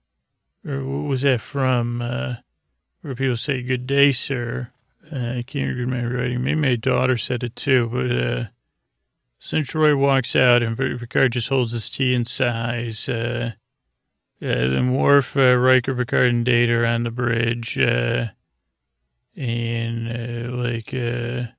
Or 0.67 0.85
what 0.85 1.09
was 1.09 1.23
that 1.23 1.41
from? 1.41 2.01
Uh, 2.01 2.37
where 3.01 3.17
people 3.17 3.37
say, 3.37 3.63
good 3.63 3.87
day, 3.87 4.13
sir. 4.13 4.71
Uh, 5.13 5.39
I 5.39 5.45
can't 5.45 5.77
remember 5.77 6.19
writing. 6.19 6.45
Maybe 6.45 6.61
my 6.61 6.77
daughter 6.77 7.17
said 7.17 7.43
it 7.43 7.57
too, 7.57 7.89
but, 7.93 8.13
uh, 8.13 8.49
since 9.41 9.75
Roy 9.75 9.97
walks 9.97 10.37
out 10.37 10.63
and 10.63 10.79
Picard 10.79 11.33
just 11.33 11.49
holds 11.49 11.73
his 11.73 11.91
tea 11.91 12.15
and 12.15 12.29
sighs, 12.29 13.09
uh, 13.09 13.55
uh, 14.41 14.47
then 14.47 14.95
Worf, 14.95 15.37
uh, 15.37 15.57
Riker, 15.57 15.97
Picard, 15.97 16.29
and 16.29 16.45
Data 16.45 16.75
are 16.75 16.87
on 16.87 17.03
the 17.03 17.11
bridge, 17.11 17.77
uh, 17.77 18.29
and, 19.37 20.09
uh, 20.09 20.57
like, 20.57 20.95
uh, 20.95 21.51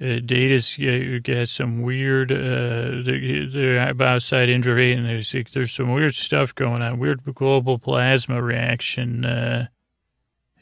uh, 0.00 0.18
Data's 0.24 0.76
got 1.22 1.48
some 1.48 1.82
weird, 1.82 2.32
uh, 2.32 3.02
they're, 3.04 3.46
they're 3.46 3.78
outside 3.78 4.48
8 4.48 4.54
and 4.98 5.06
there's, 5.06 5.34
there's 5.52 5.72
some 5.72 5.92
weird 5.92 6.14
stuff 6.14 6.54
going 6.54 6.82
on, 6.82 6.98
weird 6.98 7.22
global 7.34 7.78
plasma 7.78 8.42
reaction. 8.42 9.24
Uh, 9.24 9.68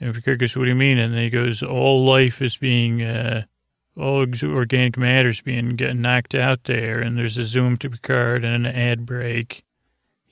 and 0.00 0.22
goes, 0.24 0.56
what 0.56 0.64
do 0.64 0.68
you 0.68 0.74
mean? 0.74 0.98
And 0.98 1.14
then 1.14 1.22
he 1.22 1.30
goes, 1.30 1.62
all 1.62 2.04
life 2.04 2.42
is 2.42 2.56
being, 2.56 3.02
uh, 3.02 3.44
all 3.96 4.26
organic 4.42 4.98
matter 4.98 5.28
is 5.28 5.40
being 5.40 5.76
getting 5.76 6.02
knocked 6.02 6.34
out 6.34 6.64
there. 6.64 7.00
And 7.00 7.16
there's 7.16 7.38
a 7.38 7.46
zoom 7.46 7.76
to 7.78 7.90
Picard 7.90 8.44
and 8.44 8.66
an 8.66 8.74
ad 8.74 9.06
break. 9.06 9.64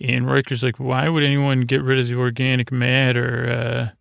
And 0.00 0.26
Riker's 0.26 0.62
like, 0.62 0.76
why 0.76 1.08
would 1.08 1.22
anyone 1.22 1.62
get 1.62 1.82
rid 1.82 1.98
of 1.98 2.08
the 2.08 2.16
organic 2.16 2.72
matter? 2.72 3.48
Uh, 3.48 3.96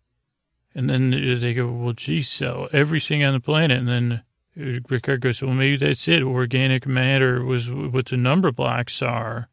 and 0.74 0.90
then 0.90 1.10
they 1.10 1.54
go, 1.54 1.70
well, 1.70 1.92
geez, 1.92 2.28
so 2.28 2.68
everything 2.72 3.22
on 3.22 3.32
the 3.32 3.40
planet. 3.40 3.78
And 3.78 3.88
then 3.88 4.22
Picard 4.56 5.20
goes, 5.20 5.42
well, 5.42 5.54
maybe 5.54 5.76
that's 5.76 6.08
it. 6.08 6.22
Organic 6.22 6.86
matter 6.86 7.44
was 7.44 7.70
what 7.70 8.06
the 8.06 8.16
number 8.16 8.50
blocks 8.50 9.00
are. 9.00 9.48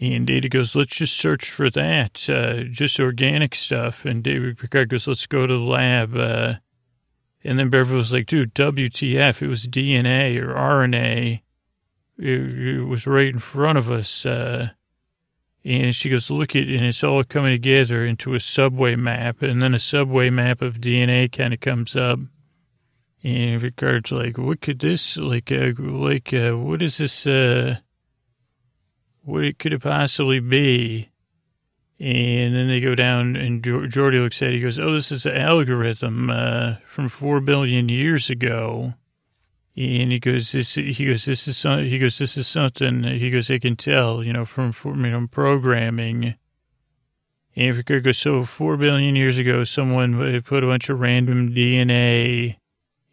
And 0.00 0.26
Data 0.26 0.48
goes, 0.48 0.74
let's 0.74 0.96
just 0.96 1.16
search 1.16 1.50
for 1.50 1.70
that, 1.70 2.28
uh, 2.28 2.64
just 2.64 2.98
organic 2.98 3.54
stuff. 3.54 4.04
And 4.04 4.22
David 4.22 4.58
Picard 4.58 4.88
goes, 4.88 5.06
let's 5.06 5.26
go 5.26 5.46
to 5.46 5.52
the 5.54 5.60
lab. 5.60 6.16
Uh, 6.16 6.54
and 7.44 7.58
then 7.58 7.70
Beverly 7.70 7.98
was 7.98 8.12
like, 8.12 8.26
dude, 8.26 8.54
WTF, 8.54 9.40
it 9.42 9.48
was 9.48 9.66
DNA 9.66 10.36
or 10.40 10.54
RNA. 10.54 11.42
It, 12.18 12.40
it 12.40 12.84
was 12.84 13.06
right 13.06 13.28
in 13.28 13.38
front 13.38 13.78
of 13.78 13.90
us. 13.90 14.26
Uh, 14.26 14.70
and 15.64 15.94
she 15.94 16.10
goes, 16.10 16.30
look 16.30 16.56
at, 16.56 16.64
and 16.64 16.84
it's 16.84 17.04
all 17.04 17.22
coming 17.22 17.52
together 17.52 18.04
into 18.04 18.34
a 18.34 18.40
subway 18.40 18.96
map. 18.96 19.42
And 19.42 19.62
then 19.62 19.74
a 19.74 19.78
subway 19.78 20.28
map 20.28 20.60
of 20.60 20.80
DNA 20.80 21.30
kind 21.30 21.54
of 21.54 21.60
comes 21.60 21.96
up. 21.96 22.18
And 23.24 23.62
Picard's 23.62 24.12
like, 24.12 24.36
what 24.36 24.60
could 24.60 24.80
this, 24.80 25.16
like, 25.16 25.50
uh, 25.50 25.72
like, 25.78 26.34
uh, 26.34 26.58
what 26.58 26.82
is 26.82 26.98
this, 26.98 27.26
uh, 27.26 27.78
what 29.22 29.58
could 29.58 29.72
it 29.72 29.80
possibly 29.80 30.40
be? 30.40 31.08
And 31.98 32.54
then 32.54 32.68
they 32.68 32.80
go 32.80 32.94
down, 32.94 33.34
and 33.34 33.62
Geordi 33.62 34.20
looks 34.20 34.42
at 34.42 34.50
it. 34.50 34.56
He 34.56 34.60
goes, 34.60 34.78
"Oh, 34.78 34.92
this 34.92 35.12
is 35.12 35.24
an 35.24 35.36
algorithm 35.36 36.28
uh, 36.28 36.74
from 36.86 37.08
four 37.08 37.40
billion 37.40 37.88
years 37.88 38.28
ago." 38.28 38.94
And 39.76 40.12
he 40.12 40.18
goes, 40.18 40.52
"This." 40.52 40.74
He 40.74 41.06
goes, 41.06 41.24
"This 41.24 41.46
is 41.46 41.56
some, 41.56 41.84
He 41.84 41.98
goes, 41.98 42.18
"This 42.18 42.36
is 42.36 42.48
something." 42.48 43.04
He 43.04 43.30
goes, 43.30 43.48
"I 43.48 43.58
can 43.58 43.76
tell, 43.76 44.24
you 44.24 44.32
know, 44.32 44.44
from, 44.44 44.72
from 44.72 45.04
you 45.04 45.12
know 45.12 45.28
programming." 45.30 46.34
And 47.54 47.76
Picard 47.76 48.02
goes, 48.02 48.18
"So 48.18 48.44
four 48.44 48.76
billion 48.76 49.14
years 49.14 49.38
ago, 49.38 49.62
someone 49.62 50.42
put 50.42 50.64
a 50.64 50.66
bunch 50.66 50.90
of 50.90 50.98
random 50.98 51.54
DNA." 51.54 52.56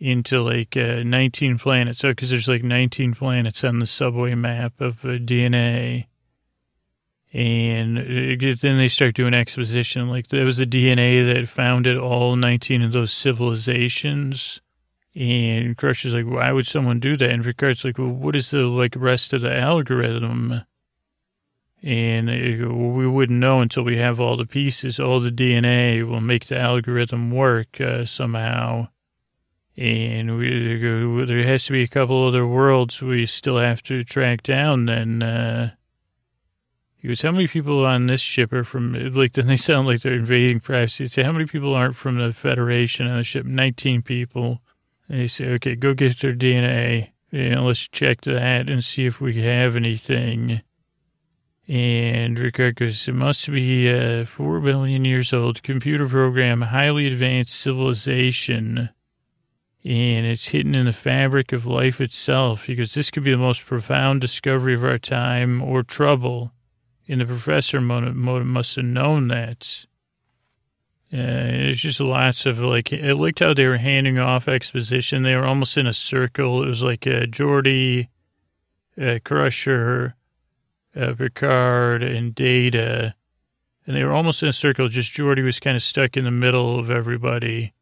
Into 0.01 0.41
like 0.41 0.75
uh, 0.75 1.03
19 1.03 1.59
planets. 1.59 1.99
So, 1.99 2.09
because 2.09 2.31
there's 2.31 2.47
like 2.47 2.63
19 2.63 3.13
planets 3.13 3.63
on 3.63 3.79
the 3.79 3.85
subway 3.85 4.33
map 4.33 4.81
of 4.81 5.05
uh, 5.05 5.19
DNA. 5.19 6.07
And 7.31 7.97
uh, 7.97 8.55
then 8.59 8.77
they 8.77 8.89
start 8.89 9.15
doing 9.15 9.35
exposition. 9.35 10.09
Like 10.09 10.27
there 10.27 10.43
was 10.43 10.59
a 10.59 10.65
DNA 10.65 11.33
that 11.33 11.47
founded 11.47 11.97
all 11.97 12.35
19 12.35 12.81
of 12.81 12.91
those 12.91 13.13
civilizations. 13.13 14.59
And 15.13 15.77
Crusher's 15.77 16.15
like, 16.15 16.25
why 16.25 16.51
would 16.51 16.65
someone 16.65 16.99
do 16.99 17.15
that? 17.17 17.29
And 17.29 17.43
Picard's 17.43 17.85
like, 17.85 17.97
well, 17.97 18.07
what 18.07 18.35
is 18.35 18.49
the 18.51 18.63
like 18.63 18.95
rest 18.97 19.33
of 19.33 19.41
the 19.41 19.55
algorithm? 19.55 20.61
And 21.83 22.27
we 22.27 23.07
wouldn't 23.07 23.39
know 23.39 23.61
until 23.61 23.83
we 23.83 23.97
have 23.97 24.19
all 24.19 24.37
the 24.37 24.45
pieces. 24.45 24.99
All 24.99 25.19
the 25.19 25.31
DNA 25.31 26.07
will 26.07 26.21
make 26.21 26.47
the 26.47 26.57
algorithm 26.57 27.31
work 27.31 27.79
uh, 27.79 28.05
somehow. 28.05 28.87
And 29.77 30.37
we, 30.37 31.25
there 31.25 31.43
has 31.43 31.65
to 31.65 31.71
be 31.71 31.83
a 31.83 31.87
couple 31.87 32.27
other 32.27 32.45
worlds 32.45 33.01
we 33.01 33.25
still 33.25 33.57
have 33.57 33.81
to 33.83 34.03
track 34.03 34.43
down. 34.43 34.85
Then 34.85 35.23
uh, 35.23 35.71
he 36.95 37.07
goes, 37.07 37.21
"How 37.21 37.31
many 37.31 37.47
people 37.47 37.85
on 37.85 38.07
this 38.07 38.21
ship 38.21 38.51
are 38.51 38.63
from?" 38.63 38.93
Like, 39.13 39.33
then 39.33 39.47
they 39.47 39.57
sound 39.57 39.87
like 39.87 40.01
they're 40.01 40.13
invading 40.13 40.59
privacy. 40.59 41.07
Say, 41.07 41.23
"How 41.23 41.31
many 41.31 41.45
people 41.45 41.73
aren't 41.73 41.95
from 41.95 42.17
the 42.17 42.33
Federation 42.33 43.07
on 43.07 43.17
the 43.17 43.23
ship?" 43.23 43.45
Nineteen 43.45 44.01
people. 44.01 44.61
And 45.07 45.21
they 45.21 45.27
say, 45.27 45.53
"Okay, 45.53 45.75
go 45.75 45.93
get 45.93 46.19
their 46.19 46.33
DNA. 46.33 47.09
And 47.31 47.65
let's 47.65 47.87
check 47.87 48.21
that 48.21 48.69
and 48.69 48.83
see 48.83 49.05
if 49.05 49.21
we 49.21 49.41
have 49.41 49.77
anything." 49.77 50.61
And 51.67 52.35
Picard 52.35 52.75
goes, 52.75 53.07
it 53.07 53.13
must 53.13 53.49
be 53.49 53.89
uh, 53.89 54.25
4 54.25 54.59
billion 54.59 55.05
years 55.05 55.31
old, 55.31 55.63
computer 55.63 56.05
program, 56.05 56.63
highly 56.63 57.07
advanced 57.07 57.53
civilization. 57.53 58.89
And 59.83 60.25
it's 60.25 60.49
hidden 60.49 60.75
in 60.75 60.85
the 60.85 60.93
fabric 60.93 61.51
of 61.51 61.65
life 61.65 61.99
itself. 61.99 62.67
Because 62.67 62.93
this 62.93 63.11
could 63.11 63.23
be 63.23 63.31
the 63.31 63.37
most 63.37 63.65
profound 63.65 64.21
discovery 64.21 64.73
of 64.73 64.83
our 64.83 64.99
time 64.99 65.61
or 65.61 65.83
trouble. 65.83 66.51
And 67.07 67.21
the 67.21 67.25
professor 67.25 67.81
must 67.81 68.75
have 68.75 68.85
known 68.85 69.27
that. 69.29 69.85
Uh, 71.13 71.67
it's 71.67 71.81
just 71.81 71.99
lots 71.99 72.45
of 72.45 72.59
like, 72.59 72.93
I 72.93 73.11
liked 73.11 73.39
how 73.39 73.53
they 73.53 73.67
were 73.67 73.77
handing 73.77 74.17
off 74.17 74.47
exposition. 74.47 75.23
They 75.23 75.35
were 75.35 75.45
almost 75.45 75.77
in 75.77 75.85
a 75.85 75.93
circle. 75.93 76.63
It 76.63 76.67
was 76.67 76.83
like 76.83 77.05
uh, 77.05 77.25
Geordi, 77.25 78.07
uh, 79.01 79.19
Crusher, 79.23 80.15
uh, 80.95 81.13
Picard 81.13 82.03
and 82.03 82.33
Data, 82.35 83.15
and 83.85 83.95
they 83.95 84.03
were 84.03 84.13
almost 84.13 84.43
in 84.43 84.49
a 84.49 84.53
circle. 84.53 84.87
Just 84.87 85.13
Geordi 85.13 85.43
was 85.43 85.59
kind 85.59 85.75
of 85.75 85.83
stuck 85.83 86.15
in 86.15 86.23
the 86.23 86.31
middle 86.31 86.79
of 86.79 86.89
everybody, 86.89 87.73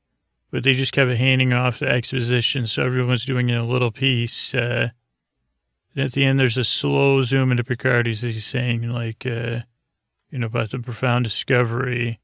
but 0.52 0.64
they 0.64 0.74
just 0.74 0.94
kept 0.94 1.12
handing 1.12 1.54
off 1.54 1.80
the 1.80 1.88
exposition, 1.88 2.68
so 2.68 2.86
everyone's 2.86 3.26
doing 3.26 3.52
a 3.52 3.66
little 3.66 3.92
piece. 3.92 4.54
Uh, 4.54 4.90
and 5.96 6.06
at 6.06 6.14
the 6.14 6.24
end, 6.24 6.40
there's 6.40 6.58
a 6.58 6.64
slow 6.64 7.22
zoom 7.22 7.52
into 7.52 7.64
Picard 7.64 8.08
he's 8.08 8.46
saying, 8.46 8.90
like, 8.90 9.26
uh, 9.26 9.60
you 10.30 10.40
know, 10.40 10.48
about 10.48 10.72
the 10.72 10.80
profound 10.80 11.26
discovery. 11.26 12.20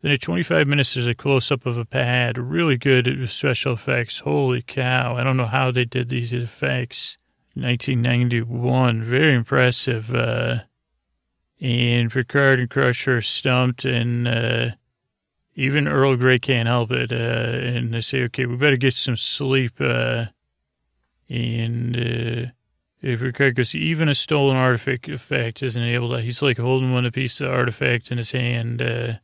Then 0.00 0.12
at 0.12 0.20
25 0.20 0.68
minutes, 0.68 0.94
there's 0.94 1.06
a 1.06 1.14
close 1.14 1.50
up 1.50 1.66
of 1.66 1.76
a 1.76 1.84
pad. 1.84 2.38
Really 2.38 2.76
good 2.76 3.28
special 3.30 3.72
effects. 3.72 4.20
Holy 4.20 4.62
cow. 4.62 5.16
I 5.16 5.24
don't 5.24 5.36
know 5.36 5.46
how 5.46 5.70
they 5.70 5.84
did 5.84 6.08
these 6.08 6.32
effects. 6.32 7.16
1991. 7.54 9.02
Very 9.02 9.34
impressive. 9.34 10.14
Uh, 10.14 10.60
and 11.60 12.12
Picard 12.12 12.60
and 12.60 12.70
Crusher 12.70 13.20
stumped, 13.20 13.84
and 13.84 14.28
uh, 14.28 14.70
even 15.58 15.88
Earl 15.88 16.14
Grey 16.14 16.38
can't 16.38 16.68
help 16.68 16.92
it. 16.92 17.10
Uh, 17.10 17.16
and 17.16 17.92
they 17.92 18.00
say, 18.00 18.22
okay, 18.22 18.46
we 18.46 18.54
better 18.54 18.76
get 18.76 18.94
some 18.94 19.16
sleep. 19.16 19.72
Uh, 19.80 20.26
and 21.28 21.96
uh, 21.96 22.50
if 23.02 23.54
goes, 23.54 23.74
even 23.74 24.08
a 24.08 24.14
stolen 24.14 24.56
artifact 24.56 25.08
effect 25.08 25.64
isn't 25.64 25.82
able 25.82 26.10
to, 26.10 26.20
he's 26.20 26.42
like 26.42 26.58
holding 26.58 26.92
one 26.92 27.10
piece 27.10 27.40
of 27.40 27.50
artifact 27.50 28.12
in 28.12 28.18
his 28.18 28.30
hand. 28.30 28.80
Uh, 28.80 29.14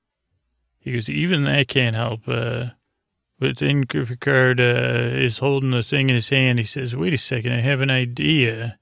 he 0.81 0.93
goes, 0.93 1.09
even 1.09 1.45
that 1.45 1.69
can't 1.69 1.95
help. 1.95 2.23
Uh, 2.27 2.71
but 3.39 3.59
then 3.59 3.87
Picard 3.87 4.61
uh, 4.61 5.11
is 5.13 5.39
holding 5.39 5.71
the 5.71 5.85
thing 5.85 6.09
in 6.09 6.17
his 6.17 6.31
hand. 6.31 6.59
He 6.59 6.65
says, 6.65 6.97
wait 6.97 7.15
a 7.15 7.19
second, 7.19 7.53
I 7.53 7.61
have 7.61 7.81
an 7.81 7.91
idea. 7.91 8.81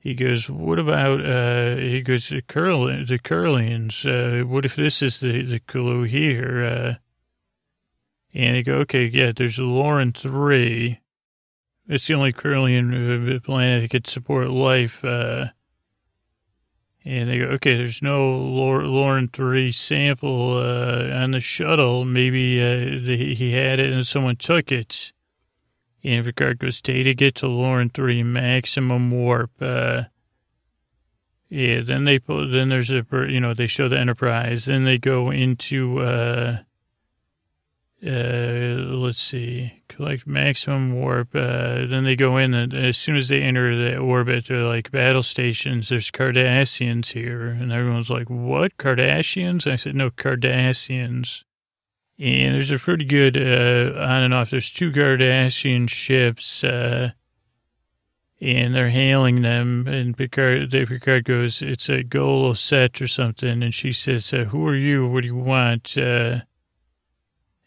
He 0.00 0.14
goes, 0.14 0.48
what 0.48 0.78
about, 0.78 1.24
uh, 1.24 1.76
he 1.76 2.00
goes, 2.00 2.30
the, 2.30 2.40
Kurl- 2.40 2.86
the 2.86 3.18
Curlians, 3.18 4.06
uh, 4.06 4.46
what 4.46 4.64
if 4.64 4.74
this 4.74 5.02
is 5.02 5.20
the, 5.20 5.42
the 5.42 5.60
clue 5.60 6.04
here? 6.04 6.64
Uh, 6.64 6.94
and 8.32 8.56
they 8.56 8.62
go, 8.62 8.76
okay, 8.76 9.06
yeah, 9.06 9.32
there's 9.36 9.58
Loren 9.58 10.14
3. 10.14 11.00
It's 11.86 12.06
the 12.06 12.14
only 12.14 12.32
Curlian 12.32 13.42
planet 13.44 13.82
that 13.82 13.90
could 13.90 14.06
support 14.06 14.48
life. 14.48 15.04
Uh, 15.04 15.48
and 17.04 17.28
they 17.28 17.38
go, 17.38 17.46
okay, 17.46 17.76
there's 17.76 18.00
no 18.00 18.38
Loren 18.38 19.28
3 19.28 19.70
sample 19.70 20.56
uh, 20.56 21.10
on 21.12 21.32
the 21.32 21.40
shuttle. 21.40 22.06
Maybe 22.06 22.58
uh, 22.62 23.04
the, 23.04 23.34
he 23.34 23.52
had 23.52 23.80
it 23.80 23.92
and 23.92 24.06
someone 24.06 24.36
took 24.36 24.72
it. 24.72 25.12
And 26.02 26.24
Picard 26.24 26.58
goes, 26.58 26.80
data 26.80 27.14
get 27.14 27.34
to 27.36 27.46
Loren 27.46 27.90
3 27.90 28.22
maximum 28.22 29.10
warp. 29.10 29.50
Uh, 29.60 30.04
yeah, 31.50 31.80
then 31.82 32.04
they 32.04 32.18
put, 32.18 32.52
then 32.52 32.68
there's 32.68 32.90
a, 32.90 33.04
you 33.28 33.40
know, 33.40 33.54
they 33.54 33.66
show 33.66 33.88
the 33.88 33.98
Enterprise. 33.98 34.66
Then 34.66 34.84
they 34.84 34.98
go 34.98 35.30
into, 35.30 35.98
uh, 36.00 36.58
uh, 38.06 38.08
let's 38.08 39.20
see, 39.20 39.82
collect 39.88 40.26
maximum 40.26 40.94
warp. 40.94 41.34
Uh, 41.34 41.86
then 41.86 42.04
they 42.04 42.16
go 42.16 42.38
in, 42.38 42.54
and 42.54 42.72
as 42.72 42.96
soon 42.96 43.16
as 43.16 43.28
they 43.28 43.42
enter 43.42 43.76
the 43.76 43.98
orbit, 43.98 44.46
they're 44.46 44.62
like 44.62 44.90
battle 44.90 45.22
stations. 45.22 45.88
There's 45.90 46.10
Cardassians 46.10 47.12
here, 47.12 47.48
and 47.48 47.70
everyone's 47.70 48.08
like, 48.08 48.30
"What 48.30 48.78
Cardassians?" 48.78 49.70
I 49.70 49.76
said, 49.76 49.94
"No, 49.96 50.10
Cardassians." 50.10 51.44
And 52.20 52.54
there's 52.54 52.70
a 52.70 52.78
pretty 52.78 53.06
good 53.06 53.36
uh, 53.36 53.98
on 53.98 54.22
and 54.22 54.34
off. 54.34 54.50
There's 54.50 54.70
two 54.70 54.92
Cardassian 54.92 55.88
ships, 55.88 56.62
uh, 56.62 57.12
and 58.42 58.74
they're 58.74 58.90
hailing 58.90 59.40
them. 59.40 59.88
And 59.88 60.14
Picard, 60.14 60.70
Picard 60.70 61.24
goes, 61.24 61.62
"It's 61.62 61.88
a 61.88 62.02
goal 62.02 62.54
set 62.54 63.00
or 63.00 63.08
something," 63.08 63.62
and 63.62 63.72
she 63.72 63.92
says, 63.92 64.34
uh, 64.34 64.44
"Who 64.44 64.66
are 64.68 64.76
you? 64.76 65.08
What 65.08 65.22
do 65.22 65.28
you 65.28 65.36
want?" 65.36 65.96
Uh, 65.96 66.40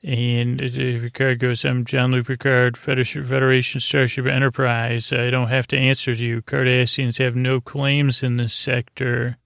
and 0.04 0.60
Picard 0.60 1.40
goes, 1.40 1.64
I'm 1.64 1.86
Jean-Luc 1.86 2.28
Picard, 2.28 2.76
Federation 2.76 3.80
Starship 3.80 4.26
Enterprise. 4.26 5.14
I 5.14 5.30
don't 5.30 5.48
have 5.48 5.66
to 5.68 5.78
answer 5.78 6.14
to 6.14 6.26
you. 6.26 6.42
Cardassians 6.42 7.20
have 7.20 7.38
no 7.38 7.62
claims 7.62 8.22
in 8.22 8.36
this 8.36 8.54
sector. 8.54 9.38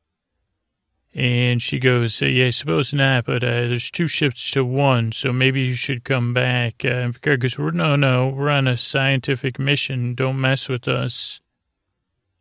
And 1.14 1.62
she 1.62 1.80
goes, 1.80 2.22
yeah, 2.22 2.48
I 2.48 2.50
suppose 2.52 2.94
not, 2.94 3.26
but 3.26 3.44
uh, 3.44 3.68
there's 3.68 3.90
two 3.90 4.08
ships 4.08 4.52
to 4.52 4.64
one, 4.64 5.12
so 5.12 5.34
maybe 5.34 5.62
you 5.62 5.74
should 5.74 6.04
come 6.04 6.34
back. 6.34 6.86
Uh, 6.86 7.12
Picard 7.12 7.42
goes, 7.42 7.58
no, 7.58 7.96
no, 7.96 8.28
we're 8.28 8.50
on 8.50 8.68
a 8.68 8.78
scientific 8.78 9.58
mission. 9.58 10.14
Don't 10.14 10.40
mess 10.40 10.70
with 10.70 10.88
us. 10.88 11.42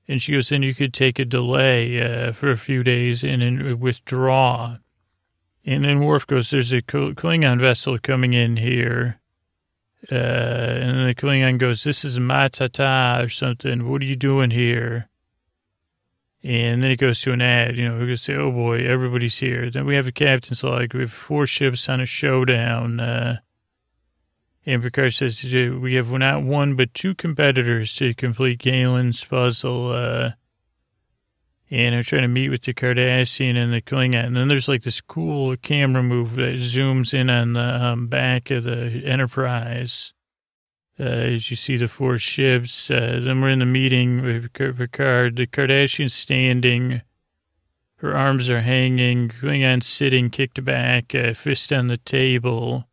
And 0.08 0.20
she 0.20 0.32
goes, 0.32 0.50
then 0.50 0.62
you 0.62 0.74
could 0.74 0.92
take 0.92 1.18
a 1.18 1.24
delay 1.24 2.00
uh, 2.00 2.32
for 2.32 2.50
a 2.50 2.58
few 2.58 2.82
days 2.84 3.24
and, 3.24 3.42
and 3.42 3.80
withdraw. 3.80 4.76
And 5.64 5.84
then 5.84 6.00
Worf 6.00 6.26
goes, 6.26 6.50
there's 6.50 6.72
a 6.72 6.82
Klingon 6.82 7.58
vessel 7.58 7.98
coming 7.98 8.34
in 8.34 8.58
here. 8.58 9.20
Uh, 10.10 10.14
and 10.14 10.96
then 10.96 11.06
the 11.06 11.14
Klingon 11.14 11.58
goes, 11.58 11.82
this 11.82 12.04
is 12.04 12.20
Matata 12.20 13.24
or 13.24 13.28
something. 13.28 13.88
What 13.88 14.02
are 14.02 14.04
you 14.06 14.14
doing 14.14 14.50
here? 14.52 15.08
And 16.46 16.80
then 16.80 16.92
it 16.92 16.98
goes 16.98 17.20
to 17.22 17.32
an 17.32 17.42
ad, 17.42 17.76
you 17.76 17.88
know, 17.88 17.98
we 17.98 18.06
go 18.06 18.14
say, 18.14 18.36
oh 18.36 18.52
boy, 18.52 18.86
everybody's 18.86 19.36
here. 19.36 19.68
Then 19.68 19.84
we 19.84 19.96
have 19.96 20.06
a 20.06 20.12
captain's 20.12 20.62
log. 20.62 20.94
We 20.94 21.00
have 21.00 21.12
four 21.12 21.44
ships 21.44 21.88
on 21.88 22.00
a 22.00 22.06
showdown. 22.06 23.00
Uh, 23.00 23.38
and 24.64 24.80
Picard 24.80 25.12
says, 25.12 25.42
we 25.42 25.96
have 25.96 26.08
not 26.12 26.44
one 26.44 26.76
but 26.76 26.94
two 26.94 27.16
competitors 27.16 27.96
to 27.96 28.14
complete 28.14 28.60
Galen's 28.60 29.24
puzzle. 29.24 29.90
Uh, 29.90 30.30
and 31.68 31.96
I'm 31.96 32.04
trying 32.04 32.22
to 32.22 32.28
meet 32.28 32.50
with 32.50 32.62
the 32.62 32.74
Cardassian 32.74 33.56
and 33.56 33.72
the 33.72 33.82
Klingon. 33.82 34.26
And 34.26 34.36
then 34.36 34.46
there's 34.46 34.68
like 34.68 34.84
this 34.84 35.00
cool 35.00 35.56
camera 35.56 36.04
move 36.04 36.36
that 36.36 36.60
zooms 36.60 37.12
in 37.12 37.28
on 37.28 37.54
the 37.54 37.60
um, 37.60 38.06
back 38.06 38.52
of 38.52 38.62
the 38.62 39.02
Enterprise. 39.04 40.12
Uh, 40.98 41.04
as 41.04 41.50
you 41.50 41.56
see 41.56 41.76
the 41.76 41.88
four 41.88 42.16
ships, 42.16 42.90
uh, 42.90 43.20
then 43.22 43.40
we're 43.40 43.50
in 43.50 43.58
the 43.58 43.66
meeting 43.66 44.22
with 44.22 44.52
Picard. 44.52 45.36
The 45.36 45.46
Cardassian 45.46 46.10
standing, 46.10 47.02
her 47.96 48.16
arms 48.16 48.48
are 48.48 48.62
hanging, 48.62 49.28
Klingon 49.28 49.82
sitting, 49.82 50.30
kicked 50.30 50.64
back, 50.64 51.14
uh, 51.14 51.34
fist 51.34 51.72
on 51.72 51.88
the 51.88 51.98
table, 51.98 52.86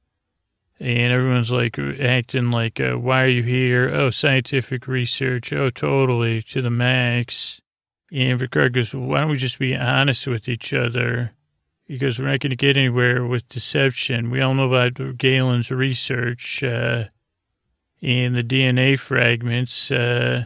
and 0.80 1.14
everyone's 1.14 1.52
like 1.52 1.80
acting 1.80 2.52
like, 2.52 2.80
uh, 2.82 2.96
"Why 2.98 3.24
are 3.24 3.28
you 3.28 3.44
here?" 3.44 3.90
Oh, 3.90 4.10
scientific 4.10 4.86
research. 4.88 5.54
Oh, 5.54 5.70
totally 5.70 6.42
to 6.42 6.62
the 6.62 6.70
max. 6.70 7.62
And 8.14 8.40
Picard 8.40 8.74
goes, 8.74 8.94
why 8.94 9.22
don't 9.22 9.32
we 9.32 9.38
just 9.38 9.58
be 9.58 9.76
honest 9.76 10.28
with 10.28 10.48
each 10.48 10.72
other? 10.72 11.32
Because 11.88 12.20
we're 12.20 12.28
not 12.28 12.42
going 12.42 12.52
to 12.52 12.56
get 12.56 12.78
anywhere 12.78 13.26
with 13.26 13.50
deception. 13.50 14.30
We 14.30 14.40
all 14.40 14.54
know 14.54 14.72
about 14.72 15.18
Galen's 15.18 15.72
research 15.72 16.64
uh, 16.64 17.06
and 18.04 18.36
the 18.36 18.44
DNA 18.44 19.00
fragments. 19.00 19.90
Uh, 19.90 20.46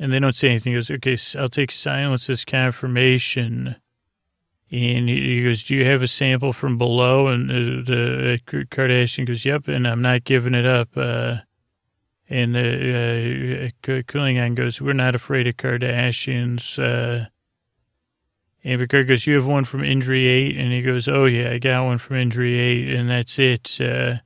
And 0.00 0.10
they 0.10 0.18
don't 0.18 0.34
say 0.34 0.48
anything. 0.48 0.72
He 0.72 0.78
goes, 0.78 0.90
okay, 0.90 1.18
I'll 1.38 1.50
take 1.50 1.70
silence 1.70 2.30
as 2.30 2.46
confirmation. 2.46 3.76
And 4.70 5.08
he 5.10 5.44
goes, 5.44 5.62
do 5.62 5.74
you 5.76 5.84
have 5.84 6.00
a 6.00 6.08
sample 6.08 6.54
from 6.54 6.78
below? 6.78 7.26
And 7.26 7.50
the, 7.50 7.82
the 7.84 8.40
Kardashian 8.70 9.26
goes, 9.26 9.44
yep. 9.44 9.68
And 9.68 9.86
I'm 9.86 10.00
not 10.00 10.24
giving 10.24 10.54
it 10.54 10.64
up. 10.64 10.96
Uh, 10.96 11.40
and 12.30 12.54
the 12.54 13.72
uh, 13.86 14.52
goes, 14.54 14.80
we're 14.80 14.94
not 14.94 15.14
afraid 15.14 15.46
of 15.48 15.58
Kardashians. 15.58 16.78
Uh, 16.78 17.26
and 18.64 18.80
Picard 18.80 19.08
goes, 19.08 19.26
you 19.26 19.34
have 19.34 19.46
one 19.46 19.64
from 19.64 19.82
Indri 19.82 20.26
8? 20.26 20.56
And 20.56 20.72
he 20.72 20.80
goes, 20.80 21.08
oh, 21.08 21.26
yeah, 21.26 21.50
I 21.50 21.58
got 21.58 21.84
one 21.84 21.98
from 21.98 22.16
Indri 22.16 22.58
8, 22.58 22.94
and 22.94 23.10
that's 23.10 23.38
it. 23.38 23.78
Uh, 23.80 24.20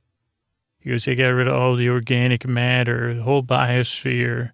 he 0.85 0.91
goes, 0.91 1.05
they 1.05 1.15
got 1.15 1.29
rid 1.29 1.47
of 1.47 1.55
all 1.55 1.75
the 1.75 1.89
organic 1.89 2.47
matter, 2.47 3.15
the 3.15 3.23
whole 3.23 3.41
biosphere. 3.41 4.51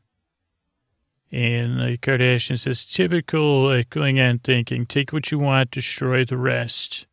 And 1.29 1.77
the 1.77 1.97
Kardashian 1.97 2.57
says, 2.57 2.86
typical 2.86 3.67
uh, 3.67 3.84
Klingon 3.84 4.41
thinking, 4.41 4.86
take 4.86 5.11
what 5.11 5.29
you 5.29 5.39
want, 5.39 5.71
destroy 5.71 6.23
the 6.23 6.38
rest. 6.38 7.05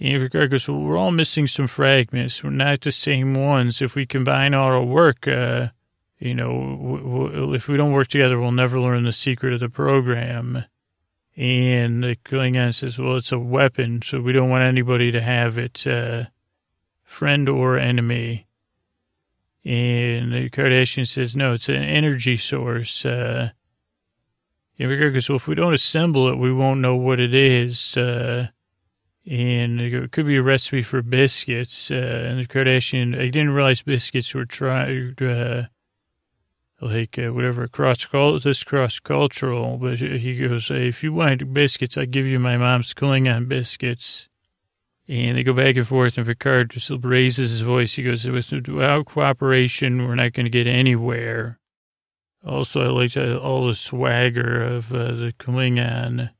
And 0.00 0.20
Picard 0.20 0.50
goes, 0.50 0.68
well, 0.68 0.80
we're 0.80 0.96
all 0.96 1.12
missing 1.12 1.46
some 1.46 1.68
fragments. 1.68 2.42
We're 2.42 2.50
not 2.50 2.80
the 2.80 2.90
same 2.90 3.34
ones. 3.34 3.80
If 3.80 3.94
we 3.94 4.04
combine 4.04 4.52
all 4.52 4.66
our 4.66 4.82
work, 4.82 5.28
uh, 5.28 5.68
you 6.18 6.34
know, 6.34 7.52
if 7.54 7.68
we 7.68 7.76
don't 7.76 7.92
work 7.92 8.08
together, 8.08 8.40
we'll 8.40 8.50
never 8.50 8.80
learn 8.80 9.04
the 9.04 9.12
secret 9.12 9.52
of 9.52 9.60
the 9.60 9.68
program. 9.68 10.64
And 11.36 12.02
the 12.02 12.16
Klingon 12.16 12.74
says, 12.74 12.98
well, 12.98 13.14
it's 13.14 13.30
a 13.30 13.38
weapon, 13.38 14.02
so 14.02 14.20
we 14.20 14.32
don't 14.32 14.50
want 14.50 14.64
anybody 14.64 15.12
to 15.12 15.20
have 15.20 15.56
it, 15.56 15.86
uh, 15.86 16.24
friend 17.04 17.48
or 17.48 17.78
enemy. 17.78 18.45
And 19.66 20.32
the 20.32 20.48
Kardashian 20.48 21.08
says, 21.08 21.34
no, 21.34 21.54
it's 21.54 21.68
an 21.68 21.82
energy 21.82 22.36
source. 22.36 23.04
Uh, 23.04 23.50
and 24.78 25.12
goes, 25.12 25.28
well, 25.28 25.36
if 25.36 25.48
we 25.48 25.56
don't 25.56 25.74
assemble 25.74 26.28
it, 26.28 26.38
we 26.38 26.52
won't 26.52 26.80
know 26.80 26.94
what 26.94 27.18
it 27.18 27.34
is. 27.34 27.96
Uh, 27.96 28.46
and 29.28 29.80
it 29.80 30.12
could 30.12 30.26
be 30.26 30.36
a 30.36 30.42
recipe 30.42 30.82
for 30.82 31.02
biscuits. 31.02 31.90
Uh, 31.90 32.26
and 32.28 32.38
the 32.38 32.46
Kardashian, 32.46 33.18
I 33.18 33.24
didn't 33.24 33.50
realize 33.50 33.82
biscuits 33.82 34.32
were 34.34 34.44
trying, 34.44 35.16
uh, 35.20 35.64
like 36.80 37.18
uh, 37.18 37.32
whatever 37.32 37.66
cross 37.66 38.06
this 38.44 38.62
cross 38.62 39.00
cultural. 39.00 39.78
But 39.78 39.98
he 39.98 40.46
goes, 40.46 40.68
hey, 40.68 40.86
if 40.86 41.02
you 41.02 41.12
want 41.12 41.52
biscuits, 41.52 41.98
I'll 41.98 42.06
give 42.06 42.26
you 42.26 42.38
my 42.38 42.56
mom's 42.56 42.94
Klingon 42.94 43.48
biscuits. 43.48 44.28
And 45.08 45.36
they 45.36 45.44
go 45.44 45.52
back 45.52 45.76
and 45.76 45.86
forth, 45.86 46.18
and 46.18 46.26
Picard 46.26 46.70
just 46.70 46.90
raises 47.02 47.50
his 47.50 47.60
voice. 47.60 47.94
He 47.94 48.02
goes, 48.02 48.26
without 48.26 49.06
cooperation, 49.06 50.06
we're 50.06 50.16
not 50.16 50.32
going 50.32 50.46
to 50.46 50.50
get 50.50 50.66
anywhere. 50.66 51.60
Also, 52.44 52.80
I 52.80 52.86
like 52.88 53.16
all 53.16 53.66
the 53.66 53.74
swagger 53.74 54.62
of 54.62 54.92
uh, 54.92 55.12
the 55.12 55.34
Klingon. 55.38 56.30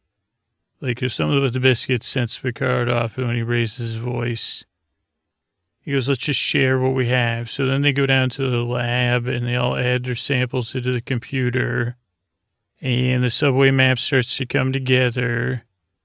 Like 0.80 1.00
some 1.08 1.30
of 1.30 1.52
the 1.52 1.60
biscuits 1.60 2.06
sends 2.06 2.38
Picard 2.38 2.88
off 2.88 3.16
when 3.16 3.34
he 3.34 3.42
raises 3.42 3.94
his 3.94 3.96
voice. 3.96 4.64
He 5.80 5.92
goes, 5.92 6.08
let's 6.08 6.20
just 6.20 6.40
share 6.40 6.80
what 6.80 6.94
we 6.94 7.06
have. 7.06 7.48
So 7.48 7.66
then 7.66 7.82
they 7.82 7.92
go 7.92 8.06
down 8.06 8.30
to 8.30 8.50
the 8.50 8.64
lab 8.64 9.28
and 9.28 9.46
they 9.46 9.54
all 9.54 9.76
add 9.76 10.04
their 10.04 10.16
samples 10.16 10.74
into 10.74 10.90
the 10.90 11.00
computer. 11.00 11.96
And 12.80 13.22
the 13.22 13.30
subway 13.30 13.70
map 13.70 14.00
starts 14.00 14.36
to 14.38 14.46
come 14.46 14.72
together. 14.72 15.62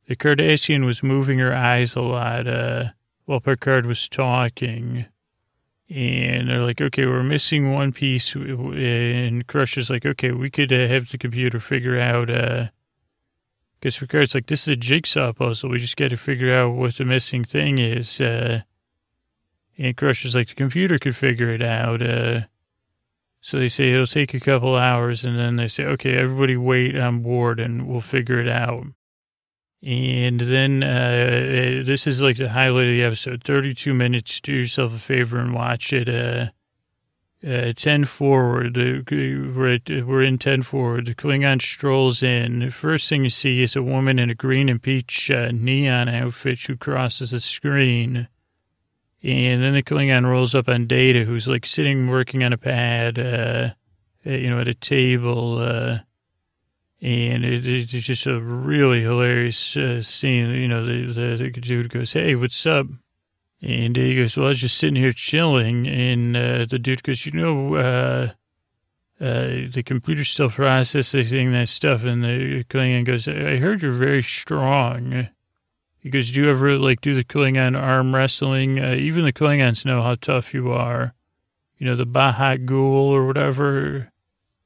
The 0.07 0.15
Kardashian 0.15 0.85
was 0.85 1.03
moving 1.03 1.39
her 1.39 1.53
eyes 1.53 1.95
a 1.95 2.01
lot 2.01 2.47
uh, 2.47 2.89
while 3.25 3.39
Picard 3.39 3.85
was 3.85 4.09
talking. 4.09 5.05
And 5.89 6.49
they're 6.49 6.63
like, 6.63 6.81
okay, 6.81 7.05
we're 7.05 7.23
missing 7.23 7.71
one 7.71 7.91
piece. 7.91 8.33
And 8.33 9.45
Crusher's 9.45 9.89
like, 9.89 10.05
okay, 10.05 10.31
we 10.31 10.49
could 10.49 10.71
uh, 10.71 10.87
have 10.87 11.11
the 11.11 11.17
computer 11.17 11.59
figure 11.59 11.99
out. 11.99 12.27
Because 12.27 13.97
uh, 13.97 13.99
Picard's 13.99 14.33
like, 14.33 14.47
this 14.47 14.63
is 14.63 14.69
a 14.69 14.75
jigsaw 14.77 15.33
puzzle. 15.33 15.69
We 15.69 15.79
just 15.79 15.97
got 15.97 16.09
to 16.09 16.17
figure 16.17 16.53
out 16.53 16.75
what 16.75 16.95
the 16.95 17.05
missing 17.05 17.43
thing 17.43 17.77
is. 17.77 18.21
Uh, 18.21 18.61
and 19.77 19.97
Crusher's 19.97 20.35
like, 20.35 20.49
the 20.49 20.55
computer 20.55 20.97
could 20.97 21.15
figure 21.15 21.49
it 21.49 21.61
out. 21.61 22.01
Uh, 22.01 22.41
so 23.41 23.57
they 23.57 23.69
say 23.69 23.91
it'll 23.91 24.05
take 24.05 24.33
a 24.33 24.39
couple 24.39 24.75
hours, 24.75 25.25
and 25.25 25.37
then 25.37 25.55
they 25.55 25.67
say, 25.67 25.83
okay, 25.83 26.15
everybody 26.15 26.55
wait 26.55 26.95
on 26.95 27.21
board, 27.21 27.59
and 27.59 27.87
we'll 27.87 27.99
figure 27.99 28.39
it 28.39 28.47
out. 28.47 28.85
And 29.83 30.39
then 30.39 30.83
uh, 30.83 31.83
this 31.83 32.05
is 32.05 32.21
like 32.21 32.37
the 32.37 32.49
highlight 32.49 32.85
of 32.85 32.91
the 32.91 33.03
episode 33.03 33.43
32 33.43 33.93
minutes. 33.93 34.39
Do 34.39 34.53
yourself 34.53 34.93
a 34.93 34.99
favor 34.99 35.39
and 35.39 35.53
watch 35.53 35.91
it. 35.91 36.07
Uh, 36.07 36.51
uh, 37.43 37.73
10 37.75 38.05
forward, 38.05 38.77
we're, 38.77 39.73
at, 39.73 39.89
we're 39.89 40.21
in 40.21 40.37
10 40.37 40.61
forward. 40.61 41.07
The 41.07 41.15
Klingon 41.15 41.59
strolls 41.59 42.21
in. 42.21 42.59
The 42.59 42.69
first 42.69 43.09
thing 43.09 43.23
you 43.23 43.31
see 43.31 43.63
is 43.63 43.75
a 43.75 43.81
woman 43.81 44.19
in 44.19 44.29
a 44.29 44.35
green 44.35 44.69
and 44.69 44.79
peach 44.79 45.31
uh, 45.31 45.49
neon 45.51 46.07
outfit 46.07 46.59
who 46.59 46.77
crosses 46.77 47.31
the 47.31 47.39
screen. 47.39 48.27
And 49.23 49.63
then 49.63 49.73
the 49.73 49.81
Klingon 49.81 50.29
rolls 50.29 50.53
up 50.53 50.69
on 50.69 50.85
Data, 50.85 51.23
who's 51.23 51.47
like 51.47 51.65
sitting 51.65 52.07
working 52.07 52.43
on 52.43 52.53
a 52.53 52.57
pad, 52.57 53.17
uh, 53.17 53.69
you 54.23 54.49
know, 54.49 54.59
at 54.59 54.67
a 54.67 54.75
table. 54.75 55.99
And 57.01 57.43
it, 57.43 57.67
it's 57.67 57.91
just 57.91 58.27
a 58.27 58.39
really 58.39 59.01
hilarious 59.01 59.75
uh, 59.75 60.03
scene. 60.03 60.51
You 60.51 60.67
know, 60.67 60.85
the, 60.85 61.13
the, 61.13 61.35
the, 61.37 61.49
dude 61.49 61.89
goes, 61.89 62.13
Hey, 62.13 62.35
what's 62.35 62.65
up? 62.65 62.85
And 63.61 63.95
he 63.95 64.15
goes, 64.15 64.37
Well, 64.37 64.47
I 64.47 64.49
was 64.49 64.59
just 64.59 64.77
sitting 64.77 64.95
here 64.95 65.11
chilling. 65.11 65.87
And 65.87 66.37
uh, 66.37 66.65
the 66.65 66.77
dude 66.77 67.03
goes, 67.03 67.25
You 67.25 67.31
know, 67.31 67.75
uh, 67.75 68.31
uh, 69.19 69.67
the 69.71 69.83
computer's 69.85 70.29
still 70.29 70.49
processing 70.49 71.51
that 71.51 71.69
stuff. 71.69 72.03
And 72.03 72.23
the 72.23 72.63
Klingon 72.65 73.05
goes, 73.05 73.27
I 73.27 73.57
heard 73.57 73.81
you're 73.81 73.91
very 73.91 74.23
strong. 74.23 75.27
He 75.99 76.09
goes, 76.09 76.31
do 76.31 76.41
you 76.41 76.49
ever 76.49 76.79
like 76.79 77.01
do 77.01 77.13
the 77.13 77.23
Klingon 77.23 77.79
arm 77.79 78.15
wrestling? 78.15 78.79
Uh, 78.79 78.95
even 78.95 79.23
the 79.23 79.31
Klingons 79.31 79.85
know 79.85 80.01
how 80.01 80.15
tough 80.15 80.53
you 80.53 80.71
are. 80.71 81.13
You 81.77 81.85
know, 81.85 81.95
the 81.95 82.07
Bahat 82.07 82.65
Gul 82.65 83.09
or 83.09 83.27
whatever. 83.27 84.10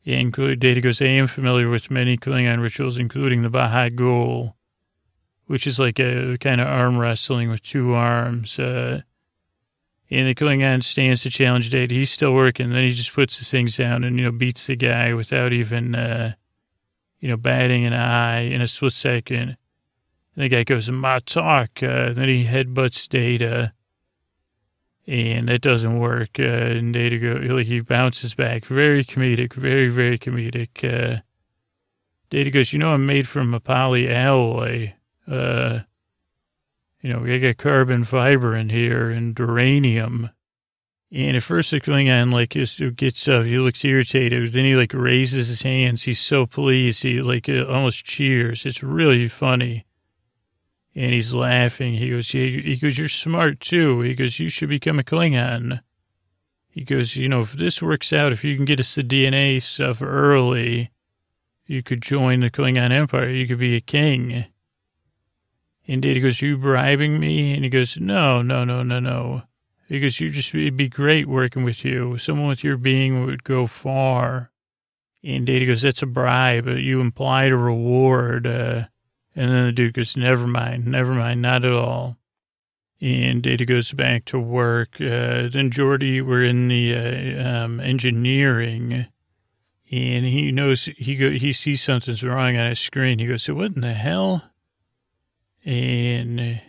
Include 0.05 0.59
Data 0.59 0.81
goes, 0.81 1.01
I 1.01 1.05
am 1.05 1.25
familiar 1.25 1.67
with 1.67 1.89
many 1.89 2.15
Klingon 2.15 2.61
rituals, 2.61 2.99
including 2.99 3.41
the 3.41 3.49
Bahat 3.49 3.95
Gul, 3.95 4.55
which 5.47 5.65
is 5.65 5.79
like 5.79 5.99
a 5.99 6.37
kind 6.39 6.61
of 6.61 6.67
arm 6.67 6.99
wrestling 6.99 7.49
with 7.49 7.63
two 7.63 7.93
arms. 7.93 8.59
Uh, 8.59 9.01
and 10.11 10.27
the 10.27 10.35
Klingon 10.35 10.83
stands 10.83 11.23
to 11.23 11.31
challenge 11.31 11.71
Data. 11.71 11.95
He's 11.95 12.11
still 12.11 12.35
working. 12.35 12.69
Then 12.69 12.83
he 12.83 12.91
just 12.91 13.13
puts 13.13 13.39
the 13.39 13.45
things 13.45 13.77
down 13.77 14.03
and, 14.03 14.19
you 14.19 14.25
know, 14.25 14.31
beats 14.31 14.67
the 14.67 14.75
guy 14.75 15.15
without 15.15 15.51
even, 15.51 15.95
uh, 15.95 16.33
you 17.19 17.27
know, 17.27 17.37
batting 17.37 17.85
an 17.85 17.93
eye 17.93 18.41
in 18.41 18.61
a 18.61 18.67
split 18.67 18.93
second. 18.93 19.57
And 20.35 20.43
the 20.43 20.49
guy 20.49 20.63
goes, 20.63 20.87
my 20.91 21.17
talk. 21.19 21.81
Uh, 21.81 22.13
then 22.13 22.29
he 22.29 22.45
headbutts 22.45 23.09
Data. 23.09 23.73
And 25.07 25.47
that 25.49 25.61
doesn't 25.61 25.99
work. 25.99 26.39
Uh, 26.39 26.43
and 26.43 26.93
Data 26.93 27.17
go, 27.19 27.53
like 27.53 27.67
he 27.67 27.79
bounces 27.79 28.33
back. 28.33 28.65
Very 28.65 29.05
comedic, 29.05 29.53
very, 29.53 29.89
very 29.89 30.17
comedic. 30.17 30.83
Uh, 30.83 31.21
Data 32.29 32.49
goes, 32.49 32.73
you 32.73 32.79
know, 32.79 32.93
I'm 32.93 33.05
made 33.05 33.27
from 33.27 33.53
a 33.53 33.59
poly 33.59 34.11
alloy. 34.11 34.93
Uh, 35.27 35.81
you 37.01 37.13
know, 37.13 37.19
we 37.19 37.39
got 37.39 37.57
carbon 37.57 38.03
fiber 38.03 38.55
in 38.55 38.69
here 38.69 39.11
and 39.11 39.37
uranium. 39.37 40.31
And 41.11 41.37
at 41.37 41.43
first, 41.43 41.69
the 41.69 41.79
Klingon, 41.79 42.33
like, 42.33 42.49
just 42.49 42.81
gets 42.95 43.27
up, 43.27 43.45
he 43.45 43.59
looks 43.59 43.85
irritated. 43.85 44.51
Then 44.51 44.65
he, 44.65 44.75
like, 44.75 44.91
raises 44.93 45.47
his 45.47 45.61
hands. 45.61 46.03
He's 46.03 46.19
so 46.19 46.47
pleased. 46.47 47.03
He, 47.03 47.21
like, 47.21 47.47
uh, 47.47 47.65
almost 47.65 48.05
cheers. 48.05 48.65
It's 48.65 48.81
really 48.81 49.27
funny. 49.27 49.84
And 50.95 51.13
he's 51.13 51.33
laughing. 51.33 51.95
He 51.95 52.09
goes, 52.09 52.33
"Yeah." 52.33 52.45
he 52.45 52.77
goes, 52.77 52.97
you're 52.97 53.09
smart 53.09 53.59
too. 53.59 53.99
He 54.01 54.15
goes, 54.15 54.39
you 54.39 54.47
should 54.47 54.69
become 54.69 54.97
a 54.97 55.03
Klingon. 55.03 55.81
He 56.69 56.83
goes, 56.83 57.15
you 57.15 57.27
know, 57.27 57.41
if 57.41 57.53
this 57.53 57.81
works 57.81 58.13
out, 58.13 58.31
if 58.31 58.43
you 58.43 58.55
can 58.55 58.65
get 58.65 58.79
us 58.79 58.95
the 58.95 59.03
DNA 59.03 59.61
stuff 59.61 60.01
early, 60.01 60.91
you 61.65 61.83
could 61.83 62.01
join 62.01 62.39
the 62.39 62.49
Klingon 62.49 62.91
Empire. 62.91 63.29
You 63.29 63.47
could 63.47 63.59
be 63.59 63.75
a 63.75 63.81
king. 63.81 64.45
And 65.87 66.01
Data 66.01 66.19
goes, 66.19 66.41
you 66.41 66.57
bribing 66.57 67.19
me? 67.19 67.53
And 67.53 67.63
he 67.63 67.69
goes, 67.69 67.97
no, 67.97 68.41
no, 68.41 68.63
no, 68.63 68.83
no, 68.83 68.99
no. 68.99 69.43
He 69.87 69.99
goes, 69.99 70.19
you 70.19 70.29
just, 70.29 70.53
it'd 70.55 70.77
be 70.77 70.89
great 70.89 71.27
working 71.27 71.63
with 71.63 71.85
you. 71.85 72.17
Someone 72.17 72.47
with 72.47 72.63
your 72.63 72.77
being 72.77 73.25
would 73.25 73.43
go 73.43 73.67
far. 73.67 74.51
And 75.23 75.45
Data 75.45 75.65
goes, 75.65 75.81
that's 75.81 76.01
a 76.01 76.07
bribe. 76.07 76.67
You 76.67 77.01
implied 77.01 77.51
a 77.51 77.57
reward. 77.57 78.47
Uh, 78.47 78.85
and 79.35 79.51
then 79.51 79.65
the 79.65 79.71
dude 79.71 79.93
goes, 79.93 80.15
never 80.15 80.47
mind, 80.47 80.87
never 80.87 81.13
mind, 81.13 81.41
not 81.41 81.65
at 81.65 81.73
all. 81.73 82.17
And 83.01 83.43
Data 83.43 83.65
goes 83.65 83.91
back 83.91 84.23
to 84.25 84.39
work. 84.39 84.95
Uh, 84.95 85.51
then 85.51 85.69
Geordi, 85.69 86.25
we're 86.25 86.43
in 86.43 86.69
the 86.69 86.95
uh, 86.95 87.47
um, 87.47 87.79
engineering, 87.81 89.07
and 89.91 90.25
he 90.25 90.51
knows 90.51 90.85
he 90.97 91.15
go 91.15 91.29
he 91.29 91.51
sees 91.51 91.83
something's 91.83 92.23
wrong 92.23 92.55
on 92.55 92.69
his 92.69 92.79
screen. 92.79 93.19
He 93.19 93.27
goes, 93.27 93.43
"So 93.43 93.53
what 93.53 93.75
in 93.75 93.81
the 93.81 93.93
hell?" 93.93 94.49
And 95.65 96.61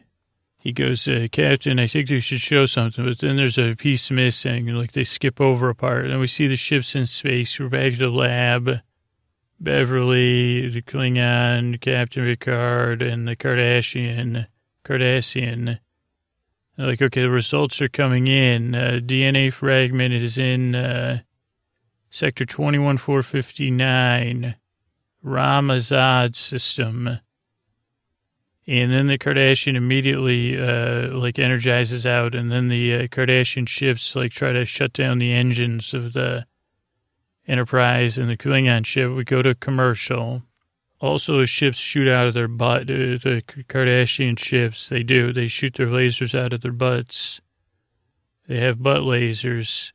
he 0.56 0.72
goes, 0.72 1.06
uh, 1.06 1.28
"Captain, 1.30 1.78
I 1.78 1.86
think 1.86 2.08
they 2.08 2.18
should 2.18 2.40
show 2.40 2.66
something." 2.66 3.04
But 3.04 3.18
then 3.18 3.36
there's 3.36 3.56
a 3.56 3.76
piece 3.76 4.10
missing, 4.10 4.66
like 4.66 4.92
they 4.92 5.04
skip 5.04 5.40
over 5.40 5.68
a 5.70 5.76
part. 5.76 6.06
And 6.06 6.18
we 6.18 6.26
see 6.26 6.48
the 6.48 6.56
ships 6.56 6.96
in 6.96 7.06
space. 7.06 7.58
We're 7.58 7.68
back 7.68 7.92
to 7.92 7.98
the 7.98 8.10
lab 8.10 8.80
Beverly, 9.58 10.68
the 10.68 10.82
Klingon, 10.82 11.80
Captain 11.80 12.24
Picard, 12.24 13.02
and 13.02 13.26
the 13.26 13.36
Kardashian, 13.36 14.46
Cardassian. 14.84 15.78
Like, 16.78 17.00
okay, 17.00 17.22
the 17.22 17.30
results 17.30 17.80
are 17.80 17.88
coming 17.88 18.26
in. 18.26 18.74
Uh, 18.74 19.00
DNA 19.02 19.50
fragment 19.50 20.12
is 20.12 20.36
in 20.36 20.76
uh, 20.76 21.20
sector 22.10 22.44
21459, 22.44 24.56
Ramazad 25.22 26.36
system. 26.36 27.20
And 28.68 28.92
then 28.92 29.06
the 29.06 29.16
Kardashian 29.16 29.74
immediately, 29.74 30.60
uh, 30.60 31.16
like, 31.16 31.38
energizes 31.38 32.04
out, 32.04 32.34
and 32.34 32.52
then 32.52 32.68
the 32.68 32.94
uh, 32.94 33.06
Kardashian 33.06 33.66
ships, 33.66 34.14
like, 34.14 34.32
try 34.32 34.52
to 34.52 34.66
shut 34.66 34.92
down 34.92 35.18
the 35.18 35.32
engines 35.32 35.94
of 35.94 36.12
the 36.12 36.44
Enterprise 37.46 38.18
and 38.18 38.28
the 38.28 38.36
Klingon 38.36 38.84
ship. 38.84 39.12
We 39.12 39.24
go 39.24 39.42
to 39.42 39.54
commercial. 39.54 40.42
Also, 41.00 41.38
the 41.38 41.46
ships 41.46 41.78
shoot 41.78 42.08
out 42.08 42.26
of 42.26 42.34
their 42.34 42.48
butt. 42.48 42.82
Uh, 42.82 43.18
the 43.22 43.42
Kardashian 43.68 44.38
ships, 44.38 44.88
they 44.88 45.02
do. 45.02 45.32
They 45.32 45.46
shoot 45.46 45.74
their 45.74 45.86
lasers 45.88 46.36
out 46.38 46.52
of 46.52 46.62
their 46.62 46.72
butts. 46.72 47.40
They 48.48 48.60
have 48.60 48.82
butt 48.82 49.02
lasers. 49.02 49.92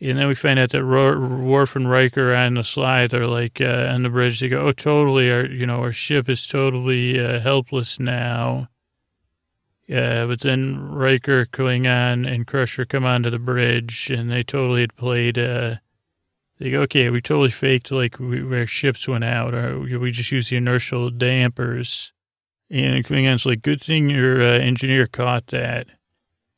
And 0.00 0.18
then 0.18 0.28
we 0.28 0.34
find 0.34 0.58
out 0.58 0.70
that 0.70 0.84
Worf 0.84 1.74
and 1.74 1.90
Riker 1.90 2.34
on 2.34 2.54
the 2.54 2.64
slide 2.64 3.14
are 3.14 3.26
like 3.26 3.60
uh, 3.60 3.88
on 3.90 4.02
the 4.02 4.10
bridge. 4.10 4.40
They 4.40 4.48
go, 4.48 4.66
"Oh, 4.66 4.72
totally. 4.72 5.32
Our 5.32 5.46
you 5.46 5.66
know 5.66 5.80
our 5.80 5.92
ship 5.92 6.28
is 6.28 6.46
totally 6.46 7.18
uh, 7.18 7.40
helpless 7.40 7.98
now." 7.98 8.68
Yeah, 9.86 10.26
but 10.26 10.40
then 10.40 10.90
Riker, 10.90 11.46
Klingon, 11.46 12.30
and 12.30 12.46
Crusher 12.46 12.84
come 12.84 13.04
onto 13.04 13.30
the 13.30 13.38
bridge, 13.38 14.10
and 14.10 14.30
they 14.30 14.42
totally 14.42 14.82
had 14.82 14.96
played. 14.96 15.38
Uh, 15.38 15.76
they 16.58 16.70
go, 16.70 16.80
"Okay, 16.82 17.10
we 17.10 17.20
totally 17.20 17.50
faked 17.50 17.90
like 17.90 18.18
we, 18.18 18.42
our 18.56 18.66
ships 18.66 19.06
went 19.06 19.24
out, 19.24 19.54
or 19.54 19.80
we 19.80 20.10
just 20.10 20.32
used 20.32 20.50
the 20.50 20.56
inertial 20.56 21.10
dampers." 21.10 22.12
And 22.70 23.04
coming 23.04 23.26
on, 23.26 23.34
Klingon's 23.34 23.46
like, 23.46 23.62
"Good 23.62 23.82
thing 23.82 24.10
your 24.10 24.42
uh, 24.42 24.58
engineer 24.58 25.06
caught 25.06 25.48
that." 25.48 25.86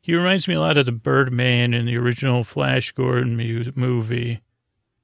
He 0.00 0.14
reminds 0.14 0.48
me 0.48 0.54
a 0.54 0.60
lot 0.60 0.78
of 0.78 0.86
the 0.86 0.92
Birdman 0.92 1.74
in 1.74 1.84
the 1.84 1.96
original 1.96 2.44
Flash 2.44 2.92
Gordon 2.92 3.36
mu- 3.36 3.72
movie. 3.74 4.40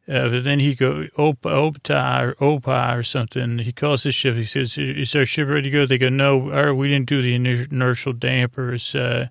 Uh, 0.07 0.29
but 0.29 0.45
then 0.45 0.61
he 0.61 0.75
go 0.75 1.07
Opa, 1.19 1.73
Opta 1.73 2.35
or 2.41 2.59
Opa 2.59 2.97
or 2.97 3.03
something. 3.03 3.59
He 3.59 3.73
calls 3.73 4.03
his 4.03 4.15
ship. 4.15 4.37
He 4.37 4.45
says, 4.45 4.79
"Is 4.79 5.17
our 5.17 5.27
ship 5.27 5.49
ready 5.49 5.63
to 5.63 5.71
go?" 5.71 5.87
They 5.87 5.99
go, 5.99 6.09
"No, 6.09 6.53
our, 6.53 6.75
we 6.75 6.89
didn't 6.89 7.09
do 7.09 7.21
the 7.21 7.35
inertial 7.35 8.13
dampers. 8.13 8.95
Uh, 8.95 9.29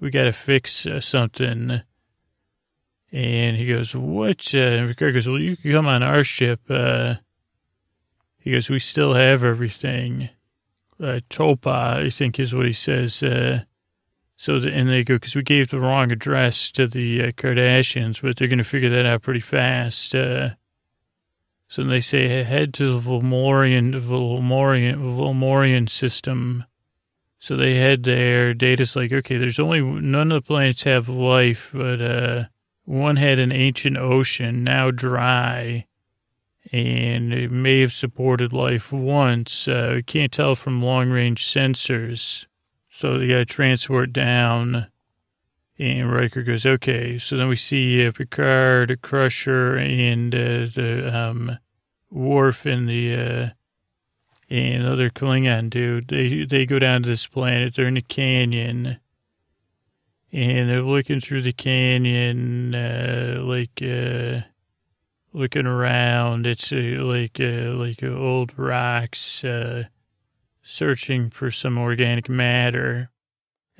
we 0.00 0.10
got 0.10 0.24
to 0.24 0.32
fix 0.32 0.86
uh, 0.86 1.00
something." 1.00 1.82
And 3.10 3.56
he 3.56 3.66
goes, 3.66 3.94
"What?" 3.94 4.54
Uh, 4.54 4.58
and 4.58 4.88
Ricardo 4.88 5.14
goes, 5.14 5.28
"Well, 5.28 5.38
you 5.38 5.56
can 5.56 5.72
come 5.72 5.86
on 5.86 6.02
our 6.02 6.24
ship." 6.24 6.60
Uh, 6.68 7.16
he 8.38 8.52
goes, 8.52 8.68
"We 8.68 8.78
still 8.78 9.14
have 9.14 9.42
everything." 9.42 10.30
Uh, 11.00 11.20
Topa, 11.30 12.04
I 12.04 12.10
think, 12.10 12.38
is 12.38 12.52
what 12.52 12.66
he 12.66 12.72
says. 12.72 13.22
Uh, 13.22 13.62
so, 14.36 14.60
the, 14.60 14.72
and 14.72 14.88
they 14.88 15.04
go, 15.04 15.14
because 15.14 15.34
we 15.34 15.42
gave 15.42 15.70
the 15.70 15.80
wrong 15.80 16.12
address 16.12 16.70
to 16.72 16.86
the 16.86 17.22
uh, 17.22 17.30
Kardashians, 17.32 18.22
but 18.22 18.36
they're 18.36 18.48
going 18.48 18.58
to 18.58 18.64
figure 18.64 18.88
that 18.90 19.06
out 19.06 19.22
pretty 19.22 19.40
fast. 19.40 20.14
Uh, 20.14 20.50
so 21.68 21.82
they 21.84 22.00
say, 22.00 22.44
head 22.44 22.72
to 22.74 22.98
the 22.98 23.00
Volmorian, 23.00 24.00
Volmorian, 24.00 24.96
Volmorian 24.96 25.88
system. 25.88 26.64
So 27.38 27.56
they 27.56 27.76
head 27.76 28.04
there. 28.04 28.54
Data's 28.54 28.96
like, 28.96 29.12
okay, 29.12 29.36
there's 29.36 29.58
only, 29.58 29.82
none 29.82 30.32
of 30.32 30.42
the 30.42 30.46
planets 30.46 30.84
have 30.84 31.08
life, 31.08 31.70
but 31.72 32.00
uh, 32.00 32.44
one 32.88 33.16
had 33.16 33.38
an 33.38 33.52
ancient 33.52 33.98
ocean, 33.98 34.64
now 34.64 34.90
dry, 34.90 35.84
and 36.72 37.34
it 37.34 37.50
may 37.50 37.80
have 37.80 37.92
supported 37.92 38.50
life 38.50 38.90
once. 38.90 39.68
Uh, 39.68 40.00
can't 40.06 40.32
tell 40.32 40.54
from 40.54 40.82
long 40.82 41.10
range 41.10 41.44
sensors. 41.44 42.46
So 42.88 43.18
they 43.18 43.28
got 43.28 43.36
to 43.36 43.44
transport 43.44 44.14
down. 44.14 44.86
And 45.78 46.10
Riker 46.10 46.42
goes, 46.42 46.64
okay. 46.64 47.18
So 47.18 47.36
then 47.36 47.48
we 47.48 47.56
see 47.56 48.06
uh, 48.06 48.10
Picard, 48.10 49.02
Crusher, 49.02 49.76
and 49.76 50.34
uh, 50.34 50.66
the 50.74 51.10
um, 51.14 51.58
Worf 52.10 52.64
and 52.64 52.88
the 52.88 53.14
uh, 53.14 53.48
and 54.48 54.86
other 54.86 55.10
Klingon 55.10 55.68
dude. 55.68 56.08
They 56.08 56.46
they 56.46 56.64
go 56.64 56.78
down 56.78 57.02
to 57.02 57.08
this 57.10 57.26
planet. 57.26 57.74
They're 57.74 57.86
in 57.86 57.98
a 57.98 58.02
canyon, 58.02 58.98
and 60.32 60.68
they're 60.68 60.82
looking 60.82 61.20
through 61.20 61.42
the 61.42 61.52
canyon, 61.52 62.74
uh, 62.74 63.40
like 63.42 63.82
uh, 63.82 64.40
looking 65.32 65.66
around. 65.66 66.46
It's 66.46 66.72
uh, 66.72 66.76
like 66.76 67.38
uh, 67.40 67.72
like 67.74 68.02
old 68.02 68.52
rocks. 68.58 69.44
Uh, 69.44 69.84
searching 70.68 71.30
for 71.30 71.50
some 71.50 71.78
organic 71.78 72.28
matter. 72.28 73.10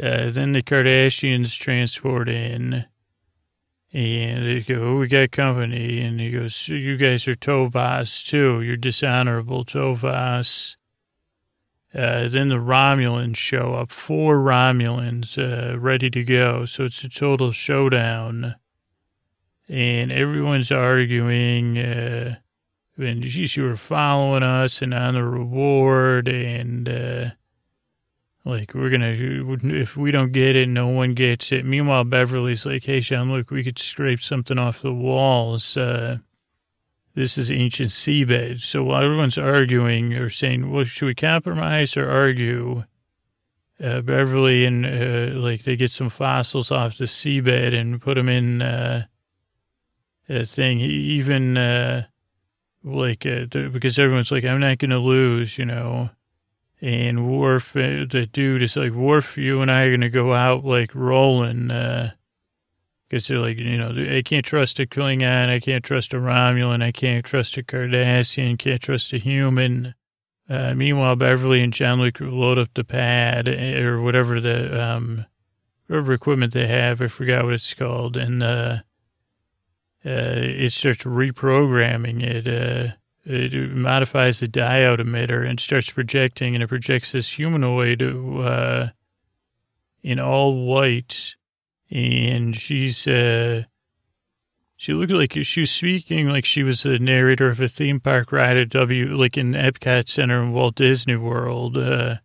Uh, 0.01 0.31
then 0.31 0.53
the 0.53 0.63
Kardashians 0.63 1.59
transport 1.59 2.29
in, 2.29 2.87
and 3.93 4.47
they 4.47 4.61
go, 4.61 4.83
oh, 4.83 4.99
we 4.99 5.07
got 5.07 5.31
company. 5.31 6.01
And 6.01 6.19
he 6.19 6.31
goes, 6.31 6.69
you 6.69 6.97
guys 6.97 7.29
are 7.29 7.35
Tovas, 7.35 8.27
too. 8.27 8.63
You're 8.63 8.77
dishonorable 8.77 9.65
Tovas. 9.67 10.77
Uh, 11.95 12.29
then 12.29 12.49
the 12.49 12.57
Romulans 12.57 13.37
show 13.37 13.75
up, 13.75 13.91
four 13.91 14.39
Romulans 14.39 15.39
uh, 15.39 15.79
ready 15.79 16.11
to 16.11 16.23
go. 16.23 16.65
So 16.65 16.85
it's 16.85 17.03
a 17.03 17.09
total 17.09 17.51
showdown. 17.53 18.57
And 19.69 20.13
everyone's 20.13 20.71
arguing. 20.71 21.79
Uh, 21.79 22.37
and 22.99 23.23
geez, 23.23 23.57
you 23.57 23.65
were 23.65 23.77
following 23.77 24.43
us 24.43 24.83
and 24.83 24.93
on 24.93 25.15
the 25.15 25.23
reward 25.23 26.29
and 26.29 26.89
uh, 26.89 27.31
like 28.45 28.75
we're 28.75 28.91
gonna 28.91 29.15
if 29.75 29.97
we 29.97 30.11
don't 30.11 30.33
get 30.33 30.57
it 30.57 30.69
no 30.69 30.89
one 30.89 31.15
gets 31.15 31.53
it 31.53 31.65
meanwhile 31.65 32.05
beverly's 32.05 32.65
like 32.65 32.85
hey 32.85 33.01
Jean-Luc 33.01 33.51
we 33.51 33.63
could 33.63 33.79
scrape 33.79 34.21
something 34.21 34.59
off 34.59 34.81
the 34.81 34.93
walls 34.93 35.77
uh, 35.77 36.19
this 37.19 37.37
is 37.37 37.51
ancient 37.51 37.91
seabed 37.91 38.61
so 38.61 38.83
while 38.83 39.03
everyone's 39.03 39.39
arguing 39.39 40.15
or 40.15 40.29
saying 40.31 40.71
well 40.71 40.85
should 40.85 41.07
we 41.07 41.15
compromise 41.15 41.97
or 41.97 42.11
argue 42.11 42.85
uh, 43.83 44.01
beverly 44.01 44.65
and 44.65 44.85
uh, 44.85 45.39
like 45.39 45.63
they 45.65 45.77
get 45.77 45.91
some 45.91 46.11
fossils 46.11 46.71
off 46.71 46.99
the 46.99 47.05
seabed 47.05 47.79
and 47.79 48.01
put 48.01 48.15
them 48.15 48.29
in 48.29 48.63
uh, 48.63 49.05
a 50.29 50.45
thing 50.45 50.81
even 50.81 51.57
uh, 51.57 52.05
like 52.85 53.27
uh, 53.27 53.47
because 53.47 53.99
everyone's 53.99 54.31
like, 54.33 54.45
I'm 54.45 54.61
not 54.61 54.79
going 54.79 54.91
to 54.91 54.99
lose, 54.99 55.59
you 55.59 55.65
know. 55.65 56.11
And 56.81 57.29
Worf, 57.29 57.77
uh, 57.77 58.07
the 58.09 58.29
dude 58.33 58.63
is 58.63 58.77
like, 58.77 58.93
Worf, 58.93 59.37
you 59.37 59.61
and 59.61 59.71
I 59.71 59.83
are 59.83 59.91
going 59.91 60.01
to 60.03 60.09
go 60.09 60.33
out 60.33 60.65
like 60.65 60.95
rolling. 60.95 61.71
Because 63.09 63.27
they're 63.27 63.39
like, 63.39 63.57
you 63.57 63.79
know, 63.79 63.91
I 64.17 64.23
can't 64.23 64.45
trust 64.45 64.79
a 64.81 64.87
Klingon, 64.87 65.49
I 65.49 65.61
can't 65.61 65.85
trust 65.85 66.13
a 66.13 66.19
Romulan, 66.19 66.83
I 66.83 66.93
can't 66.93 67.25
trust 67.25 67.57
a 67.57 67.63
Cardassian, 67.63 68.59
can't 68.59 68.83
trust 68.83 69.13
a 69.15 69.19
human. 69.19 69.95
Uh, 70.49 70.75
meanwhile, 70.75 71.17
Beverly 71.17 71.63
and 71.63 71.73
Jean-Luc 71.73 72.21
load 72.21 72.59
up 72.59 72.69
the 72.75 72.85
pad 72.85 73.49
eh, 73.49 73.81
or 73.81 74.03
whatever 74.03 74.41
the, 74.41 74.83
um, 74.83 75.25
whatever 75.87 76.13
equipment 76.13 76.53
they 76.53 76.67
have. 76.67 77.01
I 77.01 77.09
forgot 77.09 77.45
what 77.45 77.55
it's 77.55 77.73
called. 77.75 78.17
And, 78.17 78.43
uh, 78.43 78.79
uh, 80.05 80.41
it 80.41 80.73
starts 80.73 81.05
reprogramming 81.05 82.23
it. 82.23 82.47
Uh, 82.47 82.95
it 83.25 83.53
modifies 83.73 84.41
the 84.41 84.49
diode 84.49 85.01
emitter 85.01 85.47
and 85.47 85.61
starts 85.61 85.91
projecting, 85.91 86.55
and 86.55 86.63
it 86.63 86.69
projects 86.69 87.13
this 87.13 87.33
humanoid 87.33 88.03
uh, 88.03 88.89
in 90.03 90.19
all 90.19 90.67
white. 90.67 91.37
And 91.91 92.55
she's 92.55 93.07
uh, 93.07 93.65
she 94.77 94.95
looked 94.95 95.13
like 95.13 95.37
she 95.43 95.61
was 95.61 95.71
speaking 95.73 96.29
like 96.29 96.45
she 96.45 96.63
was 96.63 96.85
the 96.85 97.01
narrator 97.01 97.49
of 97.49 97.61
a 97.61 97.69
theme 97.69 97.99
park 97.99 98.31
ride 98.31 98.57
at 98.57 98.69
W, 98.69 99.17
like 99.17 99.37
in 99.37 99.53
Epcot 99.53 100.09
Center 100.09 100.41
in 100.41 100.53
Walt 100.53 100.77
Disney 100.77 101.17
World. 101.17 101.77
Uh, 101.77 102.19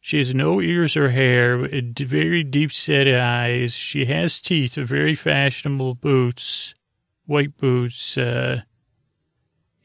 she 0.00 0.18
has 0.18 0.34
no 0.34 0.60
ears 0.60 0.96
or 0.96 1.10
hair, 1.10 1.68
very 1.68 2.42
deep 2.42 2.72
set 2.72 3.06
eyes. 3.08 3.74
She 3.74 4.06
has 4.06 4.40
teeth, 4.40 4.74
very 4.74 5.14
fashionable 5.14 5.94
boots, 5.94 6.74
white 7.26 7.56
boots, 7.56 8.16
uh, 8.16 8.62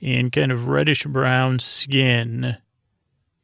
and 0.02 0.32
kind 0.32 0.52
of 0.52 0.68
reddish 0.68 1.06
brown 1.06 1.60
skin. 1.60 2.58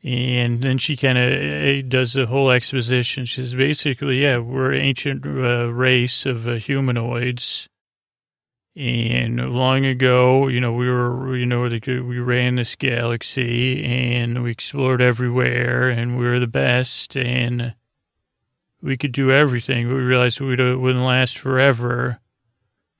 And 0.03 0.61
then 0.61 0.77
she 0.77 0.95
kind 0.95 1.17
of 1.17 1.31
uh, 1.31 1.87
does 1.87 2.15
a 2.15 2.27
whole 2.27 2.51
exposition. 2.51 3.25
She 3.25 3.41
says, 3.41 3.55
basically, 3.55 4.21
yeah, 4.21 4.37
we're 4.37 4.73
an 4.73 4.81
ancient 4.81 5.25
uh, 5.25 5.71
race 5.73 6.25
of 6.25 6.47
uh, 6.47 6.53
humanoids 6.53 7.67
and 8.77 9.39
long 9.55 9.87
ago, 9.87 10.47
you 10.49 10.61
know, 10.61 10.71
we 10.71 10.87
were, 10.87 11.35
you 11.35 11.47
know, 11.47 11.61
we 11.63 12.19
ran 12.19 12.55
this 12.55 12.75
galaxy 12.75 13.83
and 13.83 14.43
we 14.43 14.51
explored 14.51 15.01
everywhere 15.01 15.89
and 15.89 16.15
we 16.19 16.25
were 16.25 16.39
the 16.39 16.45
best 16.45 17.17
and 17.17 17.73
we 18.79 18.95
could 18.95 19.13
do 19.13 19.31
everything. 19.31 19.87
But 19.87 19.95
we 19.95 20.01
realized 20.01 20.39
we 20.39 20.55
wouldn't 20.75 21.03
last 21.03 21.39
forever. 21.39 22.19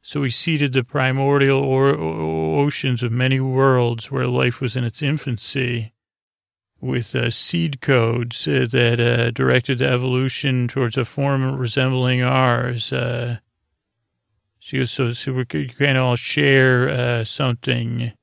So 0.02 0.22
we 0.22 0.32
seeded 0.32 0.74
the 0.74 0.84
primordial 0.84 1.60
or, 1.60 1.90
oceans 1.90 3.04
of 3.04 3.12
many 3.12 3.40
worlds 3.40 4.10
where 4.10 4.26
life 4.26 4.60
was 4.60 4.76
in 4.76 4.84
its 4.84 5.04
infancy 5.04 5.94
with 6.80 7.16
uh, 7.16 7.30
seed 7.30 7.82
codes 7.82 8.48
uh, 8.48 8.68
that 8.72 9.00
uh, 9.00 9.32
directed 9.32 9.80
the 9.80 9.88
evolution 9.88 10.68
towards 10.68 10.98
a 10.98 11.06
form 11.06 11.58
resembling 11.58 12.22
ours. 12.22 12.94
Uh, 12.94 13.38
so, 14.60 14.84
so, 14.86 15.12
so 15.12 15.34
we 15.34 15.46
of 15.98 16.04
all 16.04 16.16
share 16.16 16.90
uh, 16.90 17.24
something. 17.24 18.14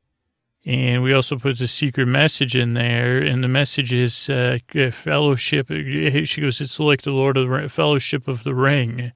And 0.67 1.03
we 1.03 1.13
also 1.13 1.37
put 1.37 1.59
the 1.59 1.69
secret 1.69 2.07
message 2.07 2.57
in 2.57 2.73
there, 2.73 3.19
and 3.19 3.45
the 3.45 3.49
message 3.49 3.93
is 3.93 4.31
uh, 4.31 4.59
fellowship. 4.93 5.69
She 5.69 6.41
goes, 6.41 6.61
it's 6.61 6.81
like 6.81 7.03
the 7.03 7.11
Lord 7.11 7.37
of 7.37 7.45
the 7.45 7.51
Ring, 7.51 7.69
Fellowship 7.69 8.27
of 8.29 8.45
the 8.45 8.55
Ring, 8.55 9.13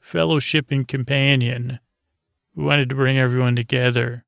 fellowship 0.00 0.72
and 0.72 0.88
companion. 0.88 1.78
We 2.56 2.64
wanted 2.64 2.88
to 2.88 2.96
bring 2.96 3.18
everyone 3.18 3.54
together. 3.54 4.24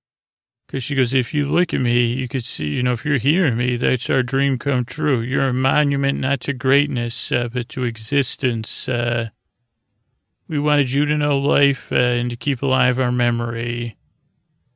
Because 0.72 0.84
she 0.84 0.94
goes, 0.94 1.12
if 1.12 1.34
you 1.34 1.50
look 1.50 1.74
at 1.74 1.82
me, 1.82 2.06
you 2.06 2.26
could 2.28 2.46
see, 2.46 2.64
you 2.64 2.82
know, 2.82 2.94
if 2.94 3.04
you're 3.04 3.18
hearing 3.18 3.58
me, 3.58 3.76
that's 3.76 4.08
our 4.08 4.22
dream 4.22 4.58
come 4.58 4.86
true. 4.86 5.20
You're 5.20 5.48
a 5.48 5.52
monument 5.52 6.18
not 6.18 6.40
to 6.40 6.54
greatness, 6.54 7.30
uh, 7.30 7.50
but 7.52 7.68
to 7.68 7.84
existence. 7.84 8.88
Uh, 8.88 9.28
we 10.48 10.58
wanted 10.58 10.90
you 10.90 11.04
to 11.04 11.18
know 11.18 11.36
life 11.36 11.92
uh, 11.92 11.96
and 11.96 12.30
to 12.30 12.38
keep 12.38 12.62
alive 12.62 12.98
our 12.98 13.12
memory. 13.12 13.98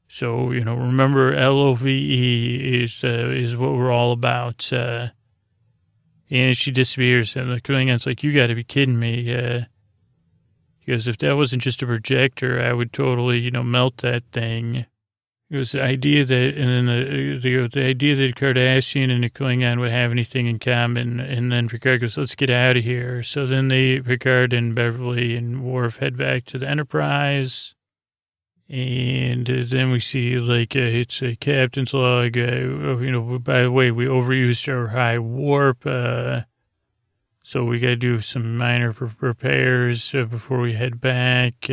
So, 0.07 0.51
you 0.53 0.65
know, 0.65 0.75
remember 0.75 1.33
L-O-V-E 1.33 2.83
is, 2.85 3.03
uh, 3.03 3.31
is 3.31 3.57
what 3.57 3.73
we're 3.73 3.91
all 3.91 4.13
about. 4.13 4.71
Uh, 4.71 5.09
and 6.29 6.55
she 6.55 6.73
disappears. 6.73 7.37
And 7.37 7.51
the 7.51 7.59
Klingon's 7.59 8.05
like, 8.05 8.23
you 8.23 8.35
got 8.35 8.49
to 8.49 8.55
be 8.55 8.65
kidding 8.65 9.01
me. 9.01 9.35
Uh, 9.35 9.61
because 10.81 11.09
if 11.09 11.17
that 11.17 11.37
wasn't 11.37 11.63
just 11.63 11.83
a 11.83 11.87
projector, 11.87 12.61
I 12.61 12.75
would 12.75 12.93
totally, 12.93 13.43
you 13.43 13.51
know, 13.51 13.65
melt 13.65 13.97
that 13.99 14.25
thing. 14.31 14.85
It 15.49 15.59
was 15.59 15.73
the 15.73 15.83
idea 15.83 16.25
that, 16.25 16.55
and 16.57 16.69
then 16.69 16.87
the, 16.87 17.39
the, 17.39 17.69
the 17.69 17.85
idea 17.85 18.17
that 18.17 18.35
Kardashian 18.35 19.13
and 19.13 19.23
the 19.23 19.31
Klingon 19.31 19.79
would 19.79 19.93
have 19.93 20.11
anything 20.11 20.49
in 20.49 20.59
common. 20.59 21.21
And 21.21 21.53
then 21.53 21.69
Picard 21.69 22.01
goes, 22.01 22.19
let's 22.19 22.35
get 22.35 22.51
out 22.51 22.77
of 22.77 22.83
here. 22.83 23.23
So 23.23 23.47
then 23.47 23.69
they, 23.69 24.01
Picard 24.01 24.53
and 24.53 24.75
Beverly 24.75 25.37
and 25.37 25.63
Worf 25.63 25.99
head 25.99 26.17
back 26.17 26.47
to 26.47 26.59
the 26.59 26.69
Enterprise. 26.69 27.77
And 28.69 29.49
uh, 29.49 29.63
then 29.65 29.93
we 29.93 30.01
see, 30.01 30.37
like, 30.41 30.75
uh, 30.75 30.81
it's 30.81 31.23
a 31.23 31.37
captain's 31.37 31.95
log. 31.95 32.37
Uh, 32.37 32.99
you 32.99 33.13
know, 33.13 33.39
by 33.39 33.63
the 33.63 33.71
way, 33.71 33.93
we 33.93 34.07
overused 34.07 34.67
our 34.69 34.89
high 34.89 35.21
warp. 35.21 35.87
Uh, 35.87 36.41
so 37.45 37.63
we 37.63 37.79
got 37.79 37.87
to 37.87 37.97
do 37.97 38.21
some 38.21 38.57
minor 38.57 38.93
repairs 39.21 40.13
uh, 40.13 40.25
before 40.25 40.59
we 40.59 40.73
head 40.73 41.01
back. 41.01 41.71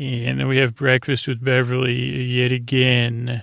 And 0.00 0.40
then 0.40 0.48
we 0.48 0.56
have 0.56 0.74
breakfast 0.74 1.28
with 1.28 1.44
Beverly 1.44 2.22
yet 2.22 2.52
again. 2.52 3.42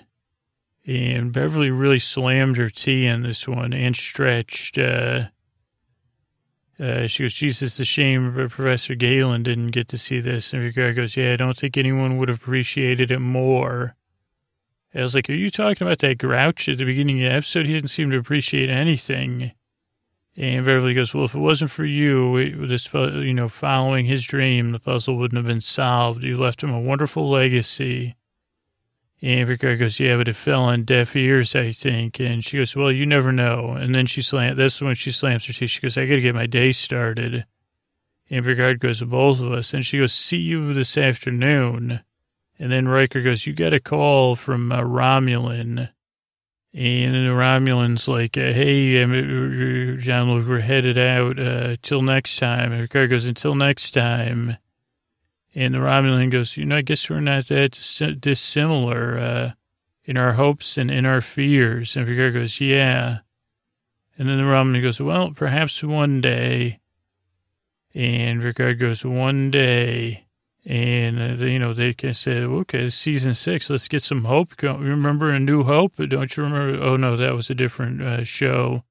And 0.87 1.31
Beverly 1.31 1.69
really 1.69 1.99
slammed 1.99 2.57
her 2.57 2.69
tea 2.69 3.05
in 3.05 3.21
this 3.21 3.47
one 3.47 3.73
and 3.73 3.95
stretched. 3.95 4.79
Uh, 4.79 5.27
uh, 6.79 7.05
she 7.05 7.23
goes, 7.23 7.35
Jesus, 7.35 7.79
a 7.79 7.85
shame 7.85 8.33
Professor 8.33 8.95
Galen 8.95 9.43
didn't 9.43 9.67
get 9.67 9.87
to 9.89 9.99
see 9.99 10.19
this. 10.19 10.51
And 10.51 10.63
Picard 10.63 10.95
goes, 10.95 11.15
yeah, 11.15 11.33
I 11.33 11.35
don't 11.35 11.55
think 11.55 11.77
anyone 11.77 12.17
would 12.17 12.29
have 12.29 12.39
appreciated 12.39 13.11
it 13.11 13.19
more. 13.19 13.95
I 14.95 15.03
was 15.03 15.13
like, 15.13 15.29
are 15.29 15.33
you 15.33 15.51
talking 15.51 15.85
about 15.85 15.99
that 15.99 16.17
grouch 16.17 16.67
at 16.67 16.79
the 16.79 16.85
beginning 16.85 17.23
of 17.23 17.29
the 17.29 17.35
episode? 17.35 17.67
He 17.67 17.73
didn't 17.73 17.91
seem 17.91 18.09
to 18.09 18.17
appreciate 18.17 18.71
anything. 18.71 19.51
And 20.39 20.63
Beverly 20.63 20.93
goes, 20.93 21.15
well, 21.15 21.25
if 21.25 21.33
it 21.33 21.39
wasn't 21.39 21.71
for 21.71 21.83
you, 21.83 22.67
this, 22.67 22.93
you 22.93 23.33
know, 23.33 23.49
following 23.49 24.05
his 24.05 24.23
dream, 24.23 24.71
the 24.71 24.79
puzzle 24.79 25.17
wouldn't 25.17 25.37
have 25.37 25.47
been 25.47 25.61
solved. 25.61 26.23
You 26.23 26.37
left 26.37 26.61
him 26.61 26.71
a 26.71 26.79
wonderful 26.79 27.27
legacy. 27.27 28.15
And 29.19 29.49
Picard 29.49 29.79
goes, 29.79 29.99
yeah, 29.99 30.15
but 30.15 30.27
it 30.27 30.35
fell 30.35 30.61
on 30.61 30.83
deaf 30.83 31.15
ears, 31.15 31.55
I 31.55 31.71
think. 31.71 32.19
And 32.19 32.45
she 32.45 32.57
goes, 32.57 32.75
well, 32.75 32.91
you 32.91 33.07
never 33.07 33.31
know. 33.31 33.71
And 33.71 33.95
then 33.95 34.05
she 34.05 34.21
slams, 34.21 34.57
that's 34.57 34.79
when 34.79 34.93
she 34.93 35.09
slams 35.09 35.45
her 35.45 35.53
teeth. 35.53 35.71
She 35.71 35.81
goes, 35.81 35.97
I 35.97 36.05
got 36.05 36.15
to 36.15 36.21
get 36.21 36.35
my 36.35 36.45
day 36.45 36.71
started. 36.71 37.47
And 38.29 38.45
Picard 38.45 38.79
goes 38.79 39.01
both 39.01 39.41
of 39.41 39.51
us. 39.51 39.73
And 39.73 39.83
she 39.83 39.97
goes, 39.97 40.13
see 40.13 40.37
you 40.37 40.71
this 40.71 40.99
afternoon. 40.99 42.01
And 42.59 42.71
then 42.71 42.87
Riker 42.87 43.23
goes, 43.23 43.47
you 43.47 43.53
got 43.53 43.73
a 43.73 43.79
call 43.79 44.35
from 44.35 44.71
uh, 44.71 44.81
Romulan. 44.81 45.89
And 46.73 47.15
the 47.15 47.31
Romulan's 47.31 48.07
like, 48.07 48.37
uh, 48.37 48.53
hey, 48.53 49.01
um, 49.01 49.97
Jean-Luc, 49.99 50.47
we're 50.47 50.59
headed 50.59 50.97
out 50.97 51.39
uh, 51.39 51.77
till 51.81 52.01
next 52.01 52.37
time. 52.37 52.71
And 52.71 52.81
Picard 52.83 53.09
goes, 53.09 53.25
until 53.25 53.55
next 53.55 53.91
time. 53.91 54.57
And 55.55 55.73
the 55.73 55.79
Romulan 55.79 56.29
goes, 56.29 56.55
you 56.55 56.65
know, 56.65 56.77
I 56.77 56.81
guess 56.81 57.09
we're 57.09 57.19
not 57.19 57.47
that 57.47 58.17
dissimilar 58.19 59.17
uh, 59.17 59.51
in 60.03 60.17
our 60.17 60.33
hopes 60.33 60.77
and 60.77 60.91
in 60.91 61.05
our 61.05 61.21
fears. 61.21 61.95
And 61.95 62.05
Picard 62.05 62.35
goes, 62.35 62.61
yeah. 62.61 63.19
And 64.19 64.29
then 64.29 64.37
the 64.37 64.43
Romulan 64.43 64.83
goes, 64.83 65.01
well, 65.01 65.31
perhaps 65.31 65.83
one 65.83 66.21
day. 66.21 66.79
And 67.95 68.41
Picard 68.41 68.79
goes, 68.79 69.03
one 69.03 69.49
day. 69.49 70.26
And, 70.69 71.41
uh, 71.41 71.45
you 71.45 71.59
know, 71.59 71.73
they 71.73 71.93
can 71.93 72.13
say, 72.13 72.41
okay, 72.41 72.89
season 72.89 73.33
six, 73.33 73.69
let's 73.69 73.87
get 73.87 74.03
some 74.03 74.25
hope. 74.25 74.61
Remember 74.61 75.29
A 75.29 75.39
New 75.39 75.63
Hope? 75.63 75.95
Don't 75.95 76.35
you 76.35 76.43
remember? 76.43 76.83
Oh, 76.83 76.97
no, 76.97 77.15
that 77.15 77.35
was 77.35 77.49
a 77.49 77.55
different 77.55 78.01
uh, 78.01 78.25
show. 78.25 78.83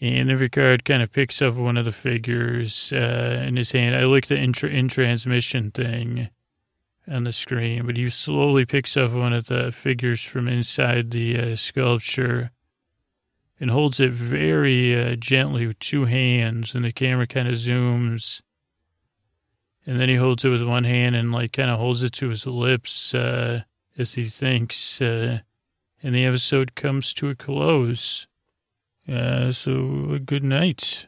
And 0.00 0.30
every 0.30 0.48
card 0.48 0.84
kind 0.84 1.02
of 1.02 1.12
picks 1.12 1.42
up 1.42 1.54
one 1.54 1.76
of 1.76 1.86
the 1.86 1.92
figures 1.92 2.92
uh, 2.92 3.42
in 3.44 3.56
his 3.56 3.72
hand. 3.72 3.96
I 3.96 4.04
like 4.04 4.28
the 4.28 4.36
in, 4.36 4.54
in 4.68 4.88
transmission 4.88 5.72
thing 5.72 6.30
on 7.08 7.24
the 7.24 7.32
screen, 7.32 7.84
but 7.84 7.96
he 7.96 8.08
slowly 8.08 8.64
picks 8.64 8.96
up 8.96 9.10
one 9.10 9.32
of 9.32 9.46
the 9.46 9.72
figures 9.72 10.22
from 10.22 10.46
inside 10.46 11.10
the 11.10 11.36
uh, 11.36 11.56
sculpture 11.56 12.52
and 13.58 13.70
holds 13.72 13.98
it 13.98 14.12
very 14.12 14.96
uh, 14.96 15.16
gently 15.16 15.66
with 15.66 15.80
two 15.80 16.04
hands. 16.04 16.76
And 16.76 16.84
the 16.84 16.92
camera 16.92 17.26
kind 17.26 17.48
of 17.48 17.54
zooms 17.54 18.40
and 19.86 20.00
then 20.00 20.08
he 20.08 20.16
holds 20.16 20.44
it 20.44 20.48
with 20.48 20.62
one 20.62 20.84
hand 20.84 21.16
and 21.16 21.32
like 21.32 21.52
kind 21.52 21.70
of 21.70 21.78
holds 21.78 22.02
it 22.02 22.12
to 22.14 22.28
his 22.28 22.46
lips 22.46 23.14
uh, 23.14 23.62
as 23.98 24.14
he 24.14 24.24
thinks. 24.24 25.00
Uh, 25.00 25.40
and 26.02 26.14
the 26.14 26.24
episode 26.24 26.74
comes 26.74 27.14
to 27.14 27.30
a 27.30 27.34
close. 27.34 28.26
Uh, 29.08 29.52
so 29.52 30.18
good 30.24 30.44
night. 30.44 31.06